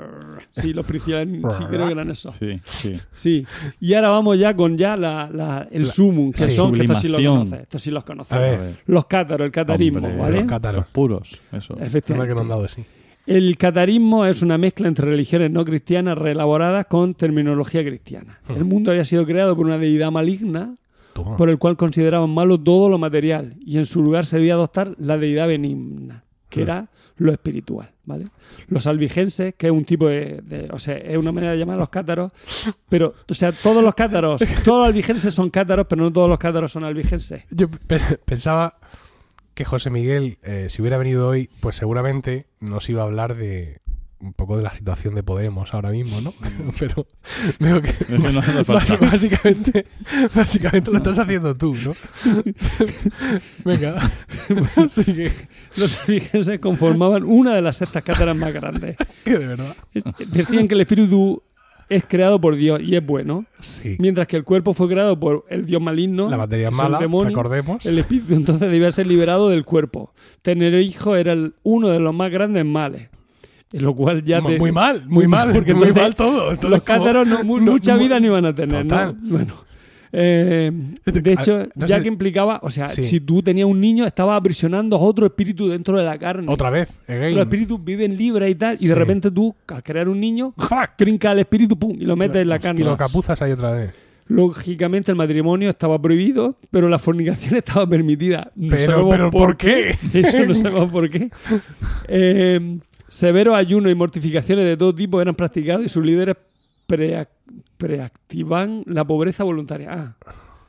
[0.56, 2.34] Sí, los priscilianos, sí creo que eran esos.
[2.34, 2.94] Sí, sí.
[3.12, 3.46] Sí.
[3.80, 6.54] Y ahora vamos ya con ya la, la- el La- sumum, que sí.
[6.56, 8.76] son, que estos sí los conoces, estos sí los conoces.
[8.86, 10.36] Los cátaros, el catarismo, Hombre, ¿vale?
[10.38, 10.80] los cátaros.
[10.82, 11.74] Los puros, eso.
[11.74, 12.34] Anda que Efectivamente.
[12.34, 12.84] no han dado sí.
[13.26, 18.38] El catarismo es una mezcla entre religiones no cristianas reelaboradas con terminología cristiana.
[18.48, 18.52] Hmm.
[18.56, 20.76] El mundo había sido creado por una deidad maligna
[21.14, 21.36] Toma.
[21.36, 24.94] por el cual consideraban malo todo lo material y en su lugar se debía adoptar
[24.98, 26.62] la deidad benigna, que Hmm.
[26.64, 28.26] era lo espiritual, ¿vale?
[28.68, 31.76] Los albigenses, que es un tipo de, de- o sea, es una manera de llamar
[31.76, 32.32] a los cátaros,
[32.88, 36.38] pero, o sea, todos los cátaros, todos los albigenses son cátaros, pero no todos los
[36.38, 37.44] cátaros son albigenses.
[37.50, 38.76] Yo pe- pensaba
[39.54, 43.80] que José Miguel, eh, si hubiera venido hoy, pues seguramente nos iba a hablar de
[44.24, 46.32] un poco de la situación de Podemos ahora mismo, ¿no?
[46.78, 47.06] Pero
[47.58, 48.42] veo que No, no
[49.00, 49.86] básicamente,
[50.34, 51.92] básicamente lo estás haciendo tú, ¿no?
[53.64, 54.10] Venga,
[54.76, 55.30] así que,
[55.76, 58.96] Los albigenses conformaban una de las sectas cátaras más grandes.
[59.24, 59.76] que de verdad.
[60.28, 61.42] Decían que el espíritu
[61.88, 63.96] es creado por Dios y es bueno, Sí.
[63.98, 66.28] mientras que el cuerpo fue creado por el Dios maligno.
[66.30, 67.28] La materia es mala, demonio.
[67.30, 67.84] recordemos.
[67.86, 70.12] El espíritu entonces debía ser liberado del cuerpo.
[70.42, 73.08] Tener hijos era el- uno de los más grandes males.
[73.72, 76.50] Lo cual ya Mu- te- muy mal, muy mal, porque muy entonces mal todo.
[76.50, 78.84] Entonces, los cátaros no- mu- no- mucha mu- vida no iban a tener.
[78.86, 78.88] ¿no?
[78.88, 79.16] Total.
[79.20, 79.54] Bueno,
[80.16, 80.70] Eh,
[81.04, 83.04] de hecho, no ya sé- que implicaba, o sea, Sí.
[83.04, 86.46] si tú tenías un niño, estabas aprisionando otro espíritu dentro de la carne.
[86.48, 87.34] Otra vez, again.
[87.34, 90.90] Los espíritus viven libres y tal, y de repente tú, al crear un niño, ¡Fuck!
[90.96, 92.84] trinca el espíritu pum, y lo metes en la Y carne.
[92.84, 93.92] lo capuzas ahí otra vez.
[94.26, 98.50] Lógicamente el matrimonio estaba prohibido, pero la fornicación estaba permitida.
[98.56, 99.96] No Pero- pero ¿por qué?
[100.14, 101.28] Eso no sabemos por qué.
[102.08, 106.36] Eh, severos ayunos y mortificaciones de todo tipo eran practicados y sus líderes
[106.88, 107.28] preac-
[107.76, 109.90] preactivan la pobreza voluntaria.
[109.92, 110.16] Ah,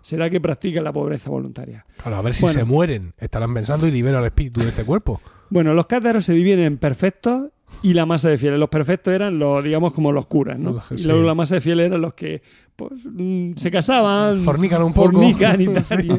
[0.01, 1.86] ¿será que practican la pobreza voluntaria?
[2.01, 2.59] Claro, a ver si Bueno.
[2.59, 3.13] se mueren.
[3.18, 5.22] Estarán pensando y libero al espíritu de este cuerpo.
[5.49, 7.49] Bueno, los cátaros se dividen en perfectos
[7.82, 8.59] y la masa de fieles.
[8.59, 10.72] Los perfectos eran los, digamos, como los curas, ¿no?
[10.74, 11.07] Los- Y sí.
[11.07, 12.41] luego la masa de fieles eran los que
[12.76, 15.13] pues, mm, se casaban, Fornican un poco.
[15.13, 15.86] fornican y tal.
[15.86, 15.95] Sí.
[16.07, 16.11] y-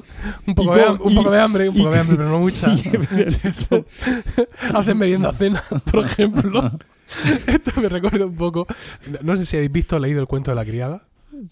[0.49, 2.72] Un poco, y de, un poco de hambre, un poco de hambre, pero no mucha.
[4.74, 6.70] Hacen merienda cena, por ejemplo.
[7.46, 8.66] Esto me recuerda un poco.
[9.22, 11.02] No sé si habéis visto o leído el cuento de la criada.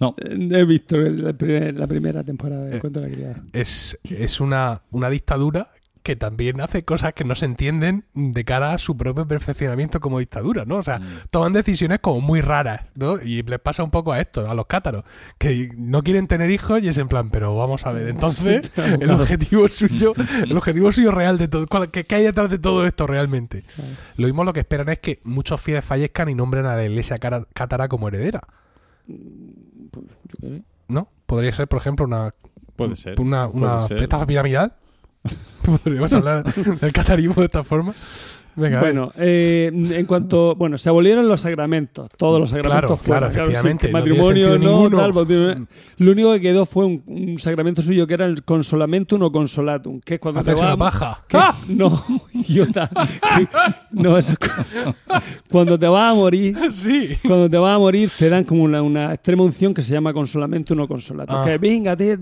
[0.00, 3.42] No, He visto el- el primer- la primera temporada Eh, del cuento de la criada.
[3.52, 5.68] Es, es una, una dictadura
[6.04, 10.18] que también hace cosas que no se entienden de cara a su propio perfeccionamiento como
[10.18, 10.76] dictadura, ¿no?
[10.76, 11.00] O sea,
[11.30, 13.20] toman decisiones como muy raras, ¿no?
[13.20, 15.04] Y les pasa un poco a esto, a los cátaros,
[15.38, 19.10] que no quieren tener hijos y es en plan, pero vamos a ver, entonces el
[19.10, 23.06] objetivo suyo, el objetivo suyo real de todo, ¿cuál- ¿qué, hay detrás de todo esto
[23.06, 23.64] realmente?
[24.18, 27.16] Lo mismo lo que esperan es que muchos fieles fallezcan y nombren a la iglesia
[27.18, 28.42] cátara como heredera,
[29.06, 30.06] Pues,
[30.40, 30.62] qué sé.
[30.88, 31.08] ¿no?
[31.26, 32.34] Podría ser, por ejemplo, una
[32.76, 33.18] puede ser.
[33.20, 34.02] una, una puede ser.
[34.02, 34.74] estafa piramidal.
[35.64, 37.94] Podríamos hablar del catarismo de esta forma.
[38.56, 38.80] Venga.
[38.80, 40.54] Bueno, eh, en cuanto.
[40.54, 42.08] Bueno, se abolieron los sacramentos.
[42.16, 43.30] Todos los sacramentos Claro, fueron.
[43.30, 45.66] claro, efectivamente, matrimonio no, tal, bautismo-
[45.98, 50.00] Lo único que quedó fue un, un sacramento suyo que era el consolamentum o consolatum,
[50.00, 50.74] que es cuando te Hacerse vas.
[50.74, 51.24] una paja.
[51.28, 51.38] que-
[51.74, 52.88] No, idiota.
[52.88, 53.48] Que-
[53.90, 54.94] No, eso es cu-
[55.50, 56.56] Cuando te vas a morir.
[56.72, 57.16] Sí.
[57.26, 60.12] Cuando te vas a morir, te dan como una, una extrema unción que se llama
[60.12, 61.36] consolamentum o consolatum.
[61.36, 61.44] Ah.
[61.44, 62.18] Que venga, te,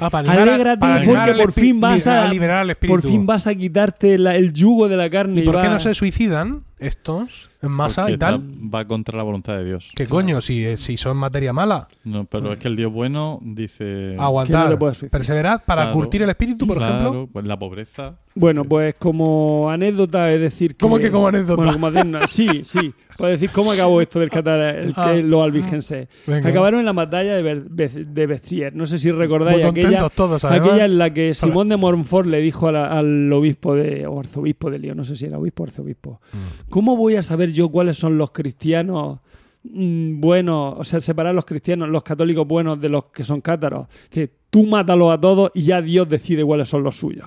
[0.00, 3.00] Ah, para alégrate para porque por fin vas a, liberar al espíritu.
[3.00, 5.80] por fin vas a quitarte la- el yugo de la carne ¿Y por vas- no
[5.80, 8.42] se suicidan estos en masa Porque y tal?
[8.74, 9.92] Va contra la voluntad de Dios.
[9.94, 10.40] ¿Qué coño?
[10.40, 14.16] Si, eh, si son materia mala, No, pero es que el Dios bueno dice.
[14.18, 14.78] aguantar, no
[15.10, 15.94] perseverar para Claro.
[15.96, 17.28] curtir el espíritu, por claro, ejemplo.
[17.32, 18.16] pues la pobreza.
[18.34, 20.76] Bueno, pues como anécdota, es decir.
[20.76, 21.56] ¿Cómo que como anécdota?
[21.56, 22.92] Bueno, como anécdota, sí, sí.
[23.18, 25.10] Puedes decir cómo acabó esto del Qatar, el, Ah.
[25.12, 26.08] que- los albigenses.
[26.26, 26.48] Venga.
[26.48, 28.74] Acabaron en la batalla de, Be- de Bestier.
[28.74, 32.26] No sé si recordáis Muy aquella, contentos todos, aquella en la que Simón de Montfort
[32.28, 35.64] le dijo la- al obispo de, o arzobispo de León, no sé si era obispo
[35.64, 36.69] o arzobispo, Mm.
[36.70, 39.20] ¿Cómo voy a saber yo cuáles son los cristianos
[39.64, 43.86] mm, buenos, o sea, separar los cristianos, los católicos buenos de los que son cátaros?
[44.10, 47.26] Dice, tú mátalos a todos y ya Dios decide cuáles son los suyos.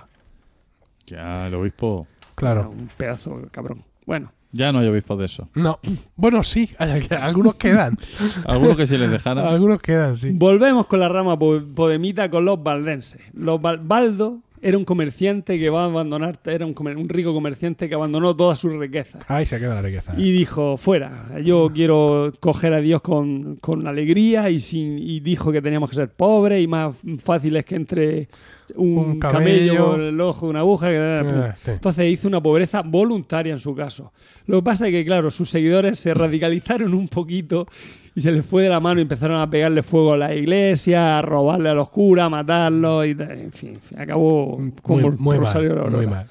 [1.06, 2.08] Ya, el obispo.
[2.36, 2.72] Claro.
[2.72, 3.84] Un pedazo de cabrón.
[4.06, 5.50] Bueno, Ya no hay obispos de eso.
[5.56, 5.80] No.
[6.16, 7.98] Bueno, sí, hay- algunos quedan.
[8.46, 9.50] Algunos que si les dejara.
[9.50, 10.30] algunos quedan, sí.
[10.32, 13.22] volvemos con la rama po- podemita con los valdenses.
[13.34, 17.34] Los Val- Baldo era un comerciante que va a abandonar, era un, comer- un rico
[17.34, 19.22] comerciante que abandonó todas sus riquezas.
[19.28, 20.14] Ahí se queda la riqueza.
[20.18, 25.52] Y dijo, fuera, yo quiero coger a Dios con, con alegría y, sin, y dijo
[25.52, 28.28] que teníamos que ser pobres y más fáciles que entre
[28.76, 30.88] un, Un camello, por el ojo de una aguja.
[30.90, 31.72] que- Eh, sí.
[31.72, 34.14] Entonces hizo una pobreza voluntaria en su caso.
[34.48, 37.68] Lo que pasa es que, claro, sus seguidores se radicalizaron un poquito
[38.16, 41.18] y se les fue de la mano y empezaron a pegarle fuego a la iglesia,
[41.18, 43.12] a robarle a los curas, a matarlos y.
[43.12, 46.18] En fin, en fin, acabó como muy, muy Rosario de la mal, muy Aurora.
[46.18, 46.28] mal.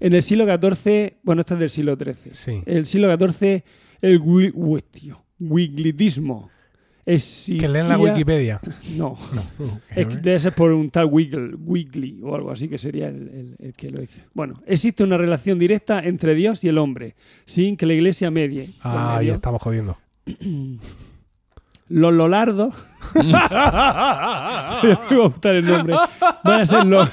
[0.00, 2.32] En el siglo XIV, bueno, esto es del siglo XIII.
[2.32, 2.62] Sí.
[2.64, 3.62] El siglo XIV,
[4.00, 6.48] el wi- wi- tío, wiglitismo.
[7.04, 7.16] Que
[7.68, 8.60] leen la existía- Wikipedia.
[8.96, 9.16] No,
[9.96, 13.28] es que debe ser por un tal Wiggle, Wiggly o algo así que sería el,
[13.28, 14.24] el- el que lo dice.
[14.32, 17.16] Bueno, existe una relación directa entre Dios y el hombre,
[17.46, 18.70] sin que la iglesia medie.
[18.82, 19.34] Ah, medio.
[19.34, 19.98] estamos jodiendo.
[21.90, 22.72] Los Lolardos.
[23.12, 24.70] Se me va
[25.10, 25.96] a gustar el nombre.
[26.44, 27.10] Van a ser los.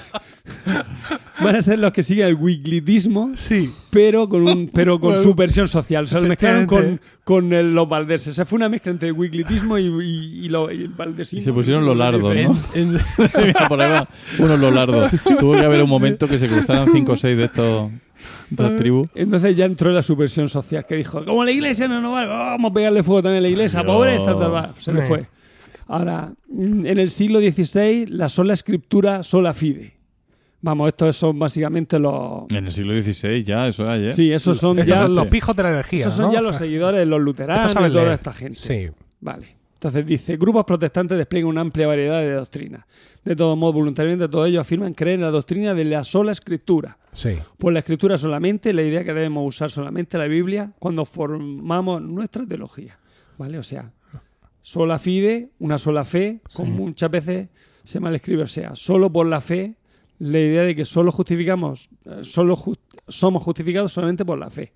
[1.43, 3.69] Van a ser los que siguen el wiglitismo, Sí.
[3.91, 6.07] pero con un pero con Bueno, su versión social.
[6.07, 8.35] Se lo mezclaron con, con el- los valdeses.
[8.35, 11.39] Se fue una mezcla entre el wiglitismo y, y- y lo- y el valdesismo.
[11.39, 12.55] Y se pusieron los lardos, ¿no?
[12.73, 12.97] En- en-
[13.45, 14.07] Mira, por ahí va
[14.39, 15.11] unos lolardos.
[15.39, 17.91] Tuvo que haber un momento que se cruzaran cinco o seis de estos
[18.49, 19.09] de las tribus.
[19.13, 22.27] Entonces ya entró en la subversión social, que dijo, como la iglesia no nos vale,
[22.29, 24.73] vamos a pegarle fuego también a la iglesia, pobreza, tal, tal".
[24.79, 25.25] se le fue.
[25.89, 29.93] Ahora, mm, en el siglo XVI, la sola escritura, sola fide.
[30.61, 32.43] Vamos, estos son básicamente los...
[32.49, 34.13] En el siglo XVI ya, eso es ayer.
[34.13, 35.99] Sí, esos son Esos ya, son los pijos de la energía.
[35.99, 36.33] esos son ¿no?
[36.33, 38.11] ya O los seguidores de los luteranos y toda leer.
[38.13, 38.55] esta gente.
[38.55, 38.89] Sí.
[39.21, 39.55] Vale.
[39.73, 42.83] Entonces dice, grupos protestantes despliegan una amplia variedad de doctrinas.
[43.23, 46.97] De todo modo, voluntariamente todos ellos afirman creer en la doctrina de la sola escritura.
[47.11, 47.37] Sí.
[47.57, 52.45] Pues la escritura solamente, la idea que debemos usar solamente la Biblia cuando formamos nuestra
[52.47, 52.97] teología.
[53.37, 53.59] ¿Vale?
[53.59, 53.91] O sea,
[54.63, 56.81] Sola fide, una sola fe, como Sí.
[56.81, 57.47] muchas veces
[57.85, 59.75] se mal escribe, o sea, solo por la fe,
[60.19, 62.57] la idea de que solo justificamos, eh, solo
[63.07, 64.73] somos justificados solamente por la fe.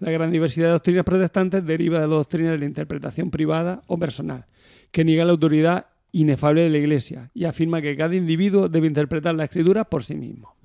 [0.00, 3.98] La gran diversidad de doctrinas protestantes deriva de la doctrina de la interpretación privada o
[3.98, 4.46] personal,
[4.90, 9.34] que niega la autoridad inefable de la Iglesia y afirma que cada individuo debe interpretar
[9.34, 10.56] la Escritura por sí mismo.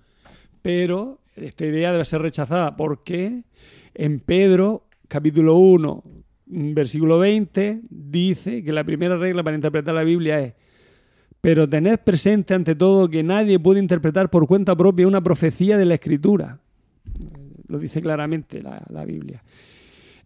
[0.62, 3.44] Pero esta idea debe ser rechazada porque
[3.94, 6.04] en Pedro, capítulo 1,
[6.48, 10.54] mm, versículo 20, dice que la primera regla para interpretar la Biblia es
[11.42, 15.86] pero tened presente ante todo que nadie puede interpretar por cuenta propia una profecía de
[15.86, 16.60] la Escritura.
[17.68, 19.44] Lo dice claramente la, la Biblia.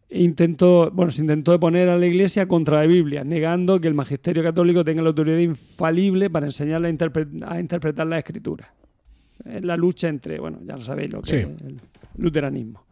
[0.10, 3.94] E Intentó, bueno, se intentó poner a la Iglesia contra la Biblia, negando que el
[3.94, 8.74] magisterio católico tenga la autoridad infalible para enseñar a, interpre- a interpretar la Escritura.
[9.46, 11.36] Es la lucha entre, bueno, ya lo sabéis lo que Sí.
[11.38, 11.80] es el
[12.18, 12.86] luteranismo.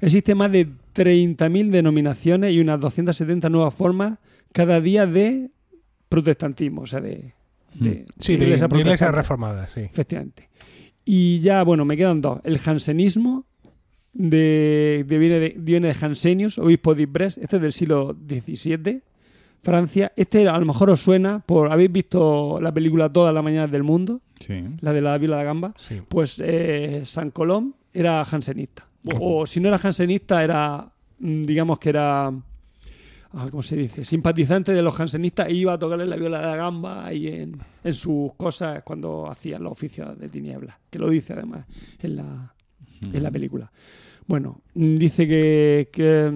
[0.00, 4.18] Existen más de 30.000 denominaciones y unas 270 nuevas formas
[4.52, 5.50] cada día de
[6.08, 7.32] protestantismo, o sea, de,
[7.74, 9.80] de- Sí, de, iglesia de reformadas, sí.
[9.80, 10.48] Efectivamente.
[11.04, 12.40] Y ya, bueno, me quedan dos.
[12.44, 13.46] El jansenismo,
[14.12, 17.38] de, de- viene, de, viene de Jansenius, obispo de Ypres.
[17.38, 19.02] Este es del siglo XVII,
[19.62, 20.12] Francia.
[20.16, 21.70] Este a lo mejor os suena por...
[21.72, 24.20] ¿Habéis visto la película Todas las mañanas del mundo?
[24.40, 24.64] Sí.
[24.80, 25.74] La de la Vila de Gamba.
[25.78, 26.00] Sí.
[26.08, 28.86] Pues eh, San Colón era jansenista.
[29.18, 32.32] O, o si no era jansenista, era, mm, digamos que era,
[33.30, 34.04] ¿cómo se dice?
[34.04, 38.34] Simpatizante de los jansenistas iba a tocarle la viola de gamba ahí en, en sus
[38.34, 40.76] cosas cuando hacían los oficios de tinieblas.
[40.90, 41.66] Que lo dice además
[42.00, 42.54] en la,
[43.12, 43.70] en la película.
[44.26, 46.32] Bueno, dice que, que,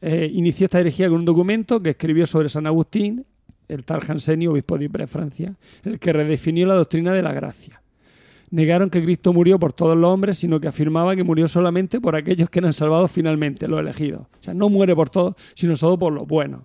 [0.00, 3.24] eh, inició esta herejía con un documento que escribió sobre San Agustín,
[3.68, 5.54] el tal Jansenio, obispo de Ypres, Francia,
[5.84, 7.79] el que redefinió la doctrina de la gracia.
[8.50, 12.16] Negaron que Cristo murió por todos los hombres, sino que afirmaba que murió solamente por
[12.16, 14.22] aquellos que eran salvados finalmente, los elegidos.
[14.22, 16.62] O sea, no muere por todos, sino solo por los buenos.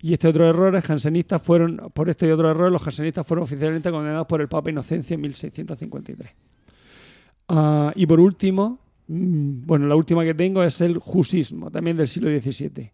[0.00, 3.90] Y este otro error, jansenistas fueron, por este y otro error, los jansenistas fueron oficialmente
[3.90, 6.30] condenados por el Papa Inocencia en 1653.
[7.48, 12.08] Ah, y por último, mm, bueno, la última que tengo es el jusismo, también del
[12.08, 12.92] siglo XVII.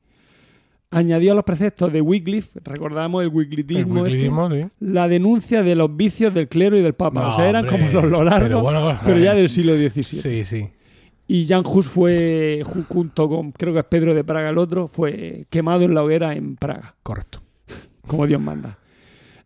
[0.92, 4.66] Añadió a los preceptos de Wycliffe, recordamos el wyclifismo, este, sí.
[4.80, 7.22] la denuncia de los vicios del clero y del papa.
[7.22, 10.02] No, o sea, eran hombre, como los lorardos, pero ya del siglo XVII.
[10.02, 10.68] Sí, sí.
[11.28, 14.88] Y Jan Hus fue, ju- junto con, creo que es Pedro de Praga el otro,
[14.88, 17.40] fue quemado en la hoguera en Praga, Correcto.
[18.08, 18.76] como Dios manda.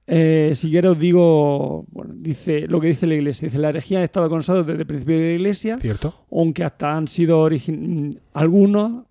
[0.07, 3.49] Eh, si quiero os digo, bueno, dice lo que dice la iglesia.
[3.49, 6.15] Dice, la herejía ha estado con nosotros desde el principio de la iglesia, ¿Cierto?
[6.33, 9.05] aunque hasta han sido mm, algunos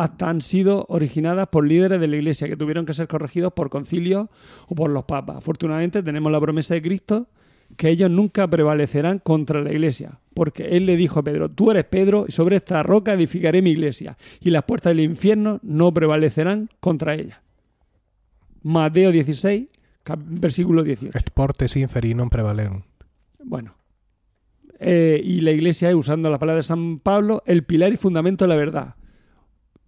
[0.00, 3.68] hasta han sido originadas por líderes de la iglesia que tuvieron que ser corregidos por
[3.68, 4.28] concilios
[4.66, 5.36] o por los papas.
[5.36, 7.28] Afortunadamente tenemos la promesa de Cristo
[7.76, 11.84] que ellos nunca prevalecerán contra la iglesia, porque él le dijo a Pedro, tú eres
[11.84, 16.68] Pedro y sobre esta roca edificaré mi iglesia y las puertas del infierno no prevalecerán
[16.80, 17.42] contra ella.
[18.62, 19.68] Mateo 16,
[20.02, 21.16] cap- versículo 18.
[21.16, 22.82] Et portes inferi non prevalent.
[23.44, 23.74] Bueno.
[24.80, 28.44] Eh, y la iglesia es, usando la palabra de San Pablo, el pilar y fundamento
[28.44, 28.94] de la verdad.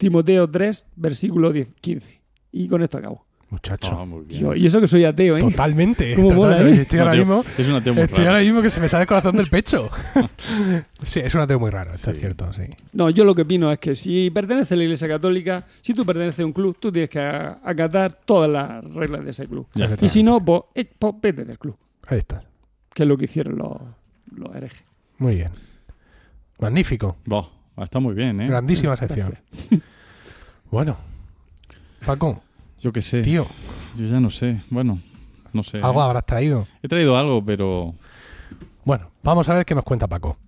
[0.03, 2.21] Timoteo 3, versículo 10, 15.
[2.53, 3.25] Y con esto acabo.
[3.51, 3.99] Muchacho.
[4.01, 4.07] Ah.
[4.29, 5.41] Tío, y eso que soy ateo, ¿eh?
[5.41, 6.15] Totalmente.
[6.17, 6.61] Cómo mola.
[6.63, 6.81] ¿eh?
[6.81, 7.45] Estoy ahora ateo- mismo.
[7.59, 8.31] Es un ateo muy Estoy raro.
[8.31, 9.91] ahora mismo que se me sale el corazón del pecho.
[11.03, 12.21] sí, es un ateo muy raro, esto es Sí.
[12.21, 12.63] cierto, sí.
[12.95, 16.05] No, yo lo que opino es que si perteneces a la iglesia católica, si tú
[16.07, 19.67] perteneces a un club, tú tienes que acatar todas las reglas de ese club.
[19.75, 20.05] Ya está.
[20.05, 21.77] Y si no, pues, eh, pues vete del club,
[22.07, 22.49] Ahí estás.
[22.95, 23.77] que es lo que hicieron los,
[24.35, 24.83] los herejes.
[25.19, 25.51] Muy bien.
[26.59, 27.17] Magnífico.
[27.77, 28.47] Está muy bien, ¿eh?
[28.47, 29.35] Grandísima sección.
[30.73, 30.97] Bueno.
[32.07, 32.43] Paco,
[32.81, 33.21] Yo qué sé.
[33.21, 33.47] tío,
[33.95, 34.63] Yo ya no sé.
[34.71, 34.99] Bueno,
[35.53, 35.77] no sé.
[35.77, 36.05] algo ¿eh?
[36.05, 36.67] habrás traído.
[36.83, 37.95] He traído algo, pero...
[38.83, 40.39] Bueno, vamos a ver qué nos cuenta Paco.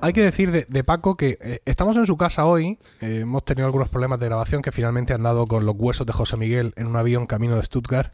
[0.00, 2.78] Hay que decir de, de Paco que eh, estamos en su casa hoy.
[3.00, 6.12] eh, hemos tenido algunos problemas de grabación que finalmente han dado con los huesos de
[6.12, 8.12] José Miguel en un avión camino de Stuttgart.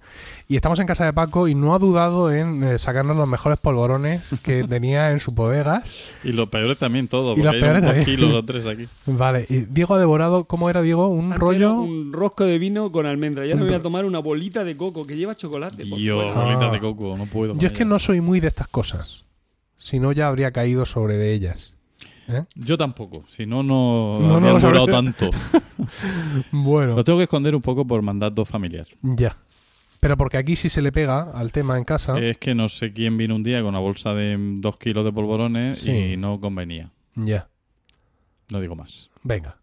[0.49, 3.59] Y estamos en casa de Paco y no ha dudado en eh, sacarnos los mejores
[3.61, 5.83] polvorones que tenía en su bodegas.
[6.25, 7.37] Y los peores también todos.
[7.37, 8.07] Y los peores también.
[8.07, 8.87] kilos o tres aquí.
[9.07, 11.09] Vale, y Diego ha devorado, ¿cómo era Diego?
[11.09, 11.75] Un Antes rollo.
[11.75, 13.45] Un rosco de vino con almendra.
[13.47, 15.87] Ya me voy a tomar una bolita de coco que lleva chocolate.
[15.87, 16.33] Yo, fuera.
[16.45, 16.73] bolitas Ah.
[16.73, 17.55] de coco, no puedo.
[17.59, 19.27] Yo es que no soy muy de estas cosas.
[19.85, 21.75] Si no, ya habría caído sobre de ellas.
[22.27, 22.45] ¿Eh?
[22.55, 23.23] Yo tampoco.
[23.29, 25.29] Si no, no, No, durado tanto.
[26.53, 28.87] Bueno, Lo tengo que esconder un poco por mandato familiar.
[29.03, 29.37] ya.
[30.01, 32.19] Pero porque aquí sí se le pega al tema en casa.
[32.19, 35.13] Es que no sé quién vino un día con una bolsa de dos kilos de
[35.13, 35.91] polvorones Sí.
[35.91, 36.91] y no convenía.
[37.15, 37.49] Ya.
[38.51, 39.11] No digo más.
[39.23, 39.59] Venga.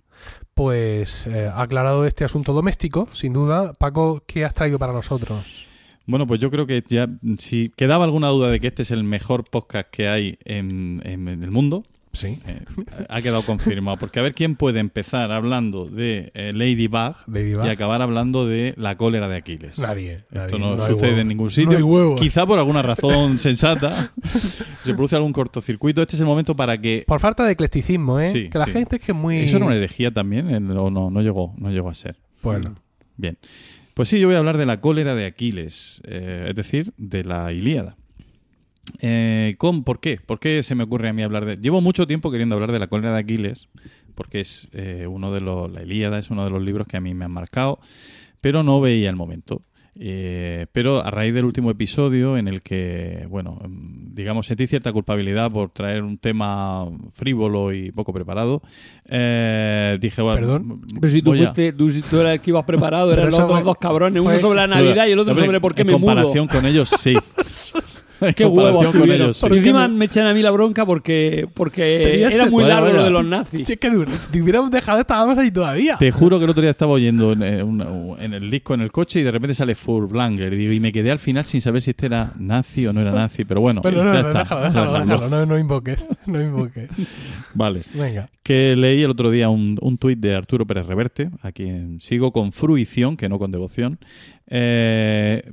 [0.54, 5.66] Pues eh, aclarado este asunto doméstico, sin duda, Paco, ¿qué has traído para nosotros?
[6.06, 7.08] Bueno, pues yo creo que ya,
[7.38, 11.28] si quedaba alguna duda de que este es el mejor podcast que hay en, en-
[11.28, 11.84] en el mundo,
[12.14, 12.38] Sí.
[12.46, 12.60] Eh,
[13.08, 13.96] ha quedado confirmado.
[13.98, 17.66] Porque a ver quién puede empezar hablando de eh, Ladybug, Ladybug.
[17.66, 19.80] y acabar hablando de la cólera de Aquiles.
[19.80, 20.26] Nadie.
[20.30, 20.76] Esto nadie.
[20.76, 22.16] no, sucede en ningún No sitio.
[22.18, 26.02] Quizá por alguna razón sensata se produce algún cortocircuito.
[26.02, 27.06] Este es el momento para que.
[27.08, 28.30] Por falta de eclecticismo, ¿eh?
[28.34, 28.72] Sí, que la sí.
[28.74, 29.38] gente es que es muy.
[29.38, 30.50] ¿Eso era una herejía también?
[30.50, 31.10] El- ¿O no?
[31.12, 32.18] No llegó, no llegó a ser.
[32.44, 32.76] Bueno.
[33.16, 33.38] Bien.
[33.94, 37.24] Pues sí, yo voy a hablar de la cólera de Aquiles, eh, es decir, de
[37.24, 37.98] la Ilíada.
[39.00, 40.18] Eh, ¿con, ¿Por qué?
[40.26, 41.58] ¿Por qué se me ocurre a mí hablar de...?
[41.58, 43.68] Llevo mucho tiempo queriendo hablar de la cólera de Aquiles,
[44.16, 45.72] porque es eh, uno de los...
[45.72, 47.80] La Ilíada es uno de los libros que a mí me han marcado,
[48.40, 49.62] pero no veía el momento.
[50.00, 54.94] Eh, pero a raíz del último episodio en el que, bueno, mm, digamos, sentí cierta
[54.94, 58.62] culpabilidad por traer un tema frívolo y poco preparado,
[59.10, 60.82] eh, dije, bueno, Perdón.
[61.00, 63.52] Pero si tú, fuiste, tú, si tú eras el que ibas preparado, eran los otros
[63.60, 65.94] fue- dos cabrones, uno sobre la Navidad y el otro sobre por qué en me
[65.98, 66.06] mudo.
[66.08, 67.16] comparación con ellos, sí.
[68.36, 69.44] Qué huevos con ellos, sí.
[69.44, 73.04] Pero encima me echan a mí la bronca porque, porque Pero era muy largo lo
[73.04, 73.66] de los nazis.
[73.66, 75.98] Si es que si te hubiéramos dejado, estábamos ahí todavía.
[75.98, 78.92] Te juro que el otro día estaba oyendo en, eh, en el disco en el
[78.92, 81.82] coche y de repente sale Furtwängler y, digo, y me quedé al final sin saber
[81.82, 84.40] si este era nazi o no era nazi, pero bueno, Bueno, no, ya no, está.
[84.40, 86.90] déjalo, déjalo, déjalo, no, no invoques, no invoques.
[87.54, 87.82] Vale.
[87.94, 88.30] Venga.
[88.44, 92.32] Que leí el otro día un, un tuit de Arturo Pérez Reverte, a quien sigo
[92.32, 94.00] con fruición, que no con devoción,
[94.54, 95.50] eh,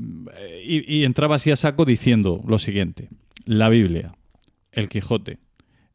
[0.64, 3.10] y, entraba así a saco diciendo lo siguiente.
[3.44, 4.16] La Biblia,
[4.72, 5.38] El Quijote,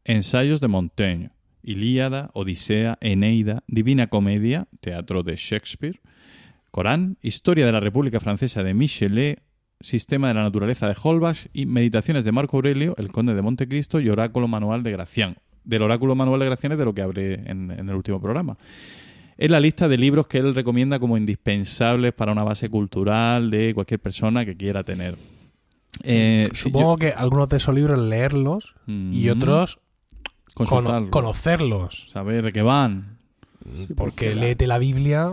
[0.05, 1.31] Ensayos de Montaigne,
[1.61, 5.99] Ilíada, Odisea, Eneida, Divina Comedia, Teatro de Shakespeare,
[6.71, 9.43] Corán, Historia de la República Francesa de Michelet,
[9.81, 13.99] Sistema de la Naturaleza de Holbach y Meditaciones de Marco Aurelio, El Conde de Montecristo
[13.99, 15.35] y Oráculo Manual de Gracián.
[15.65, 18.57] Del Oráculo Manual de Gracián es de lo que hablé en, en el último programa.
[19.37, 23.73] Es la lista de libros que él recomienda como indispensables para una base cultural de
[23.73, 25.15] cualquier persona que quiera tener.
[26.03, 29.79] Eh, Supongo que algunos de esos libros leerlos y otros
[30.55, 32.09] cono- conocerlos.
[32.11, 33.17] saber de qué van.
[33.95, 35.31] Porque léete la Biblia.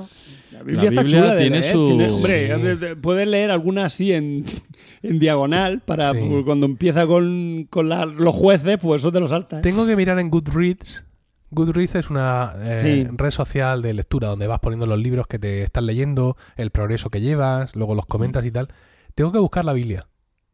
[0.52, 3.01] La Biblia, La está Biblia chula de tiene leer, su- tiene- hombre, Sí.
[3.01, 4.44] puedes leer alguna así en,
[5.02, 6.18] en diagonal para Sí.
[6.44, 9.59] cuando empieza con, con la- los jueces, pues eso te lo salta.
[9.59, 9.62] ¿eh?
[9.62, 11.05] Tengo que mirar en Goodreads.
[11.51, 13.14] Goodreads es una eh, Sí.
[13.16, 17.10] red social de lectura donde vas poniendo los libros que te estás leyendo, el progreso
[17.10, 18.68] que llevas, luego los comentas y tal.
[19.14, 20.06] Tengo que buscar la Biblia.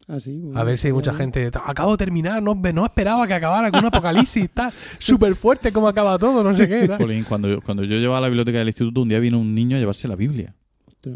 [0.08, 1.50] Ah, sí, A ver si hay mucha gente.
[1.66, 4.72] Acabo de terminar, no, no esperaba que acabara con un apocalipsis, tal.
[4.98, 6.86] Súper fuerte como acaba todo, no sé qué.
[6.86, 6.96] tal.
[6.98, 9.52] Jolín, cuando, yo- cuando yo llevaba a la biblioteca del instituto, un día vino un
[9.54, 10.54] niño a llevarse la Biblia.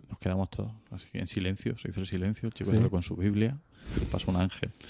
[0.08, 2.78] Nos quedamos todos así que en silencio, se hizo el silencio, el chico Sí.
[2.90, 3.58] con su Biblia,
[4.10, 4.70] pasó un ángel.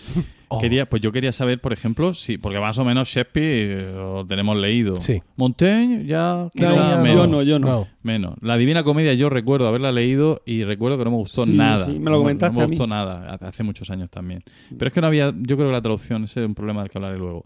[0.53, 3.93] Oh, Quería, pues yo quería saber, por ejemplo, si, porque más o menos Shakespeare eh,
[3.93, 5.01] lo tenemos leído.
[5.01, 5.23] Sí.
[5.37, 7.17] Montaigne ya quizá No, menos.
[7.19, 7.69] yo no, yo no.
[7.69, 7.89] no.
[8.03, 8.35] Menos.
[8.41, 11.85] La Divina Comedia yo recuerdo haberla leído y recuerdo que no me gustó Sí, nada.
[11.85, 12.71] sí, me lo comentaste No me mí.
[12.73, 14.43] gustó nada, hace- hace muchos años también.
[14.77, 16.91] Pero es que no había, yo creo que la traducción, ese es un problema del
[16.91, 17.45] que hablaré luego.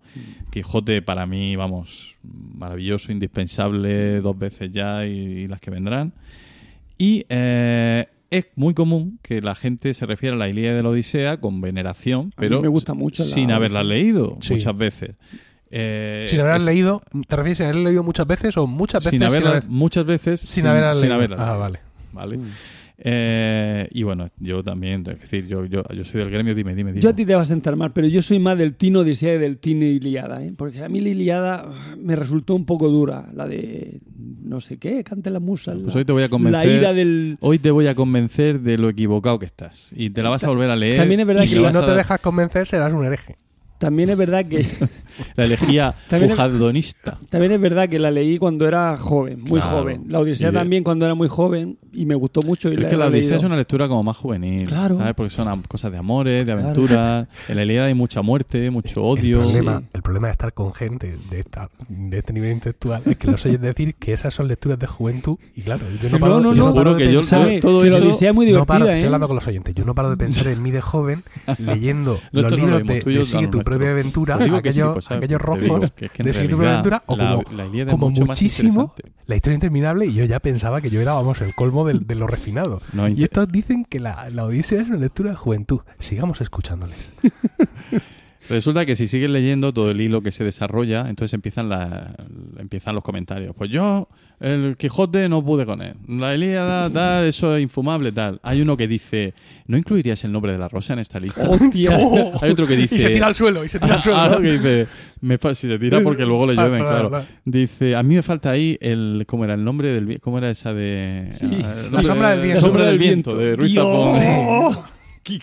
[0.50, 6.14] Quijote para mí, vamos, maravilloso, indispensable, dos veces ya y, y las que vendrán.
[6.96, 8.06] Y eh,
[8.38, 11.60] es muy común que la gente se refiera a la Ilíada de la Odisea con
[11.60, 14.54] veneración, A pero me gusta mucho la sin haberla leído Sí.
[14.54, 15.10] muchas veces.
[15.70, 19.10] Eh, Sin haberla es- leído, ¿te refieres sin haberla leído muchas veces o muchas veces
[19.18, 21.14] sin haberla, haber- muchas veces sin haberla sin leído?
[21.16, 21.80] haberla Ah, leído, vale.
[22.12, 22.38] ¿vale?
[22.96, 26.92] Eh, y bueno, yo también, es decir, yo, yo, yo soy del gremio, dime, dime,
[26.92, 27.02] dime.
[27.02, 29.34] Yo a ti te vas a sentar mal, pero yo soy más del Tino Odisea
[29.34, 30.52] y del Tino Iliada, ¿eh?
[30.56, 31.68] Porque a mí la Iliada
[31.98, 34.00] me resultó un poco dura, la de
[34.44, 35.72] no sé qué, cante la musa.
[35.72, 36.66] Pues la, hoy te voy a convencer.
[36.66, 37.36] la ira del...
[37.40, 39.90] Hoy te voy a convencer de lo equivocado que estás.
[39.96, 40.96] Y te la vas a volver a leer.
[40.96, 43.36] También es verdad Y y que si no te dejas convencer, serás un hereje.
[43.78, 44.64] También es verdad que
[45.36, 47.16] La elegía También pujardonista.
[47.28, 49.78] también es verdad que la leí cuando era joven, muy Claro.
[49.78, 50.04] joven.
[50.08, 52.68] La Odisea de- también cuando era muy joven y me gustó mucho.
[52.70, 53.36] Y es la que la Odisea leído.
[53.38, 54.66] es una lectura como más juvenil.
[54.66, 54.96] Claro.
[54.96, 55.14] ¿sabes?
[55.14, 56.60] Porque son cosas de amores, de Claro.
[56.62, 57.28] aventuras.
[57.48, 59.40] En la Ilíada hay mucha muerte, mucho El odio.
[59.40, 59.86] problema, Sí.
[59.92, 63.44] el problema de estar con gente de, esta, de este nivel intelectual es que los
[63.46, 65.36] oyes decir que esas son lecturas de juventud.
[65.54, 66.68] Y claro, yo no No, paro, no, yo no.
[66.70, 67.46] no paro de que yo- pensar.
[67.48, 68.92] Que la Odisea es muy no divertida, paro, ¿eh?
[68.94, 69.74] estoy hablando con los oyentes.
[69.74, 71.22] Yo no paro de pensar en mí de joven
[71.58, 73.78] leyendo los no libros leímos, de, Sigue tu nuestro.
[73.78, 76.30] propia aventura, sí, aquellos, pues, aquellos rojos que es que de
[76.68, 78.94] aventura, o la- como, la muchísimo
[79.26, 80.06] la historia interminable.
[80.06, 82.80] Y yo ya pensaba que yo era, vamos, el colmo de, lo refinado.
[82.92, 85.80] No, Y estos dicen que la, la Odisea es una lectura de juventud.
[85.98, 87.10] Sigamos escuchándoles.
[88.48, 92.14] Resulta que si sigues leyendo todo el hilo que se desarrolla, entonces empiezan, la,
[92.58, 93.54] empiezan los comentarios.
[93.56, 94.08] Pues yo,
[94.44, 95.94] el Quijote, no pude con él.
[96.08, 98.38] La Ilíada, tal, eso es infumable, tal.
[98.42, 99.32] Hay uno que dice,
[99.66, 101.48] ¿no incluirías el nombre de la rosa en esta lista?
[101.48, 101.96] Hostia.
[102.42, 102.96] Hay otro que dice...
[102.96, 104.18] Y se tira al suelo, y se tira al suelo.
[104.18, 104.86] Ah, no, que dice,
[105.22, 107.24] me fa- si se tira porque luego le llueven, claro.
[107.44, 110.72] Dice, a mí me falta ahí el, ¿cómo era el nombre del ¿Cómo era esa
[110.74, 111.28] de...?
[111.32, 111.90] Sí, ah, el sí.
[111.90, 112.60] nombre- La sombra del viento.
[112.60, 113.74] La sombra del viento, de Ruiz.
[113.74, 114.78] Zafón.
[115.24, 115.40] Sí.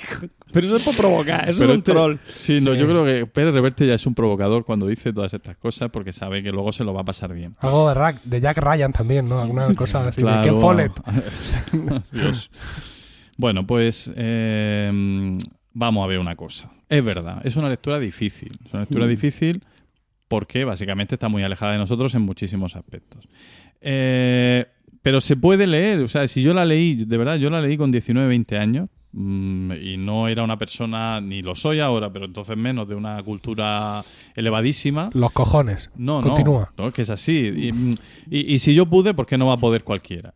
[0.54, 2.16] Pero eso es por provocar, eso Pero es un este- troll.
[2.36, 2.80] Sí, no, Sí.
[2.80, 6.14] yo creo que Pérez Reverte ya es un provocador cuando dice todas estas cosas porque
[6.14, 7.56] sabe que luego se lo va a pasar bien.
[7.60, 9.40] Algo de, Rack- de Jack Ryan también, ¿no?
[9.42, 10.22] Alguna cosa así.
[10.22, 10.42] Claro.
[10.44, 10.92] De Ken Follett.
[12.12, 12.52] Dios.
[13.38, 15.34] Bueno, pues eh,
[15.74, 16.72] vamos a ver una cosa.
[16.90, 18.52] Es verdad, es una lectura difícil.
[18.66, 19.64] Es una lectura difícil
[20.28, 23.28] porque básicamente está muy alejada de nosotros en muchísimos aspectos.
[23.82, 24.66] Eh,
[25.02, 27.76] pero se puede leer, o sea, si yo la leí, de verdad, yo la leí
[27.78, 32.26] con 19, 20 años mm, y no era una persona, ni lo soy ahora, pero
[32.26, 34.04] entonces menos, de una cultura
[34.36, 35.10] elevadísima.
[35.14, 35.92] Los cojones.
[35.96, 36.72] No, Continúa.
[36.78, 37.52] no, que es así.
[37.56, 37.92] Y, mm,
[38.30, 40.34] y- y si yo pude, ¿por qué no va a poder cualquiera?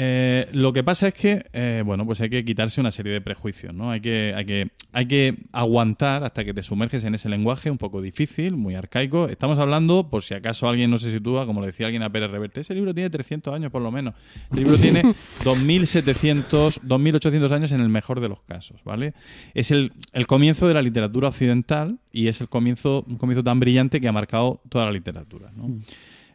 [0.00, 3.20] Eh, lo que pasa es que, eh, bueno, pues hay que quitarse una serie de
[3.20, 3.90] prejuicios, ¿no?
[3.90, 7.78] Hay que, hay que, hay que aguantar hasta que te sumerges en ese lenguaje un
[7.78, 9.28] poco difícil, muy arcaico.
[9.28, 12.30] Estamos hablando, por si acaso alguien no se sitúa, como le decía alguien a Pérez
[12.30, 14.14] Reverte, ese libro tiene 300 años por lo menos.
[14.52, 15.02] El libro tiene
[15.42, 19.14] 2.700, 2.800 años en el mejor de los casos, ¿vale?
[19.54, 23.58] Es el, el comienzo de la literatura occidental y es el comienzo, un comienzo tan
[23.58, 25.76] brillante que ha marcado toda la literatura, ¿no?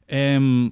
[0.10, 0.72] Em,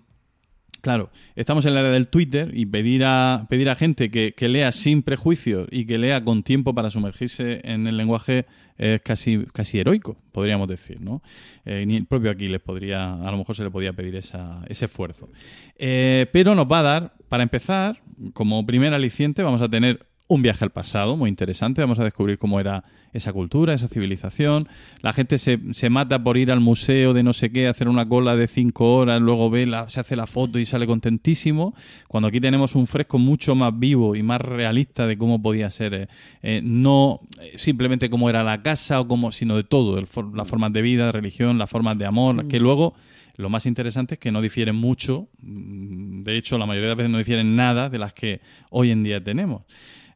[0.81, 4.47] Claro, estamos en la era del Twitter y pedir a, pedir a gente que, que
[4.49, 8.47] lea sin prejuicios y que lea con tiempo para sumergirse en el lenguaje
[8.79, 11.21] es casi, casi heroico, podríamos decir, ¿no?
[11.65, 14.85] Eh, ni el propio Aquiles podría, a lo mejor se le podía pedir esa- ese
[14.85, 15.29] esfuerzo.
[15.77, 18.01] Eh, pero nos va a dar, para empezar,
[18.33, 21.81] como primer aliciente, vamos a tener un viaje al pasado muy interesante.
[21.81, 24.65] Vamos a descubrir cómo era esa cultura, esa civilización.
[25.01, 28.07] La gente se, se mata por ir al museo de no sé qué, hacer una
[28.07, 31.75] cola de cinco horas, luego ve la, se hace la foto y sale contentísimo.
[32.07, 35.93] Cuando aquí tenemos un fresco mucho más vivo y más realista de cómo podía ser,
[35.93, 36.07] eh,
[36.43, 40.33] eh, no eh, simplemente cómo era la casa o cómo, sino de todo, el for-
[40.33, 42.93] las formas de vida, religión, las formas de amor, que luego
[43.35, 46.97] lo más interesante es que no difieren mucho, mm, de hecho la mayoría de las
[46.97, 48.39] veces no difieren nada de las que
[48.69, 49.63] hoy en día tenemos.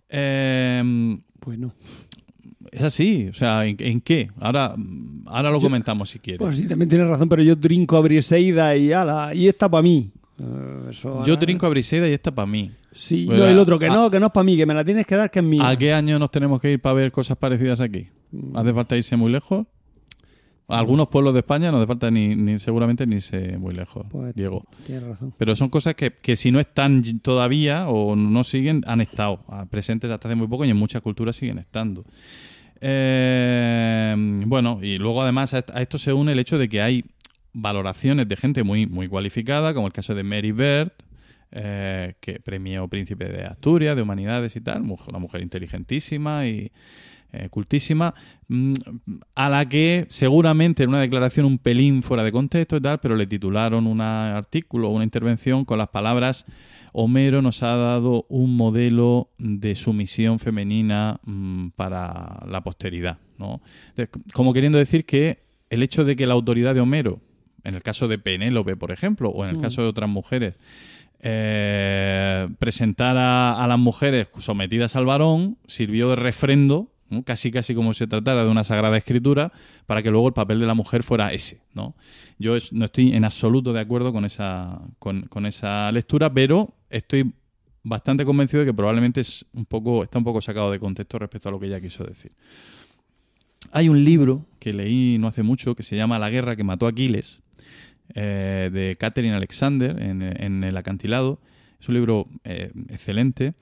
[0.09, 1.73] Eh, Bueno,
[2.71, 4.29] es así, o sea, ¿en, en qué?
[4.39, 4.75] Ahora,
[5.27, 6.39] ahora lo comentamos si quieres.
[6.39, 9.81] pues sí, también tienes razón, pero yo trinco a Briseida y ala, y esta para
[9.83, 10.11] mí.
[10.39, 12.69] Eh, eso Yo trinco a Briseida y esta para mí.
[12.91, 13.93] Sí, no, el otro que Ah.
[13.93, 15.67] no, que no es para mí, que me la tienes que dar, que es mía.
[15.67, 18.07] ¿A qué año nos tenemos que ir para ver cosas parecidas aquí?
[18.53, 19.65] ¿Hace falta irse muy lejos?
[20.67, 24.33] Algunos pueblos de España no hace falta ni, ni seguramente ni irse muy lejos, Pues,
[24.33, 24.63] Diego.
[24.85, 25.33] Tienes razón.
[25.37, 29.67] Pero son cosas que, que si no están todavía o no siguen, han estado ah,
[29.69, 32.03] presentes hasta hace muy poco y en muchas culturas siguen estando.
[32.81, 34.15] Eh,
[34.47, 37.05] bueno, y luego además a est- a esto se une el hecho de que hay
[37.53, 40.91] valoraciones de gente muy, muy cualificada, como el caso de Mary Bird,
[41.51, 46.71] eh, que premio Príncipe de Asturias, de Humanidades y tal, una mujer inteligentísima y
[47.35, 48.13] eh, cultísima,
[48.47, 48.73] mm,
[49.35, 53.15] a la que seguramente en una declaración un pelín fuera de contexto y tal, pero
[53.15, 56.45] le titularon un artículo o una intervención con las palabras
[56.97, 63.61] Homero nos ha dado un modelo de sumisión femenina mm, para la posteridad, ¿no?
[64.33, 67.19] Como queriendo decir que el hecho de que la autoridad de Homero,
[67.65, 70.55] en el caso de Penélope, por ejemplo, o en el caso de otras mujeres,
[71.19, 76.93] eh, presentara a las mujeres sometidas al varón, sirvió de refrendo,
[77.25, 79.51] casi casi como si se tratara de una sagrada escritura,
[79.85, 81.61] para que luego el papel de la mujer fuera ese.
[81.73, 81.95] ¿no?
[82.39, 87.33] Yo no estoy en absoluto de acuerdo con esa, con esa lectura, pero estoy
[87.85, 91.49] bastante convencido de que probablemente es un poco, está un poco sacado de contexto respecto
[91.49, 92.31] a lo que ella quiso decir.
[93.71, 96.87] Hay un libro que leí no hace mucho que se llama La guerra que mató
[96.87, 97.41] a Aquiles,
[98.13, 101.39] eh, de Catherine Alexander en, en El acantilado.
[101.79, 103.53] Es un libro eh, excelente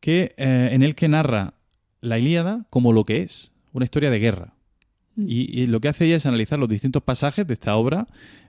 [0.00, 1.54] que, eh, en el que narra
[2.00, 4.54] la Ilíada como lo que es, una historia de guerra.
[5.16, 8.06] Y, y lo que hace ella es analizar los distintos pasajes de esta obra,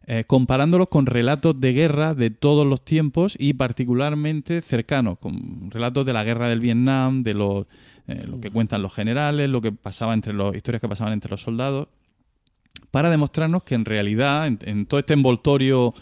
[0.09, 6.05] eh, comparándolos con relatos de guerra de todos los tiempos y particularmente cercanos, con relatos
[6.05, 7.65] de la guerra del Vietnam, de los,
[8.07, 11.31] eh, lo que cuentan los generales, lo que pasaba entre los historias que pasaban entre
[11.31, 11.89] los soldados,
[12.89, 15.93] para demostrarnos que en realidad, en, en todo este envoltorio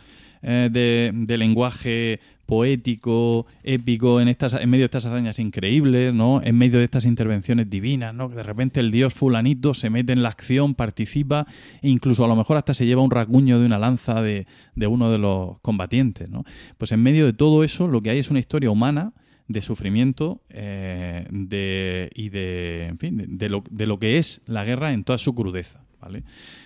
[0.44, 6.42] eh, de, de lenguaje poético, épico, en, estas, en medio de estas hazañas increíbles, ¿no?
[6.44, 8.30] en medio de estas intervenciones divinas, ¿no?
[8.30, 11.48] que de repente el dios fulanito se mete en la acción, participa
[11.82, 14.88] e incluso a lo mejor hasta se lleva un rasguño de una lanza de, de
[14.88, 16.30] uno de los combatientes.
[16.30, 16.44] ¿no?
[16.78, 19.14] Pues en medio de todo eso lo que hay es una historia humana
[19.48, 24.64] de sufrimiento eh, de, y de, en fin, de, lo, de lo que es la
[24.64, 25.86] guerra en toda su crudeza.
[26.00, 26.24] ¿vale?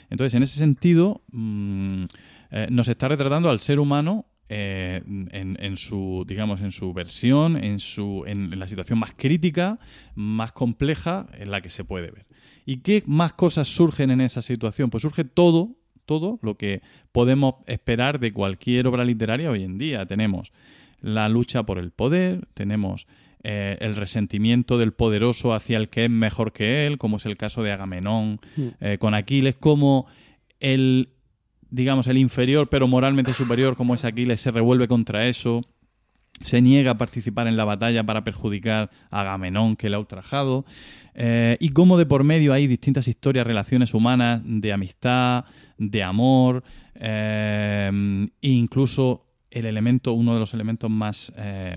[0.10, 2.04] Entonces, en ese sentido, mm,
[2.52, 7.64] eh, nos está retratando al ser humano eh, en, en su, digamos, en su versión,
[7.64, 9.80] en, su, en, en la situación más crítica,
[10.16, 12.26] más compleja en la que se puede ver.
[12.66, 14.90] ¿Y qué más cosas surgen en esa situación?
[14.90, 16.82] Pues surge todo, todo lo que
[17.12, 20.06] podemos esperar de cualquier obra literaria hoy en día.
[20.06, 20.52] Tenemos
[21.02, 23.08] la lucha por el poder, tenemos
[23.44, 27.38] eh, el resentimiento del poderoso hacia el que es mejor que él, como es el
[27.38, 28.40] caso de Agamenón
[28.82, 30.08] eh, con Aquiles, como
[30.60, 31.10] el,
[31.70, 35.62] digamos, el inferior pero moralmente superior, como es Aquiles, se revuelve contra eso,
[36.42, 40.66] se niega a participar en la batalla para perjudicar a Agamenón que le ha ultrajado,
[41.14, 45.46] eh, y cómo de por medio hay distintas historias, relaciones humanas, de amistad,
[45.78, 46.64] de amor,
[46.96, 51.76] eh, incluso el elemento, uno de los elementos más eh,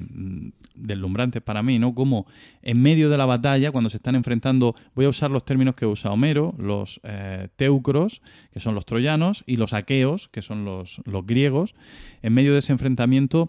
[0.75, 1.95] deslumbrantes para mí, ¿no?
[1.95, 2.27] Como
[2.63, 5.87] en medio de la batalla, cuando se están enfrentando, voy a usar los términos que
[5.87, 8.23] usa Homero, los eh, teucros,
[8.53, 11.75] que son los troyanos, y los aqueos, que son los, los griegos,
[12.23, 13.49] en medio de ese enfrentamiento,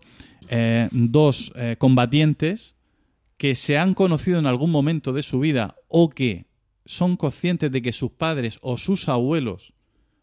[0.49, 2.75] eh, dos eh, combatientes
[3.37, 6.45] que se han conocido en algún momento de su vida o que
[6.85, 9.73] son conscientes de que sus padres o sus abuelos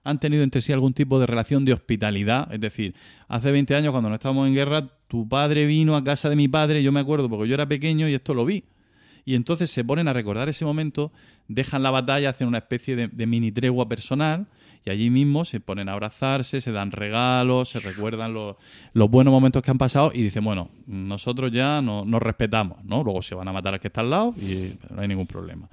[0.05, 2.53] han tenido entre sí algún tipo de relación de hospitalidad.
[2.53, 2.95] Es decir,
[3.29, 6.49] hace 20 años cuando no estábamos en guerra, tu padre vino a casa de mi
[6.49, 8.65] padre, yo me acuerdo porque yo era pequeño y esto lo vi.
[9.27, 11.13] Y entonces se ponen a recordar ese momento,
[11.49, 14.47] dejan la batalla, hacen una especie de, mini tregua personal
[14.87, 18.57] y allí mismo se ponen a abrazarse, se dan regalos, se recuerdan los,
[18.95, 23.05] los buenos momentos que han pasado y dicen, bueno, nosotros ya no- nos respetamos, ¿no?
[23.05, 25.69] Luego se van a matar al que está al lado y no hay ningún problema.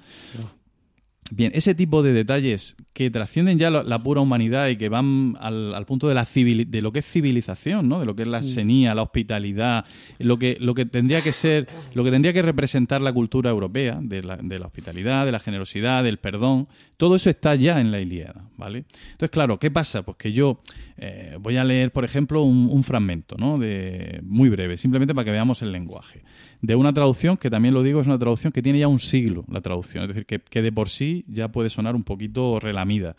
[1.30, 5.74] Bien, ese tipo de detalles que trascienden ya la, pura humanidad y que van al,
[5.74, 8.00] al punto de, la civili- de lo que es civilización, ¿no?
[8.00, 9.84] de lo que es la senía, la hospitalidad,
[10.18, 13.98] lo que, lo que tendría que ser, lo que tendría que representar la cultura europea,
[14.00, 17.92] de la, de la hospitalidad, de la generosidad, del perdón, todo eso está ya en
[17.92, 18.84] la Ilíada, ¿vale?
[19.12, 20.02] Entonces, claro, ¿qué pasa?
[20.02, 20.60] Pues que yo
[20.96, 23.58] eh, voy a leer, por ejemplo, un, un fragmento, ¿no?
[23.58, 26.22] De, muy breve, simplemente para que veamos el lenguaje.
[26.60, 29.44] De una traducción que también lo digo, es una traducción que tiene ya un siglo,
[29.48, 30.02] la traducción.
[30.04, 33.16] Es decir, que, que de por sí ya puede sonar un poquito relamida.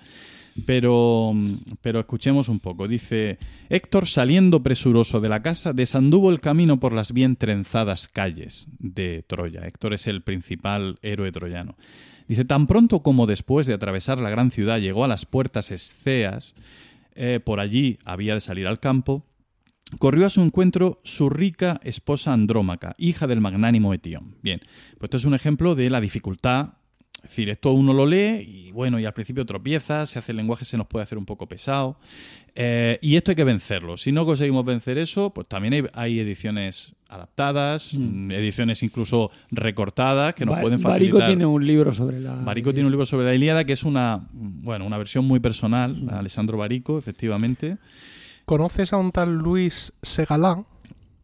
[0.66, 1.34] Pero,
[1.82, 2.88] pero escuchemos un poco.
[2.88, 3.38] Dice,
[3.70, 9.24] Héctor saliendo presuroso de la casa, desanduvo el camino por las bien trenzadas calles de
[9.28, 9.61] Troya.
[9.61, 11.76] Héctor es el principal héroe troyano.
[12.28, 16.53] Dice, tan pronto como después de atravesar la gran ciudad llegó a las puertas esceas,
[17.16, 19.26] eh, por allí había de salir al campo,
[19.98, 24.36] corrió a su encuentro su rica esposa Andrómaca, hija del magnánimo Etión.
[24.44, 24.60] Bien,
[24.98, 26.74] pues esto es un ejemplo de la dificultad.
[27.16, 30.38] Es decir, esto uno lo lee y bueno, y al principio tropieza, se hace el
[30.38, 31.99] lenguaje, se nos puede hacer un poco pesado.
[32.56, 33.98] Eh, y esto hay que vencerlo.
[33.98, 40.34] Si no conseguimos vencer eso, pues también hay, hay ediciones adaptadas, mm, ediciones incluso recortadas
[40.34, 41.28] que nos Ba- pueden Barico facilitar.
[41.28, 42.36] tiene un libro sobre la.
[42.36, 46.07] Barico tiene un libro sobre la Ilíada que es una, bueno, una versión muy personal,
[46.11, 47.78] Alessandro Barico, efectivamente.
[48.50, 50.66] ¿Conoces a un tal Luis Segalán?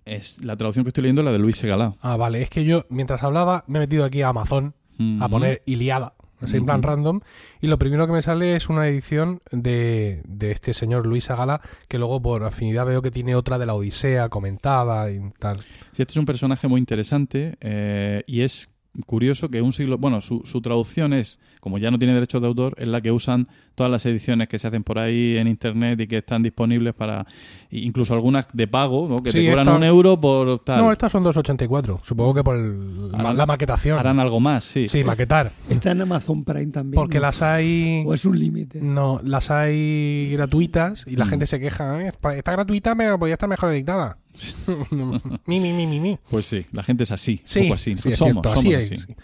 [0.06, 1.96] Es la traducción que estoy leyendo es la de Luis Segalá.
[2.02, 2.44] Ah, vale.
[2.44, 4.76] Es que yo, mientras hablaba, me he metido aquí a Amazon
[5.20, 7.22] a poner Iliada, así en plan random,
[7.62, 11.62] y lo primero que me sale es una edición de, de este señor Luis Agala,
[11.88, 15.58] que luego por afinidad veo que tiene otra de la Odisea comentada y tal.
[15.58, 18.70] Sí, este es un personaje muy interesante eh, y es
[19.08, 19.98] curioso que un siglo.
[19.98, 23.12] Bueno, su, su traducción es, como ya no tiene derechos de autor, es la que
[23.12, 26.94] usan todas las ediciones que se hacen por ahí en internet y que están disponibles
[26.94, 27.26] para.
[27.72, 29.18] Incluso algunas de pago, ¿no?
[29.24, 30.78] que Sí, te cobran esta- un euro por tal.
[30.84, 32.00] No, estas son 2.84.
[32.04, 33.98] Supongo que por el- Harán- la maquetación.
[33.98, 34.88] Harán algo más, sí.
[34.88, 35.54] Sí, maquetar.
[35.68, 36.94] Está en Amazon Prime también.
[37.02, 37.24] Porque ¿no?
[37.24, 38.04] las hay...
[38.06, 38.80] O es un límite.
[38.80, 41.30] No, las hay gratuitas y la Mm.
[41.30, 42.00] gente se queja.
[42.06, 44.20] "Eh, Está gratuita, pero podría estar mejor editada.
[45.48, 46.20] mi, mi, mi, mi, mi.
[46.30, 47.96] Pues sí, la gente es así, Sí, un poco así.
[47.96, 48.94] sí, somos, cierto, somos así así.
[48.94, 49.16] es, sí.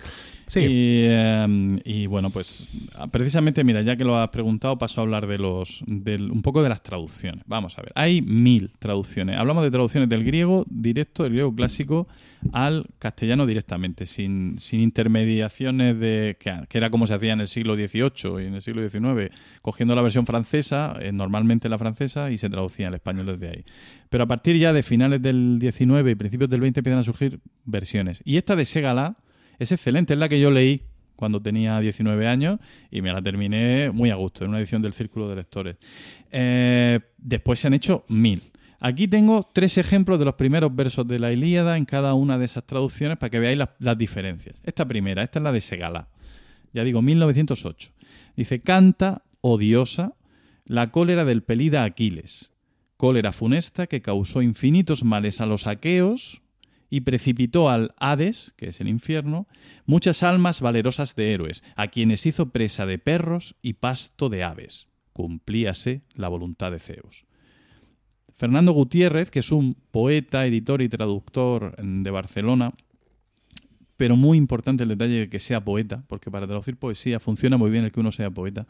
[0.51, 0.59] Sí.
[0.59, 2.67] Y, eh, y, bueno, pues
[3.09, 6.67] precisamente, mira, ya que lo has preguntado, paso a hablar de los, un poco de
[6.67, 7.45] las traducciones.
[7.47, 9.37] Vamos a ver, hay mil traducciones.
[9.37, 12.09] Hablamos de traducciones del griego directo, del griego clásico,
[12.51, 17.47] al castellano directamente, sin, sin intermediaciones de que, que era como se hacía en el
[17.47, 22.29] siglo XVIII y en el siglo XIX, cogiendo la versión francesa, eh, normalmente la francesa,
[22.29, 23.63] y se traducía al español desde ahí.
[24.09, 27.39] Pero a partir ya de finales del XIX y principios del XX empiezan a surgir
[27.63, 28.21] versiones.
[28.25, 29.15] Y esta de Segala
[29.61, 30.81] es excelente, es la que yo leí
[31.15, 32.59] cuando tenía 19 años
[32.89, 35.75] y me la terminé muy a gusto, en una edición del Círculo de Lectores.
[36.31, 38.41] Eh, después se han hecho mil.
[38.79, 42.45] Aquí tengo tres ejemplos de los primeros versos de la Ilíada en cada una de
[42.45, 44.59] esas traducciones para que veáis las, las diferencias.
[44.63, 46.07] Esta primera, esta es la de Segala.
[46.73, 47.91] Ya digo, 1908.
[48.35, 50.15] Dice, canta, odiosa,
[50.65, 52.51] la cólera del pelida Aquiles,
[52.97, 56.40] cólera funesta que causó infinitos males a los aqueos
[56.91, 59.47] y precipitó al Hades, que es el infierno,
[59.85, 64.89] muchas almas valerosas de héroes, a quienes hizo presa de perros y pasto de aves.
[65.13, 67.25] Cumplíase la voluntad de Zeus.
[68.35, 72.73] Fernando Gutiérrez, que es un poeta, editor y traductor de Barcelona,
[74.01, 77.69] pero muy importante el detalle de que sea poeta, porque para traducir poesía funciona muy
[77.69, 78.65] bien el que uno sea poeta.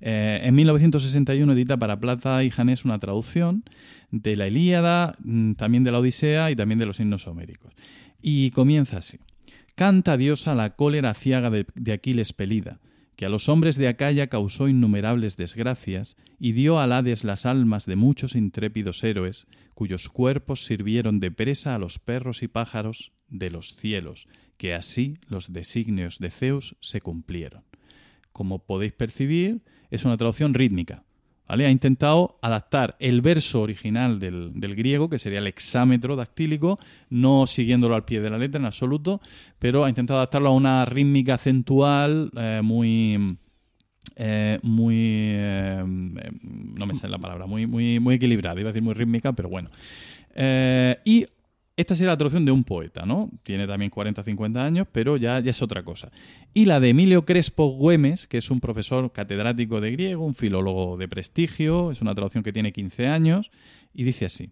[0.00, 3.64] Eh, en 1961 edita para Plata y Janés una traducción
[4.12, 7.74] de la Ilíada, mm, también de la Odisea y también de los himnos homéricos.
[8.22, 9.18] Y comienza así.
[9.74, 12.80] Canta diosa la cólera ciaga de, de Aquiles pelida,
[13.22, 17.86] que a los hombres de Acaya causó innumerables desgracias y dio al Hades las almas
[17.86, 23.52] de muchos intrépidos héroes, cuyos cuerpos sirvieron de presa a los perros y pájaros de
[23.52, 24.26] los cielos,
[24.56, 27.62] que así los designios de Zeus se cumplieron.
[28.32, 29.62] Como podéis percibir,
[29.92, 31.04] es una traducción rítmica.
[31.60, 36.78] Ha intentado adaptar el verso original del, del griego, que sería el hexámetro dactílico,
[37.10, 39.20] no siguiéndolo al pie de la letra en absoluto,
[39.58, 43.36] pero ha intentado adaptarlo a una rítmica acentual eh, muy,
[44.16, 48.82] eh, muy eh, no me sale la palabra muy muy muy equilibrada iba a decir
[48.82, 49.70] muy rítmica pero bueno.
[51.04, 51.26] Y
[51.76, 55.40] esta sería la traducción de un poeta no tiene también 40 50 años pero ya,
[55.40, 56.10] ya es otra cosa.
[56.52, 60.96] Y la de Emilio Crespo Güemes que es un profesor catedrático de griego un filólogo
[60.96, 63.50] de prestigio es una traducción que tiene 15 años
[63.94, 64.50] y dice así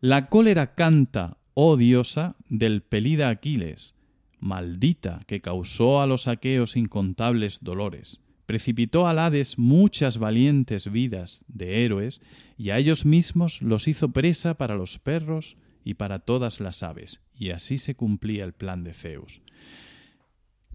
[0.00, 3.94] la cólera canta oh diosa del pelida Aquiles
[4.42, 11.84] maldita que causó a los aqueos incontables dolores, precipitó al Hades muchas valientes vidas de
[11.84, 12.20] héroes,
[12.58, 17.20] y a ellos mismos los hizo presa para los perros y para todas las aves,
[17.34, 19.40] y así se cumplía el plan de Zeus.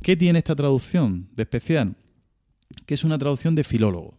[0.01, 1.95] ¿Qué tiene esta traducción de especial?
[2.85, 4.17] Que es una traducción de filólogo.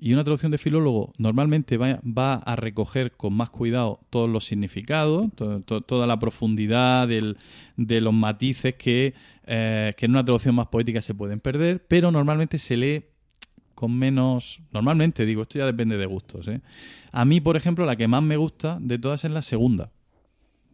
[0.00, 4.44] Y una traducción de filólogo normalmente va, va a recoger con más cuidado todos los
[4.44, 7.36] significados, to- to- toda la profundidad del-
[7.76, 9.14] de los matices que,
[9.44, 13.04] eh, que en una traducción más poética se pueden perder, pero normalmente se lee
[13.78, 14.60] con menos...
[14.72, 16.48] Normalmente, digo, esto ya depende de gustos.
[16.48, 16.60] ¿eh?
[17.12, 19.92] A mí, por ejemplo, la que más me gusta de todas es la segunda.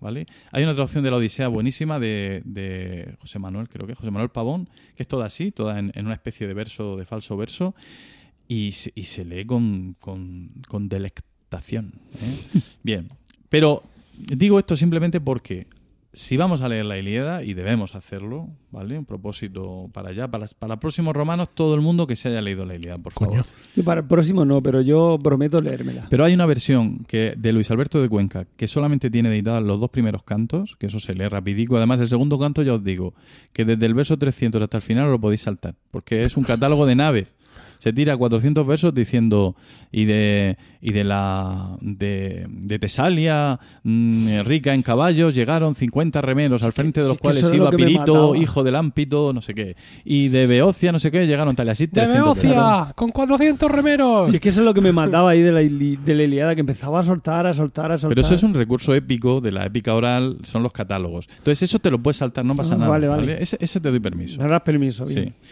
[0.01, 0.25] ¿Vale?
[0.53, 4.31] Hay una traducción de la Odisea buenísima de, de José Manuel, creo que José Manuel
[4.31, 7.75] Pavón, que es toda así, toda en, en una especie de verso, de falso verso,
[8.49, 11.93] y se, y se lee con, con, con delectación.
[12.15, 12.61] ¿eh?
[12.83, 13.11] Bien,
[13.51, 13.83] pero
[14.17, 15.67] digo esto simplemente porque
[16.15, 18.99] si vamos a leer la Ilíada, y debemos hacerlo, ¿vale?
[18.99, 22.41] Un propósito para allá, para, para los próximos romanos, todo el mundo que se haya
[22.41, 23.31] leído la Ilíada, por favor.
[23.31, 23.45] Coño.
[23.77, 26.07] Yo para el próximo no, pero yo prometo leérmela.
[26.09, 29.81] Pero hay una versión que de Luis Alberto de Cuenca que solamente tiene editados los
[29.81, 31.77] dos primeros cantos, que eso se lee rapidico.
[31.77, 33.15] Además, el segundo canto ya os digo
[33.53, 36.45] que desde el verso 300 hasta el final os lo podéis saltar, porque es un
[36.45, 37.34] catálogo de naves.
[37.85, 39.57] Se tira 400 versos diciendo
[39.93, 46.63] y de y de la de, de Tesalia mm, rica en caballos llegaron 50 remeros
[46.63, 49.77] al frente de los cuales iba lo Pirito, hijo del Ámpito, no sé qué.
[50.03, 52.43] Y de Beocia, no sé qué, llegaron tal y así ¡De 300 versos.
[52.43, 52.93] Beocia!
[52.95, 54.31] ¡Con 400 remeros!
[54.31, 56.55] Si es que eso es lo que me mataba ahí de la, de la Iliada,
[56.55, 58.15] que empezaba a soltar, a soltar, a soltar.
[58.15, 61.29] Pero eso es un recurso épico de la épica oral, son los catálogos.
[61.37, 62.91] Entonces, eso te lo puedes saltar, no pasa Ah, nada.
[62.91, 63.43] vale, vale.
[63.43, 64.41] Ese, ese te doy permiso.
[64.43, 65.35] Me das permiso, bien.
[65.41, 65.49] Sí.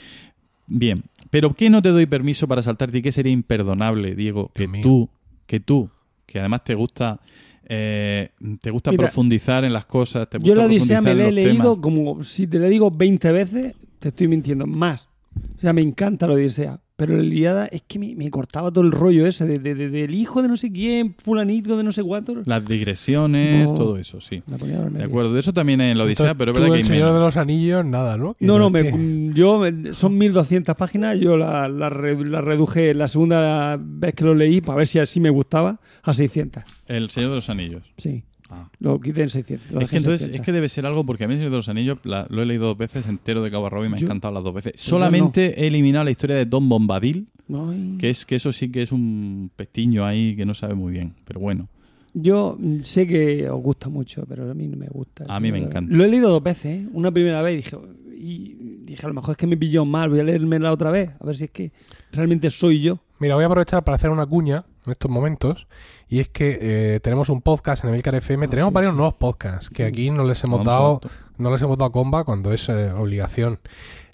[0.66, 1.02] Bien.
[1.32, 4.50] Pero ¿qué no te doy permiso para saltarte y qué sería imperdonable, Diego?
[4.54, 4.82] Que Dios mío.
[4.82, 5.08] tú,
[5.46, 5.88] que tú,
[6.26, 7.20] que además te gusta.
[7.64, 8.28] eh,
[8.60, 10.28] te gusta Mira, profundizar en las cosas.
[10.28, 11.78] Te Yo gusta la Odisea me la he leído temas.
[11.80, 14.66] como si te la digo 20 veces, te estoy mintiendo.
[14.66, 15.08] Más.
[15.56, 16.80] O sea, me encanta la Odisea.
[16.94, 19.88] Pero la Iliada es que me, me cortaba todo el rollo ese de, de- de-
[19.88, 22.42] del hijo de no sé quién, fulanito de no sé cuánto.
[22.44, 23.76] Las digresiones, No.
[23.76, 24.42] todo eso, sí.
[24.46, 26.84] De acuerdo, de eso también en la Odisea, Entonces, pero es tú verdad que el
[26.84, 27.18] hay Señor menos.
[27.20, 28.36] de los Anillos, nada, ¿no?
[28.38, 33.76] No, no, me, yo me- son 1200 páginas, yo la, la, la reduje la segunda
[33.80, 36.62] vez que lo leí para ver si así me gustaba a 600.
[36.86, 37.82] El Señor de los Anillos.
[37.96, 38.22] Sí,
[38.54, 38.68] Ah.
[38.80, 39.70] lo quité en 600.
[39.72, 40.40] lo Es que en entonces 600.
[40.40, 42.42] es que debe ser algo porque a mí el Señor de los Anillos la- lo
[42.42, 44.52] he leído dos veces entero de cabo a rabo y me ha encantado las dos
[44.54, 44.72] veces.
[44.74, 47.96] yo Solamente he eliminado la historia de Don Bombadil, Ay.
[47.98, 51.14] que es que eso sí que es un pestiño ahí que no sabe muy bien,
[51.24, 51.68] pero bueno.
[52.14, 55.24] Yo sé que os gusta mucho, pero a mí no me gusta.
[55.28, 55.94] A mí me encanta.
[55.96, 56.88] Lo he leído dos veces, ¿eh?
[56.92, 57.76] Una primera vez y dije,
[58.14, 60.90] y dije, a lo mejor es que me pilló mal, voy a leerme la otra
[60.90, 61.72] vez, a ver si es que
[62.12, 62.98] realmente soy yo.
[63.18, 65.66] Mira, voy a aprovechar para hacer una cuña en estos momentos.
[66.08, 68.46] Y es que eh, tenemos un podcast en Emilcar FM.
[68.46, 68.96] Ah, tenemos sí, varios sí.
[68.96, 71.00] nuevos podcasts que aquí no les hemos dado
[71.38, 73.60] no les hemos dado comba cuando es eh, obligación.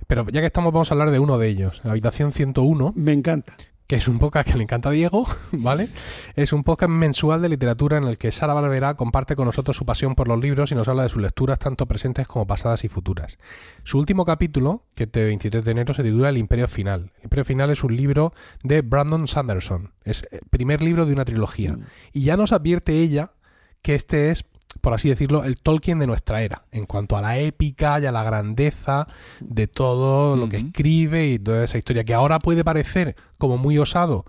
[0.07, 3.55] Pero ya que estamos, vamos a hablar de uno de ellos, Habitación 101, Me encanta.
[3.89, 5.89] Que es un podcast que le encanta a Diego, ¿vale?
[6.37, 9.87] Es un podcast mensual de literatura en el que Sara Barberá comparte con nosotros su
[9.87, 12.89] pasión por los libros y nos habla de sus lecturas tanto presentes como pasadas y
[12.89, 13.39] futuras.
[13.85, 17.13] Su último capítulo, que es de 23 de enero, se titula El Imperio Final.
[17.17, 19.95] El Imperio Final es un libro de Brandon Sanderson.
[20.05, 21.79] Es el primer libro de una trilogía.
[22.13, 23.33] Y ya nos advierte ella
[23.81, 24.45] que este es,
[24.89, 28.11] por así decirlo, el Tolkien de nuestra era, en cuanto a la épica y a
[28.11, 29.07] la grandeza
[29.39, 33.77] de todo lo que escribe y toda esa historia, que ahora puede parecer como muy
[33.77, 34.25] osado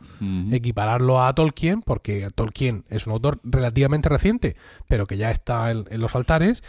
[0.51, 4.57] equipararlo a Tolkien, porque Tolkien es un autor relativamente reciente,
[4.89, 6.61] pero que ya está en, en los altares.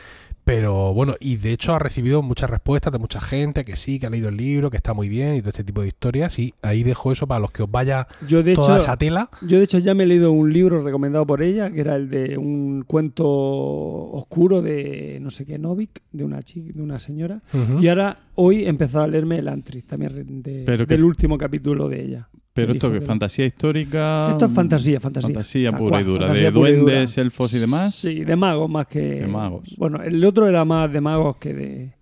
[0.50, 4.06] Pero bueno, y de hecho ha recibido muchas respuestas de mucha gente que sí, que
[4.06, 6.38] ha leído el libro, que está muy bien y todo este tipo de historias.
[6.40, 9.30] Y ahí dejo eso para los que os vaya Yo de toda hecho, esa tela.
[9.42, 12.10] yo de hecho ya me he leído un libro recomendado por ella, que era el
[12.10, 17.42] de un cuento oscuro de no sé qué, Novik, de una chica, de una señora.
[17.80, 21.38] Y ahora hoy he empezado a leerme el Antri, también de- Pero que- del último
[21.38, 22.28] capítulo de ella.
[22.52, 24.30] Pero esto que fantasía histórica.
[24.32, 25.28] Esto es fantasía, fantasía.
[25.28, 26.20] Fantasía Tal pura cual, y dura.
[26.26, 26.70] fantasía de y dura.
[26.84, 27.94] duendes, elfos y demás.
[27.94, 29.00] Sí, de magos más que.
[29.00, 29.74] De magos.
[29.78, 31.92] Bueno, el otro era más de magos que de,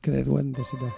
[0.00, 0.92] que de duendes y tal.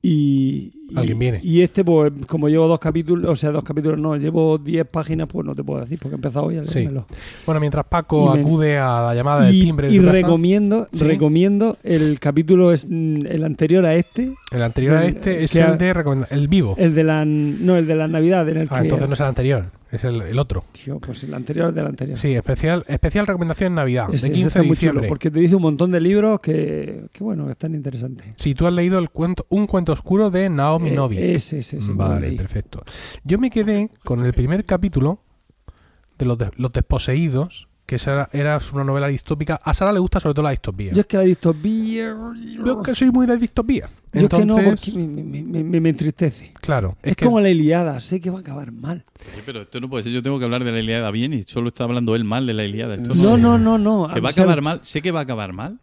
[0.00, 1.40] Y, Alguien viene.
[1.42, 5.26] Y este, pues, como llevo dos capítulos, o sea, dos capítulos no, llevo diez páginas,
[5.28, 6.78] pues no te puedo decir, porque he empezado hoy a Sí.
[6.78, 7.06] leérmelo.
[7.44, 10.04] Bueno, mientras Paco Y me- acude a la llamada del Y, timbre de y tu
[10.06, 11.04] casa, recomiendo, Sí.
[11.04, 15.76] recomiendo el capítulo, es mm, el anterior a este, el anterior a este es el
[15.76, 16.74] de recomenda- el vivo.
[16.78, 18.84] el de la, no, el de la Navidad, en el Ah, que...
[18.84, 20.64] entonces no es el anterior, es el, el otro.
[20.72, 22.16] Tío, pues el anterior del anterior.
[22.16, 25.08] Sí, especial, especial recomendación en Navidad, Ese- de ese 15 está de muy chulo, diciembre.
[25.08, 28.26] porque te dice un montón de libros que, que bueno, que están interesantes.
[28.36, 31.18] Si tú has leído el cuento, un cuento oscuro de Naomi Eh, Novik.
[31.18, 32.82] ese, ese, ese, Vale, perfecto.
[33.24, 35.22] Yo me quedé con el primer capítulo
[36.18, 39.58] de Los, de- los Desposeídos, que esa era, era una novela distópica.
[39.64, 40.92] A Sara le gusta sobre todo la distopía.
[40.92, 42.14] Yo es que la distopía.
[42.62, 43.88] Yo es que soy muy de distopía.
[44.12, 46.52] Yo es que no, Entonces, porque me, me- me- me- me entristece.
[46.60, 49.04] claro, Es, es, que como la Iliada, sé que va a acabar mal.
[49.32, 50.12] Oye, pero esto no puede ser.
[50.12, 52.52] Yo tengo que hablar de la Iliada bien y solo está hablando él mal de
[52.52, 52.94] la Iliada.
[52.96, 53.22] Esto Sí.
[53.22, 54.10] No, no, no, no.
[54.12, 54.80] Que va a acabar mal.
[54.82, 55.78] Sé que va a acabar mal.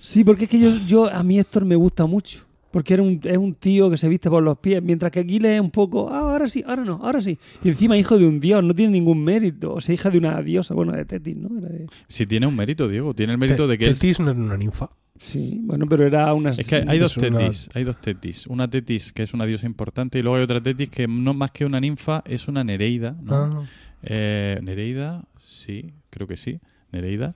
[0.00, 2.44] Sí, porque es que yo, yo a mí Héctor me gusta mucho.
[2.78, 5.50] Porque era un, es un tío que se viste por los pies, mientras que Aquiles
[5.56, 7.36] es un poco, ah, ahora sí, ahora no, ahora sí.
[7.64, 9.74] Y encima hijo de un dios, no tiene ningún mérito.
[9.74, 11.58] O sea, hija de una diosa, bueno, de Tetis, ¿no?
[11.58, 13.14] Era de- Si tiene un mérito, Diego.
[13.14, 13.86] Tiene el mérito Te- de que.
[13.86, 14.90] Tetis no era una ninfa.
[15.18, 16.50] Sí, bueno, pero era una...
[16.50, 18.46] Es que hay dos una- tetis, hay dos tetis.
[18.46, 21.50] Una tetis que es una diosa importante y luego hay otra tetis que no más
[21.50, 23.16] que una ninfa es una nereida.
[23.20, 23.34] ¿no?
[23.34, 23.62] Ah,
[24.04, 26.60] Eh, Nereida, sí, creo que sí,
[26.92, 27.34] Nereida.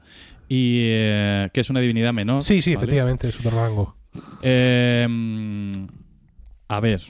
[0.48, 2.44] Y eh, que es una divinidad menor.
[2.44, 2.85] sí, sí, ¿vale?
[2.85, 3.97] efectivamente, es otro rango.
[4.43, 5.72] Eh, mm,
[6.68, 7.01] a ver,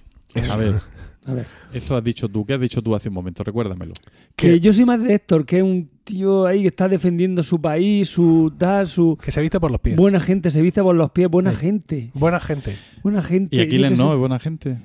[0.50, 0.74] a ver,
[1.24, 1.46] A ver.
[1.72, 3.44] esto has dicho tú, ¿qué has dicho tú hace un momento?
[3.44, 3.92] Recuérdamelo.
[4.36, 7.60] Que yo soy más de Héctor, que es un tío ahí que está defendiendo su
[7.60, 9.16] país, su tal, su...
[9.22, 9.94] Que se viste por los pies.
[9.96, 11.56] Buena gente, se viste por los pies, buena Sí.
[11.58, 12.10] gente.
[12.14, 12.76] Buena gente.
[13.04, 13.54] Buena gente.
[13.54, 14.78] Y Aquiles no, es buena gente.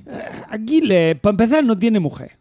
[0.50, 2.38] Aquiles, para empezar, no tiene mujer.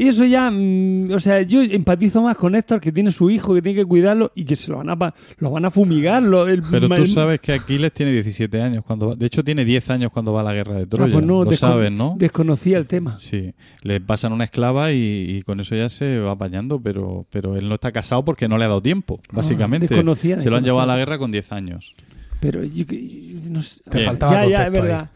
[0.00, 3.52] Y eso ya, mm, o sea, yo empatizo más con Héctor, que tiene su hijo,
[3.52, 6.22] que tiene que cuidarlo y que se lo van a, pa- lo van a fumigar.
[6.22, 9.64] lo- el- Pero tú sabes que Aquiles tiene 17 años cuando va, de hecho tiene
[9.64, 11.12] 10 años cuando va a la guerra de Ah, Troya.
[11.12, 12.14] pues no, Lo descon- sabes, ¿no?
[12.16, 13.18] Desconocía el tema.
[13.18, 14.98] Sí, le pasan una esclava y,
[15.38, 18.56] y con eso ya se va apañando, pero, pero él no está casado porque no
[18.56, 19.86] le ha dado tiempo, básicamente.
[19.86, 21.96] Ah, desconocía, se lo han llevado a la guerra con 10 años.
[22.38, 23.80] Pero yo, yo no sé.
[23.90, 25.08] Te faltaba ya, ya, es ahí.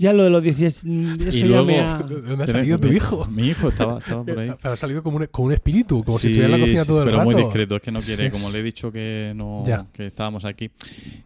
[0.00, 1.98] Ya lo de los 10, mm, Y luego- me ha...
[2.02, 3.26] ¿De dónde ha salido tu mi- hijo?
[3.26, 4.50] Mi hijo estaba, estaba por ahí.
[4.62, 6.88] Pero ha salido como un, como un espíritu, como si estuviera en la cocina sí,
[6.88, 7.30] todo el pero rato.
[7.30, 8.30] muy discreto, es que no quiere, Sí.
[8.30, 9.86] como le he dicho que no Ya.
[9.92, 10.70] que estábamos aquí.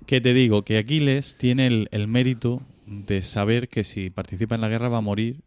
[0.06, 4.60] Que te digo que Aquiles tiene el, el mérito de saber que si participa en
[4.60, 5.42] la guerra va a morir,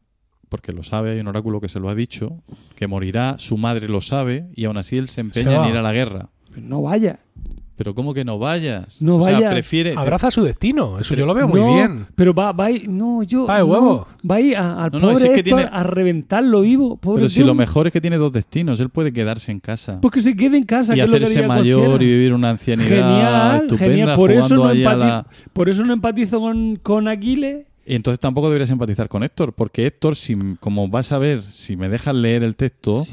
[0.48, 2.42] porque lo sabe, hay un oráculo que se lo ha dicho,
[2.78, 5.76] que morirá, su madre lo sabe, y aún así él se empeña Se en ir
[5.76, 6.30] a la guerra.
[6.54, 7.20] Pero no vaya.
[7.78, 9.02] Pero ¿cómo que no vayas?
[9.02, 9.54] No o sea, vayas.
[9.54, 9.94] prefiere...
[9.96, 12.08] Abraza su destino, eso yo lo veo muy No, bien.
[12.16, 13.46] Pero va, va a ir, no, yo.
[13.46, 14.08] Va de no, huevo.
[14.30, 16.62] Va a ir a- al No, no, pobre si es que Héctor tiene- a reventarlo
[16.62, 16.98] vivo.
[16.98, 17.46] Pobre Pero si tío.
[17.46, 20.02] lo mejor es que tiene dos destinos, él puede quedarse en casa.
[20.02, 20.94] Pues que se quede en casa.
[20.94, 22.04] y que es lo que hacerse mayor cualquiera.
[22.04, 24.16] y vivir una ancianidad Genial, estupenda genial.
[24.16, 25.28] Por eso, no ahí a empati- la...
[25.54, 27.68] por eso no empatizo con, con Aquiles.
[27.86, 31.78] Y entonces tampoco deberías empatizar con Héctor, porque Héctor, si, como vas a ver, si
[31.78, 33.06] me dejas leer el texto,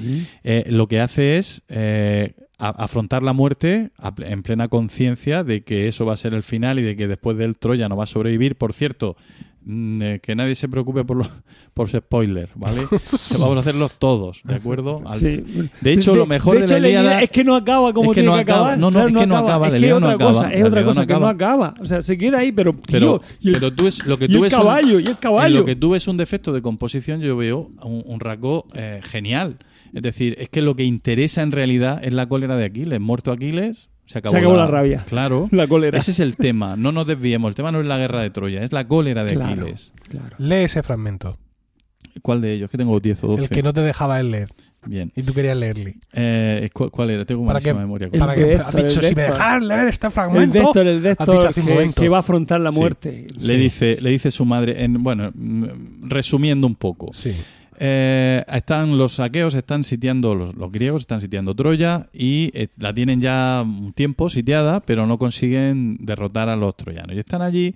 [0.43, 5.63] eh, lo que hace es eh, a- afrontar la muerte a en plena conciencia de
[5.65, 8.05] que eso va a ser el final y de que después del Troya no va
[8.05, 8.57] a sobrevivir.
[8.57, 9.17] Por cierto,
[9.65, 11.31] mm, eh, que nadie se preocupe por los
[11.75, 12.83] por spoiler, ¿vale?
[12.91, 15.03] Que Vamos a hacerlos todos, ¿de acuerdo?
[15.07, 15.43] Al- Sí.
[15.81, 18.21] De hecho, lo mejor de, hecho, la Ilíada es que no acaba como es que
[18.21, 18.61] tiene no que acaba.
[18.73, 18.79] acabar.
[18.79, 20.87] No, no, Claro, es que no acaba, Es que no acaba, cosa, es otra no
[20.87, 21.75] cosa que no acaba.
[21.81, 24.27] O sea, se queda ahí, pero Pero, tío, y el, pero tú es lo que
[24.27, 25.59] y tú el ves un- caballo, y el En caballo.
[25.59, 29.57] lo que tú ves un defecto de composición, yo veo un, un rasgo eh, genial.
[29.95, 33.01] Es decir, es que lo que interesa en realidad es la cólera de Aquiles.
[33.01, 35.05] Muerto Aquiles, se acabó, Se acabó la rabia.
[35.09, 35.49] Claro.
[35.53, 35.97] La cólera.
[35.99, 36.77] Ese es el tema.
[36.77, 37.49] No nos desviemos.
[37.49, 39.53] El tema no es la guerra de Troya, es la cólera de Claro.
[39.63, 39.93] Aquiles.
[40.09, 40.37] Claro.
[40.39, 41.39] Lee ese fragmento.
[42.23, 42.71] ¿Cuál de ellos?
[42.71, 43.43] Que tengo 10 o 12.
[43.45, 44.51] El que no te dejaba él leer.
[44.87, 45.11] Bien.
[45.17, 45.97] Y tú querías leerle.
[46.13, 47.25] Eh, ¿cu- ¿Cuál era?
[47.25, 48.09] Tengo que- memoria.
[48.13, 50.73] El Para que has el dicho, si me dejas leer este El fragmento.
[50.83, 52.79] el un que, que va a afrontar la Sí.
[52.79, 53.27] muerte.
[53.41, 57.11] Le, dice, le dice su madre, en, bueno, mm, resumiendo un poco.
[57.15, 57.35] Sí.
[57.79, 63.21] Eh, están los saqueos, están sitiando, los, griegos están sitiando Troya y eh, la tienen
[63.21, 67.17] ya un tiempo sitiada, pero no consiguen derrotar a los troyanos.
[67.17, 67.75] Y están allí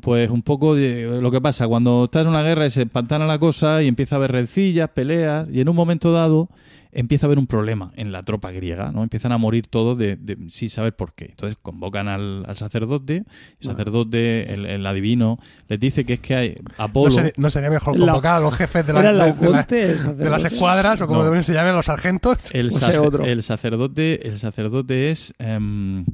[0.00, 3.26] Pues un poco de lo que pasa cuando estás en una guerra y se empantana
[3.26, 6.48] la cosa y empieza a haber rencillas, peleas y en un momento dado
[6.92, 9.02] empieza a haber un problema en la tropa griega, ¿no?
[9.02, 11.26] Empiezan a morir todos de, de- sin saber por qué.
[11.26, 13.24] Entonces convocan al, al sacerdote,
[13.60, 15.38] el sacerdote, el, el adivino,
[15.68, 17.10] les dice que es que hay ¿No, Apolo...
[17.10, 20.30] sería, no sería mejor La- convocar a los jefes de, la- ¿Era de- de la-
[20.30, 21.24] las escuadras o como No.
[21.26, 22.38] deben se llamen los sargentos?
[22.52, 23.24] El, O sea, sace- otro.
[23.24, 26.04] el sacerdote, el sacerdote es, em,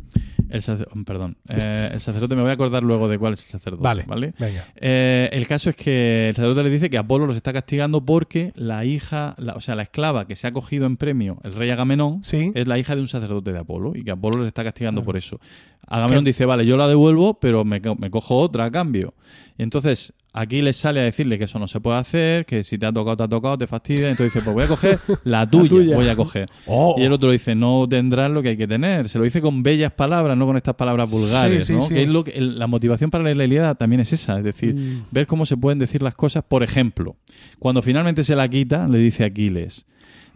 [0.51, 3.83] el perdón, eh, el sacerdote me voy a acordar luego de cuál es el sacerdote,
[3.83, 4.35] Vale, ¿vale?
[4.39, 4.67] venga.
[4.77, 8.53] Eh, el caso es que el sacerdote le dice que Apolo los está castigando porque
[8.55, 11.71] la hija, la- o sea, la esclava que se ha cogido en premio el rey
[11.71, 12.53] Agamenón Sí.
[12.55, 15.17] es la hija de un sacerdote de Apolo y que Apolo les está castigando por
[15.17, 15.41] eso.
[15.87, 19.15] Agamenón dice, vale, yo la devuelvo, pero me, co- me cojo otra a cambio.
[19.57, 22.77] Y entonces aquí les sale a decirle que eso no se puede hacer, que si
[22.77, 24.11] te ha tocado, te ha tocado, te fastidia.
[24.11, 25.97] Entonces dice, pues voy a coger la tuya, tuya.
[25.97, 26.51] voy a coger.
[26.67, 26.97] Oh.
[26.99, 29.09] Y el otro dice, no tendrás lo que hay que tener.
[29.09, 31.83] Se lo dice con bellas palabras, no con estas palabras vulgares, Sí, sí, ¿no?
[31.87, 31.95] sí.
[31.95, 34.75] Que es lo que- el- la motivación para la Ilíada también es esa, es decir,
[34.75, 35.05] Mm.
[35.13, 36.43] ver cómo se pueden decir las cosas.
[36.47, 37.17] Por ejemplo,
[37.61, 39.87] cuando finalmente se la quita, le dice a Aquiles,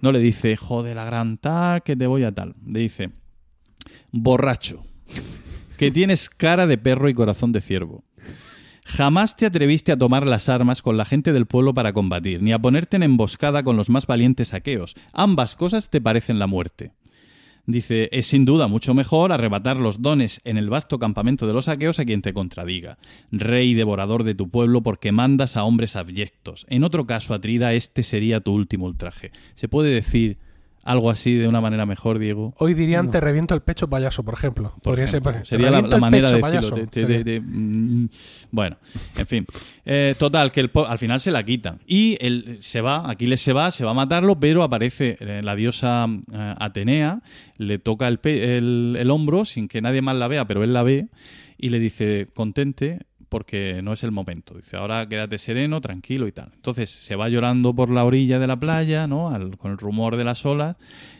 [0.00, 2.54] no le dice, joder, la gran tal, que te voy a tal.
[2.66, 3.10] Le dice,
[4.12, 4.84] borracho,
[5.76, 8.04] que tienes cara de perro y corazón de ciervo.
[8.84, 12.52] Jamás te atreviste a tomar las armas con la gente del pueblo para combatir, ni
[12.52, 14.94] a ponerte en emboscada con los más valientes aqueos.
[15.12, 16.92] Ambas cosas te parecen la muerte.
[17.66, 21.68] Dice, es sin duda mucho mejor arrebatar los dones en el vasto campamento de los
[21.68, 22.98] aqueos a quien te contradiga.
[23.30, 26.66] Rey devorador de tu pueblo porque mandas a hombres abyectos.
[26.68, 29.30] En otro caso, Atrida, este sería tu último ultraje.
[29.54, 30.38] ¿Se puede decir
[30.82, 32.54] algo así de una manera mejor, Diego?
[32.58, 34.70] Hoy dirían te reviento el pecho payaso, por ejemplo.
[34.74, 35.32] Por Podría ejemplo.
[35.32, 36.74] ser, Sería la, manera pecho, de payaso.
[36.76, 36.90] decirlo.
[36.92, 37.24] de- de- Sería.
[37.24, 38.08] de- mm,
[38.50, 38.76] bueno,
[39.18, 39.46] en fin.
[39.84, 41.80] Eh, total, que el al final se la quitan.
[41.86, 45.54] Y él se va, Aquiles se va, se va a matarlo, pero aparece eh, la
[45.54, 47.20] diosa eh, Atenea,
[47.58, 50.72] le toca el, pe- el- el hombro sin que nadie más la vea, pero él
[50.72, 51.08] la ve,
[51.58, 53.00] y le dice, contente
[53.30, 54.54] porque no es el momento.
[54.54, 56.50] Dice, ahora quédate sereno, tranquilo y tal.
[56.54, 59.30] Entonces se va llorando por la orilla de la playa, ¿no?
[59.30, 60.76] Al- con el rumor de las olas,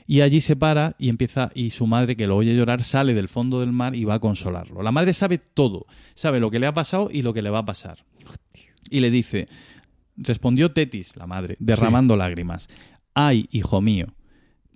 [0.07, 3.29] y allí se para y empieza, y su madre que lo oye llorar sale del
[3.29, 4.83] fondo del mar y va a consolarlo.
[4.83, 7.61] La madre sabe todo, sabe lo que le ha pasado y lo que le va
[7.61, 8.05] a pasar.
[8.91, 9.47] Y le dice,
[10.17, 12.69] respondió Tetis, la madre, derramando lágrimas,
[13.15, 14.07] ay, hijo mío,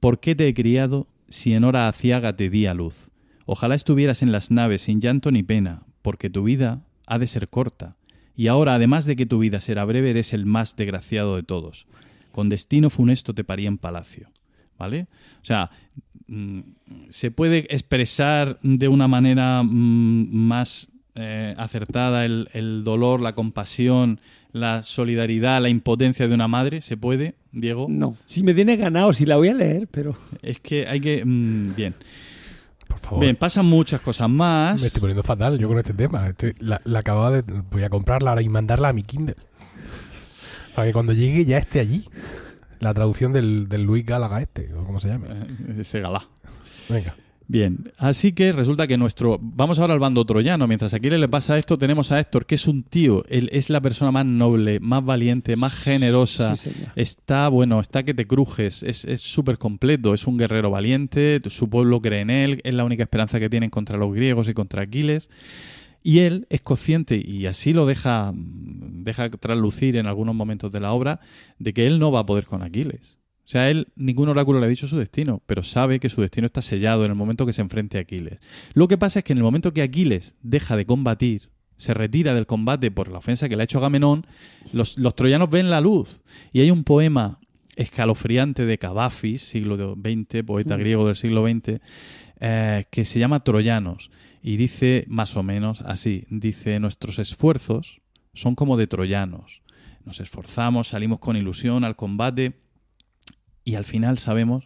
[0.01, 3.11] ¿por qué te he criado si en hora aciaga te di a luz?
[3.47, 7.49] Ojalá estuvieras en las naves sin llanto ni pena, porque tu vida ha de ser
[7.49, 7.97] corta.
[8.37, 11.87] Y ahora, además de que tu vida será breve, eres el más desgraciado de todos.
[12.33, 14.31] Con destino funesto te parí en palacio.
[14.77, 15.07] ¿Vale?
[15.41, 15.71] O sea,
[16.27, 16.61] mm,
[17.11, 24.19] se puede expresar de una manera mm, más eh, acertada el, el dolor, la compasión,
[24.51, 26.81] la solidaridad, la impotencia de una madre.
[26.81, 27.87] ¿Se puede, Diego?
[27.89, 28.17] No.
[28.27, 30.17] Si me tiene ganado, si la voy a leer, pero.
[30.43, 31.25] Es que hay que...
[31.25, 31.95] mm, bien.
[32.95, 33.21] Por favor.
[33.21, 34.81] Bien, pasan muchas cosas más.
[34.81, 36.29] Me estoy poniendo fatal yo con este tema.
[36.29, 37.43] Estoy- la, la acababa de.
[37.43, 39.37] Voy a comprarla ahora y mandarla a mi Kindle.
[40.75, 42.09] Para que cuando llegue ya esté allí.
[42.81, 45.29] La traducción del, del Luis Gálaga este, o como se llame.
[45.31, 46.29] Eh, Ese galá.
[46.89, 47.17] Venga.
[47.47, 49.39] Bien, así que resulta que nuestro.
[49.41, 50.67] Vamos ahora al bando troyano.
[50.67, 53.23] Mientras a Aquiles le pasa esto, tenemos a Héctor, que es un tío.
[53.29, 56.57] Él es la persona más noble, más valiente, más generosa.
[56.57, 56.71] Sí.
[56.97, 58.83] Está, bueno, está que te crujes.
[58.83, 60.15] Es es súper completo.
[60.15, 61.43] Es un guerrero valiente.
[61.47, 62.61] Su pueblo cree en él.
[62.65, 65.29] Es la única esperanza que tienen contra los griegos y contra Aquiles.
[66.07, 70.93] Y él es consciente, y así lo deja, deja traslucir en algunos momentos de la
[70.93, 71.21] obra,
[71.59, 73.17] de que él no va a poder con Aquiles.
[73.45, 76.47] O sea, él, ningún oráculo le ha dicho su destino, pero sabe que su destino
[76.47, 78.39] está sellado en el momento que se enfrente a Aquiles.
[78.73, 82.35] Lo que pasa es que en el momento que Aquiles deja de combatir, se retira
[82.35, 84.27] del combate por la ofensa que le ha hecho Agamenón,
[84.73, 86.23] los, los troyanos ven la luz.
[86.53, 87.41] Y hay un poema
[87.77, 91.81] escalofriante de Cavafis, siglo XX, poeta griego del siglo XX,
[92.41, 94.11] eh, que se llama Troyanos.
[94.43, 98.01] Y dice más o menos así, dice, nuestros esfuerzos
[98.33, 99.63] son como de troyanos.
[100.05, 102.64] Nos esforzamos, salimos con ilusión al combate
[103.65, 104.65] y al final sabemos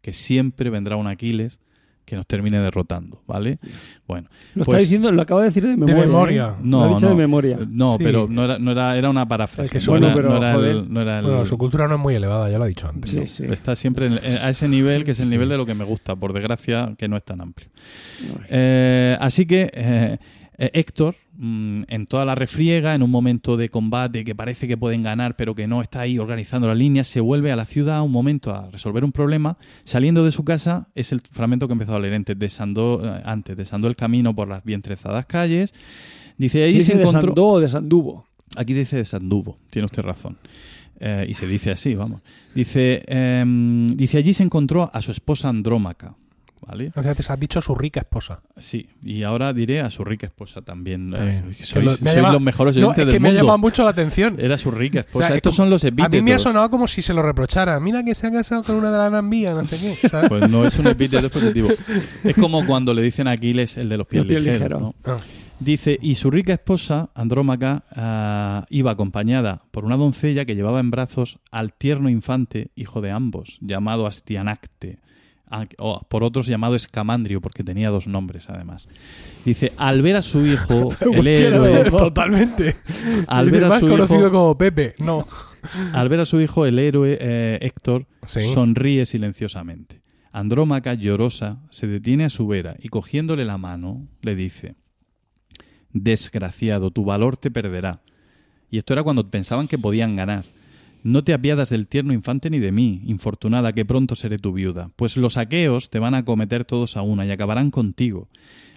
[0.00, 1.60] que siempre vendrá un Aquiles
[2.04, 3.60] que nos termine derrotando, ¿vale?
[4.08, 5.94] Bueno, Lo Pues- está diciendo, lo acabo de decir de memoria.
[5.96, 6.46] memoria.
[6.58, 6.60] ¿eh?
[6.64, 7.58] no, Lo ha dicho no, de memoria.
[7.68, 8.02] No, Sí.
[8.04, 9.66] pero no era, no era, era una paráfrasis.
[9.66, 10.90] Es que no, su- era, Bueno, pero, no era el- joder.
[10.90, 13.12] no era el- Bueno, su cultura no es muy elevada, ya lo ha dicho antes.
[13.12, 13.26] Sí, ¿no?
[13.28, 13.44] sí.
[13.48, 15.30] Está siempre en- a ese nivel, que es el Sí.
[15.30, 17.68] nivel de lo que me gusta, por desgracia, que no es tan amplio.
[18.48, 20.18] Eh, así que eh,
[20.58, 24.76] eh, Héctor, mm, en toda la refriega, en un momento de combate que parece que
[24.76, 28.02] pueden ganar, pero que no está ahí organizando las líneas, se vuelve a la ciudad
[28.02, 29.56] un momento a resolver un problema.
[29.84, 33.22] Saliendo de su casa, es el fragmento que he empezado a leer antes, desandó, eh,
[33.24, 35.74] antes, desandó el camino por las bien trezadas calles.
[36.38, 37.68] Dice, ahí ¿Se se encontró...
[37.68, 38.26] Sandó o?
[38.56, 40.38] Aquí dice de Sandubo, tiene usted razón.
[41.00, 42.20] Eh, y se dice así, vamos.
[42.54, 46.14] Dice, em, dice, allí se encontró a su esposa Andrómaca.
[46.66, 46.92] ¿Vale?
[46.94, 48.40] Antes has dicho su rica esposa.
[48.56, 51.10] Sí, y ahora diré a su rica esposa también.
[51.12, 51.48] También.
[51.50, 53.30] Eh, sois lo- ha sois llamado- los mejores No, oyentes es que del me ha
[53.32, 53.42] mundo.
[53.44, 54.36] llamado mucho la atención.
[54.40, 55.26] Era su rica O esposa.
[55.28, 56.10] sea, Estos como- son los A epítetos.
[56.12, 57.78] mí me ha sonado como si se lo reprochara.
[57.80, 60.08] Mira que se ha casado con una de la Gran Vía, no sé qué.
[60.08, 60.28] ¿sabes?
[60.28, 61.68] Pues no es un epíteto es positivo.
[62.24, 64.80] Es como cuando le dicen a Aquiles el de los pies, ligeros.
[64.80, 64.94] ¿no?
[65.04, 65.16] Ah.
[65.60, 70.90] Dice, y su rica esposa, Andrómaca, ah, iba acompañada por una doncella que llevaba en
[70.90, 74.98] brazos al tierno infante, hijo de ambos, llamado Astianacte,
[76.08, 78.88] por otros llamado Escamandrio, porque tenía dos nombres además.
[79.44, 81.90] Dice, al ver a su hijo, el héroe.
[81.90, 82.76] Totalmente.
[83.26, 84.94] al ver a más su conocido hijo, como Pepe.
[84.98, 85.26] No.
[85.92, 88.42] al ver a su hijo, el héroe eh, Héctor Sí.
[88.42, 90.00] sonríe silenciosamente.
[90.32, 94.76] Andrómaca, llorosa, se detiene a su vera y cogiéndole la mano, le dice,
[95.92, 98.00] Desgraciado, tu valor te perderá.
[98.70, 100.44] Y esto era cuando pensaban que podían ganar.
[101.04, 104.90] No te apiadas del tierno infante ni de mí, infortunada, que pronto seré tu viuda,
[104.94, 108.28] pues los aqueos te van a acometer todos a una y acabarán contigo.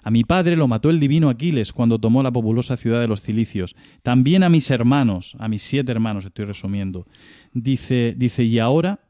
[0.02, 3.22] A mi padre lo mató el divino Aquiles cuando tomó la populosa ciudad de los
[3.22, 3.76] cilicios.
[4.02, 7.06] También a mis hermanos, a mis siete hermanos, estoy resumiendo.
[7.54, 9.02] Dice, dice, y ahora,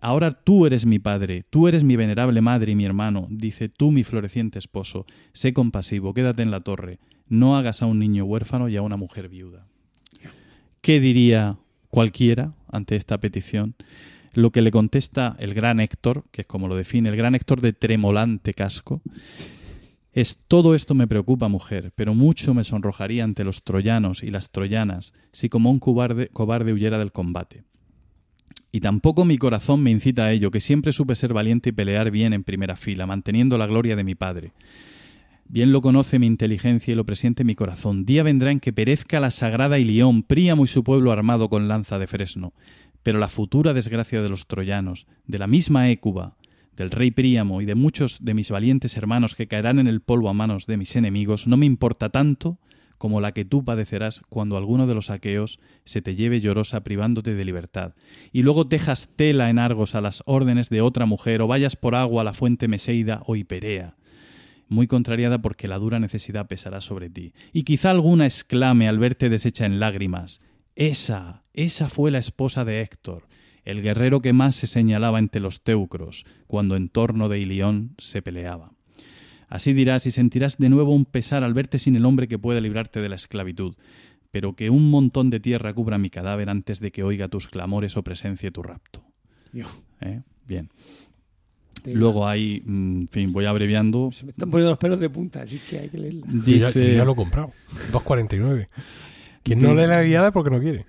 [0.00, 3.26] ahora tú eres mi padre, tú eres mi venerable madre y mi hermano.
[3.30, 6.98] Dice, tú mi floreciente esposo, sé compasivo, quédate en la torre,
[7.28, 9.66] no hagas a un niño huérfano y a una mujer viuda.
[10.80, 11.58] ¿Qué diría
[11.90, 13.74] cualquiera ante esta petición?
[14.32, 17.60] Lo que le contesta el gran Héctor, que es como lo define, el gran Héctor
[17.60, 19.02] de tremolante casco,
[20.12, 24.50] es todo esto me preocupa, mujer, pero mucho me sonrojaría ante los troyanos y las
[24.50, 27.64] troyanas si como un cobarde, cobarde huyera del combate.
[28.72, 32.10] Y tampoco mi corazón me incita a ello, que siempre supe ser valiente y pelear
[32.10, 34.52] bien en primera fila, manteniendo la gloria de mi padre.
[35.52, 38.04] Bien lo conoce mi inteligencia y lo presiente mi corazón.
[38.04, 41.98] Día vendrá en que perezca la sagrada Ilión, Príamo y su pueblo armado con lanza
[41.98, 42.54] de fresno.
[43.02, 46.36] Pero la futura desgracia de los troyanos, de la misma Écuba,
[46.76, 50.28] del rey Príamo y de muchos de mis valientes hermanos que caerán en el polvo
[50.28, 52.60] a manos de mis enemigos, no me importa tanto
[52.96, 57.34] como la que tú padecerás cuando alguno de los aqueos se te lleve llorosa privándote
[57.34, 57.94] de libertad,
[58.30, 61.96] y luego tejas tela en Argos a las órdenes de otra mujer, o vayas por
[61.96, 63.96] agua a la fuente Meseida o Hiperea,
[64.70, 67.34] muy contrariada porque la dura necesidad pesará sobre ti.
[67.52, 70.40] Y quizá alguna exclame al verte deshecha en lágrimas,
[70.76, 73.28] esa, esa fue la esposa de Héctor,
[73.64, 78.22] el guerrero que más se señalaba entre los teucros, cuando en torno de Ilión se
[78.22, 78.72] peleaba.
[79.48, 82.60] Así dirás y sentirás de nuevo un pesar al verte sin el hombre que pueda
[82.60, 83.74] librarte de la esclavitud,
[84.30, 87.96] pero que un montón de tierra cubra mi cadáver antes de que oiga tus clamores
[87.96, 89.04] o presencie tu rapto.
[90.00, 90.22] ¿Eh?
[90.46, 90.70] Bien.
[91.82, 94.10] Te- Luego hay, mm, en fin, voy abreviando.
[94.12, 96.26] Se me están poniendo los pelos de punta, así que hay que leerla.
[96.26, 97.52] Ya, Dice, ya lo he comprado.
[97.92, 98.68] 2.49.
[99.42, 100.84] Quien no lee la guiada es porque no quiere.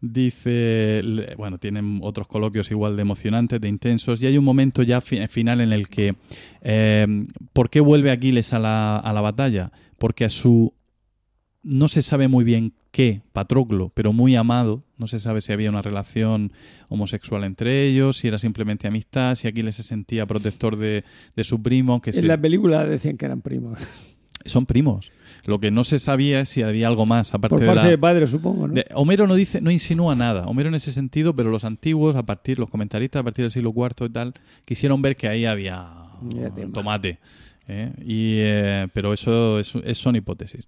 [0.00, 4.82] Dice, le- bueno, tienen otros coloquios igual de emocionantes, de intensos, y hay un momento
[4.82, 6.16] ya fi- final en el que,
[6.60, 7.06] eh,
[7.52, 9.70] ¿por qué vuelve Aquiles a la, a la batalla?
[9.98, 10.74] Porque a su,
[11.62, 15.70] no se sabe muy bien qué, Patroclo, pero muy amado, no se sabe si había
[15.70, 16.52] una relación
[16.88, 21.04] homosexual entre ellos, si era simplemente amistad, si Aquiles se sentía protector de,
[21.36, 23.80] de su primo, que se- En la película decían que eran primos.
[24.44, 25.12] son primos.
[25.44, 27.88] Lo que no se sabía es si había algo más, aparte Por de la...
[27.88, 28.74] de padre, supongo, ¿no?
[28.74, 30.46] De- Homero no dice, no insinúa nada.
[30.46, 33.72] Homero en ese sentido, pero los antiguos, a partir, los comentaristas a partir del siglo
[33.74, 34.34] IV y tal,
[34.64, 35.88] quisieron ver que ahí había
[36.72, 37.18] tomate.
[37.68, 37.92] ¿eh?
[38.04, 40.66] Y, eh, pero eso es- es- son hipótesis.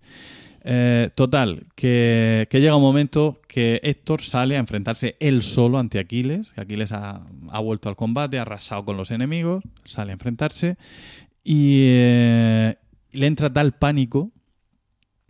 [0.67, 6.55] Eh, total, que, llega un momento que Héctor sale a enfrentarse él solo ante Aquiles.
[6.57, 7.27] Aquiles ha,
[7.63, 10.79] vuelto al combate, ha arrasado con los enemigos, sale a enfrentarse
[11.45, 12.77] y eh,
[13.13, 14.33] le entra tal pánico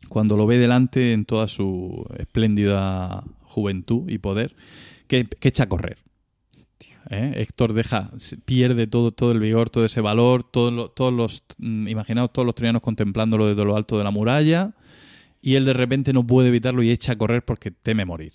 [0.09, 4.55] cuando lo ve delante en toda su espléndida juventud y poder
[5.09, 5.99] que, echa a correr.
[7.11, 7.33] ¿Eh?
[7.37, 8.11] Héctor deja,
[8.45, 12.47] pierde todo, todo el vigor, todo ese valor, todo lo- todos los, mm, imaginaos todos
[12.47, 14.75] los troyanos contemplándolo desde lo alto de la muralla,
[15.47, 18.33] y él de repente no puede evitarlo y echa a correr porque teme morir.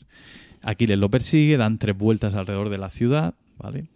[0.61, 3.87] Aquiles lo persigue, dan tres vueltas alrededor de la ciudad, ¿vale?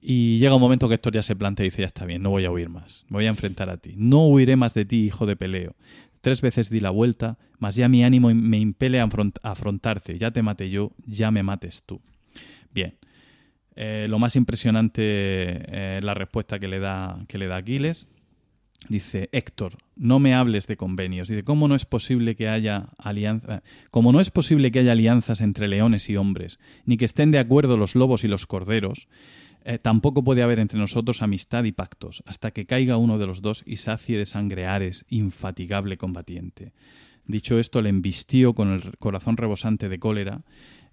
[0.00, 2.30] Y llega un momento que Héctor ya se plantea y dice, ya está bien, no
[2.30, 3.94] voy a huir más, me voy a enfrentar a ti.
[3.96, 5.74] No huiré más de ti, hijo de Peleo.
[6.20, 10.16] Tres veces di la vuelta, mas ya mi ánimo me impele a afront- a afrontarte.
[10.16, 12.00] Ya te maté yo, ya me mates tú.
[12.72, 12.94] Bien.
[13.74, 18.06] Eh, lo más impresionante eh, es la respuesta que le da, que le da Aquiles.
[18.88, 21.28] Dice, Héctor, no me hables de convenios.
[21.28, 25.40] Dice, ¿cómo no es posible que haya alianza, como no es posible que haya alianzas
[25.40, 29.06] entre leones y hombres, ni que estén de acuerdo los lobos y los corderos,
[29.64, 33.42] eh, tampoco puede haber entre nosotros amistad y pactos, hasta que caiga uno de los
[33.42, 36.72] dos y sacie de sangre Ares, infatigable combatiente.
[37.26, 40.42] Dicho esto, le embistió con el corazón rebosante de cólera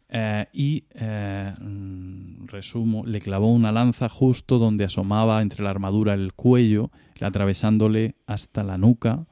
[0.10, 6.14] eh, y, eh, mm, resumo, le clavó una lanza justo donde asomaba entre la armadura
[6.14, 9.26] el cuello, atravesándole hasta la nuca,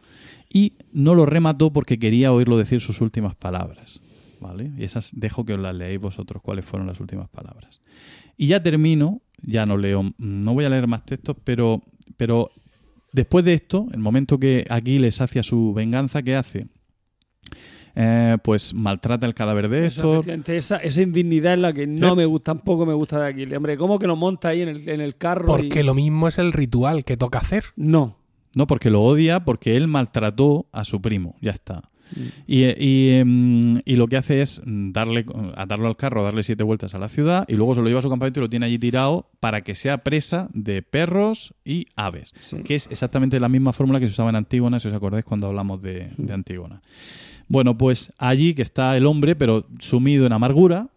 [0.51, 4.01] y no lo remató porque quería oírlo decir sus últimas palabras.
[4.41, 4.71] ¿Vale?
[4.77, 7.79] Y esas dejo que os las leáis vosotros cuáles fueron las últimas palabras.
[8.37, 11.81] Y ya termino, ya no leo, no voy a leer más textos, pero,
[12.17, 12.51] pero
[13.13, 16.67] después de esto, el momento que Aquiles hacia su venganza, ¿qué hace?
[17.95, 20.13] Eh, pues maltrata el cadáver de Eso, Héctor.
[20.15, 22.15] efectivamente, esa, esa indignidad es la que no Eh.
[22.17, 23.55] me gusta, tampoco me gusta de Aquiles.
[23.55, 25.45] Hombre, ¿cómo que lo monta ahí en el, en el carro?
[25.45, 27.63] Porque y- lo mismo es el ritual que toca hacer.
[27.77, 28.17] No.
[28.53, 31.83] No, porque lo odia porque él maltrató a su primo, ya está.
[32.45, 36.63] Y, y, em, y lo que hace es mm, darle, atarlo al carro, darle siete
[36.63, 38.67] vueltas a la ciudad y luego se lo lleva a su campamento y lo tiene
[38.67, 42.33] allí tirado para que sea presa de perros y aves.
[42.41, 42.57] Sí.
[42.63, 45.47] Que es exactamente la misma fórmula que se usaba en Antígona, si os acordáis cuando
[45.47, 46.81] hablamos de, de Antígona.
[47.47, 50.89] Bueno, pues allí que está el hombre, pero sumido en amargura,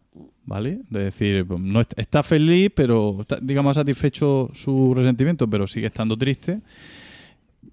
[0.46, 0.80] ¿vale?
[0.84, 6.16] Es decir, no est- está feliz, pero está, digamos satisfecho su resentimiento, pero sigue estando
[6.16, 6.60] triste.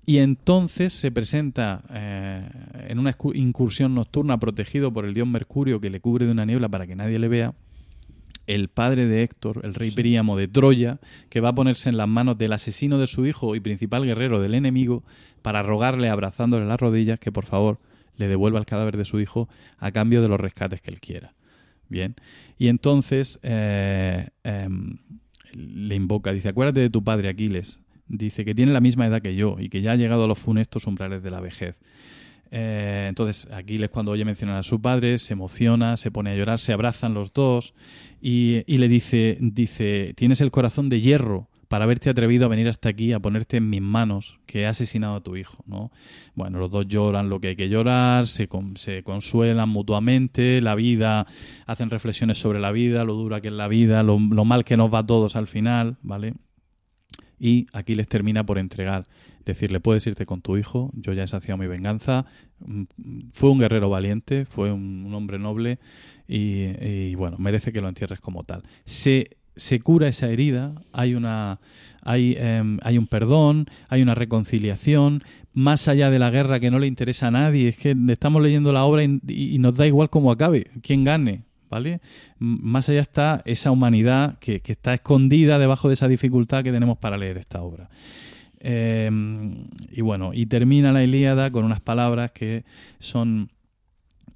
[0.06, 2.48] Y entonces se presenta eh,
[2.90, 6.70] en una incursión nocturna protegido por el dios Mercurio que le cubre de una niebla
[6.70, 7.54] para que nadie le vea.
[8.46, 11.00] El padre de Héctor, el rey Príamo de Troya,
[11.30, 14.40] que va a ponerse en las manos del asesino de su hijo y principal guerrero
[14.40, 15.02] del enemigo
[15.42, 17.80] para rogarle, abrazándole las rodillas, que por favor
[18.18, 21.34] le devuelva el cadáver de su hijo a cambio de los rescates que él quiera.
[21.90, 22.16] Bien.
[22.58, 24.98] Y entonces eh, em,
[25.54, 27.80] le invoca, dice, acuérdate de tu padre Aquiles.
[28.08, 30.40] Dice que tiene la misma edad que yo y que ya ha llegado a los
[30.40, 31.80] funestos umbrales de la vejez.
[32.52, 36.60] Eh, entonces Aquiles cuando oye mencionar a su padre se emociona, se pone a llorar,
[36.60, 37.74] se abrazan los dos
[38.22, 42.70] y, y le dice, dice, tienes el corazón de hierro para haberte atrevido a venir
[42.70, 45.92] hasta aquí, a ponerte en mis manos, que he asesinado a tu hijo, ¿no?
[46.34, 50.74] Bueno, los dos lloran lo que hay que llorar, se, con- se consuelan mutuamente, la
[50.74, 51.28] vida,
[51.66, 54.94] hacen reflexiones sobre la vida, lo dura que es la vida, lo, mal que nos
[54.94, 56.36] va a todos al final, ¿vale?
[57.38, 59.06] Y aquí les termina por entregar,
[59.44, 62.26] decirle, puedes irte con tu hijo, yo ya he saciado mi venganza,
[62.60, 62.84] Mm,
[63.34, 65.78] fue un guerrero valiente, fue un, un hombre noble
[66.26, 68.64] y, y, bueno, merece que lo entierres como tal.
[68.86, 71.60] Se, se cura esa herida, hay una
[72.02, 75.24] hay, em, hay un perdón, hay una reconciliación,
[75.54, 78.72] más allá de la guerra que no le interesa a nadie, es que estamos leyendo
[78.72, 82.02] la obra y, nos da igual cómo acabe, quién gane, ¿vale?
[82.38, 86.98] Más allá está esa humanidad que, que está escondida debajo de esa dificultad que tenemos
[87.00, 87.90] para leer esta obra.
[88.68, 89.10] Eh,
[89.92, 92.66] y bueno, y termina la Ilíada con unas palabras que
[93.00, 93.50] son,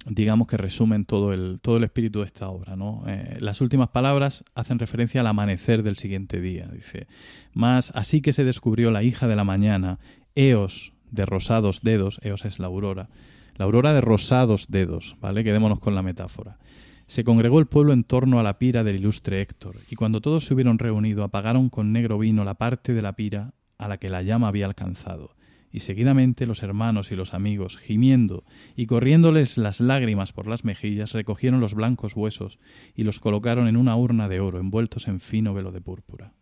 [0.06, 2.76] digamos que resumen todo el, todo el espíritu de esta obra.
[2.76, 3.04] ¿no?
[3.06, 6.68] Eh, las últimas palabras hacen referencia al amanecer del siguiente día.
[6.72, 7.06] Dice,
[7.52, 9.98] más así que se descubrió la hija de la mañana,
[10.34, 13.08] Eos de rosados dedos, Eos es la aurora,
[13.56, 15.44] la aurora de rosados dedos, ¿vale?
[15.44, 16.58] Quedémonos con la metáfora.
[17.06, 20.44] Se congregó el pueblo en torno a la pira del ilustre Héctor, y cuando todos
[20.44, 24.08] se hubieron reunido, apagaron con negro vino la parte de la pira a la que
[24.08, 25.30] la llama había alcanzado.
[25.72, 28.44] Y seguidamente los hermanos y los amigos, gimiendo
[28.76, 32.58] y corriéndoles las lágrimas por las mejillas, recogieron los blancos huesos
[32.94, 36.34] y los colocaron en una urna de oro, envueltos en fino velo de púrpura.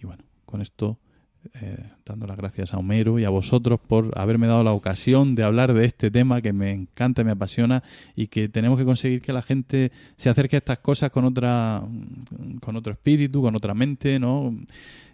[0.00, 0.98] Y bueno, con esto
[1.54, 5.42] eh, dando las gracias a Homero y a vosotros por haberme dado la ocasión de
[5.42, 7.82] hablar de este tema que me encanta, me apasiona
[8.14, 11.82] y que tenemos que conseguir que la gente se acerque a estas cosas con otra
[12.60, 14.54] con otro espíritu, con otra mente, ¿no?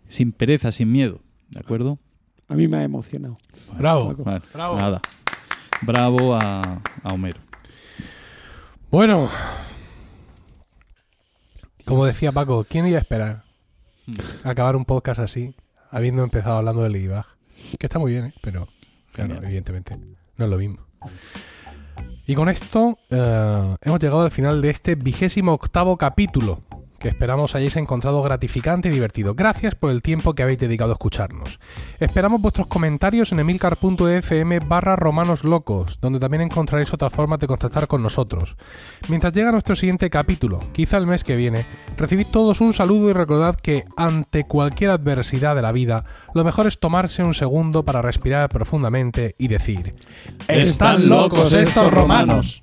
[0.08, 1.20] Sin pereza, sin miedo,
[1.50, 2.00] ¿de acuerdo?
[2.48, 3.36] A mí me ha emocionado.
[3.78, 4.14] Bravo.
[4.18, 4.76] Vale, Bravo.
[4.76, 5.00] Nada.
[5.82, 7.38] Bravo a, a Homero.
[8.90, 9.28] Bueno,
[11.84, 13.44] como decía Paco, ¿quién iba a esperar
[14.44, 15.54] acabar un podcast así,
[15.90, 17.24] habiendo empezado hablando del Ladybug?
[17.78, 18.34] Que está muy bien, ¿eh?
[18.42, 18.68] pero
[19.12, 19.44] claro, Genial.
[19.44, 19.96] evidentemente
[20.36, 20.78] no es lo mismo.
[22.26, 26.62] Y con esto eh, hemos llegado al final de este vigésimo octavo capítulo,
[26.98, 29.34] que esperamos hayáis encontrado gratificante y divertido.
[29.34, 31.60] Gracias por el tiempo que habéis dedicado a escucharnos.
[31.98, 37.86] Esperamos vuestros comentarios en emilcar.fm barra romanos locos, donde también encontraréis otras formas de contactar
[37.86, 38.56] con nosotros.
[39.08, 41.66] Mientras llega nuestro siguiente capítulo, quizá el mes que viene,
[41.96, 46.04] recibid todos un saludo y recordad que ante cualquier adversidad de la vida,
[46.34, 49.94] lo mejor es tomarse un segundo para respirar profundamente y decir,
[50.48, 52.62] ¡Están locos estos romanos!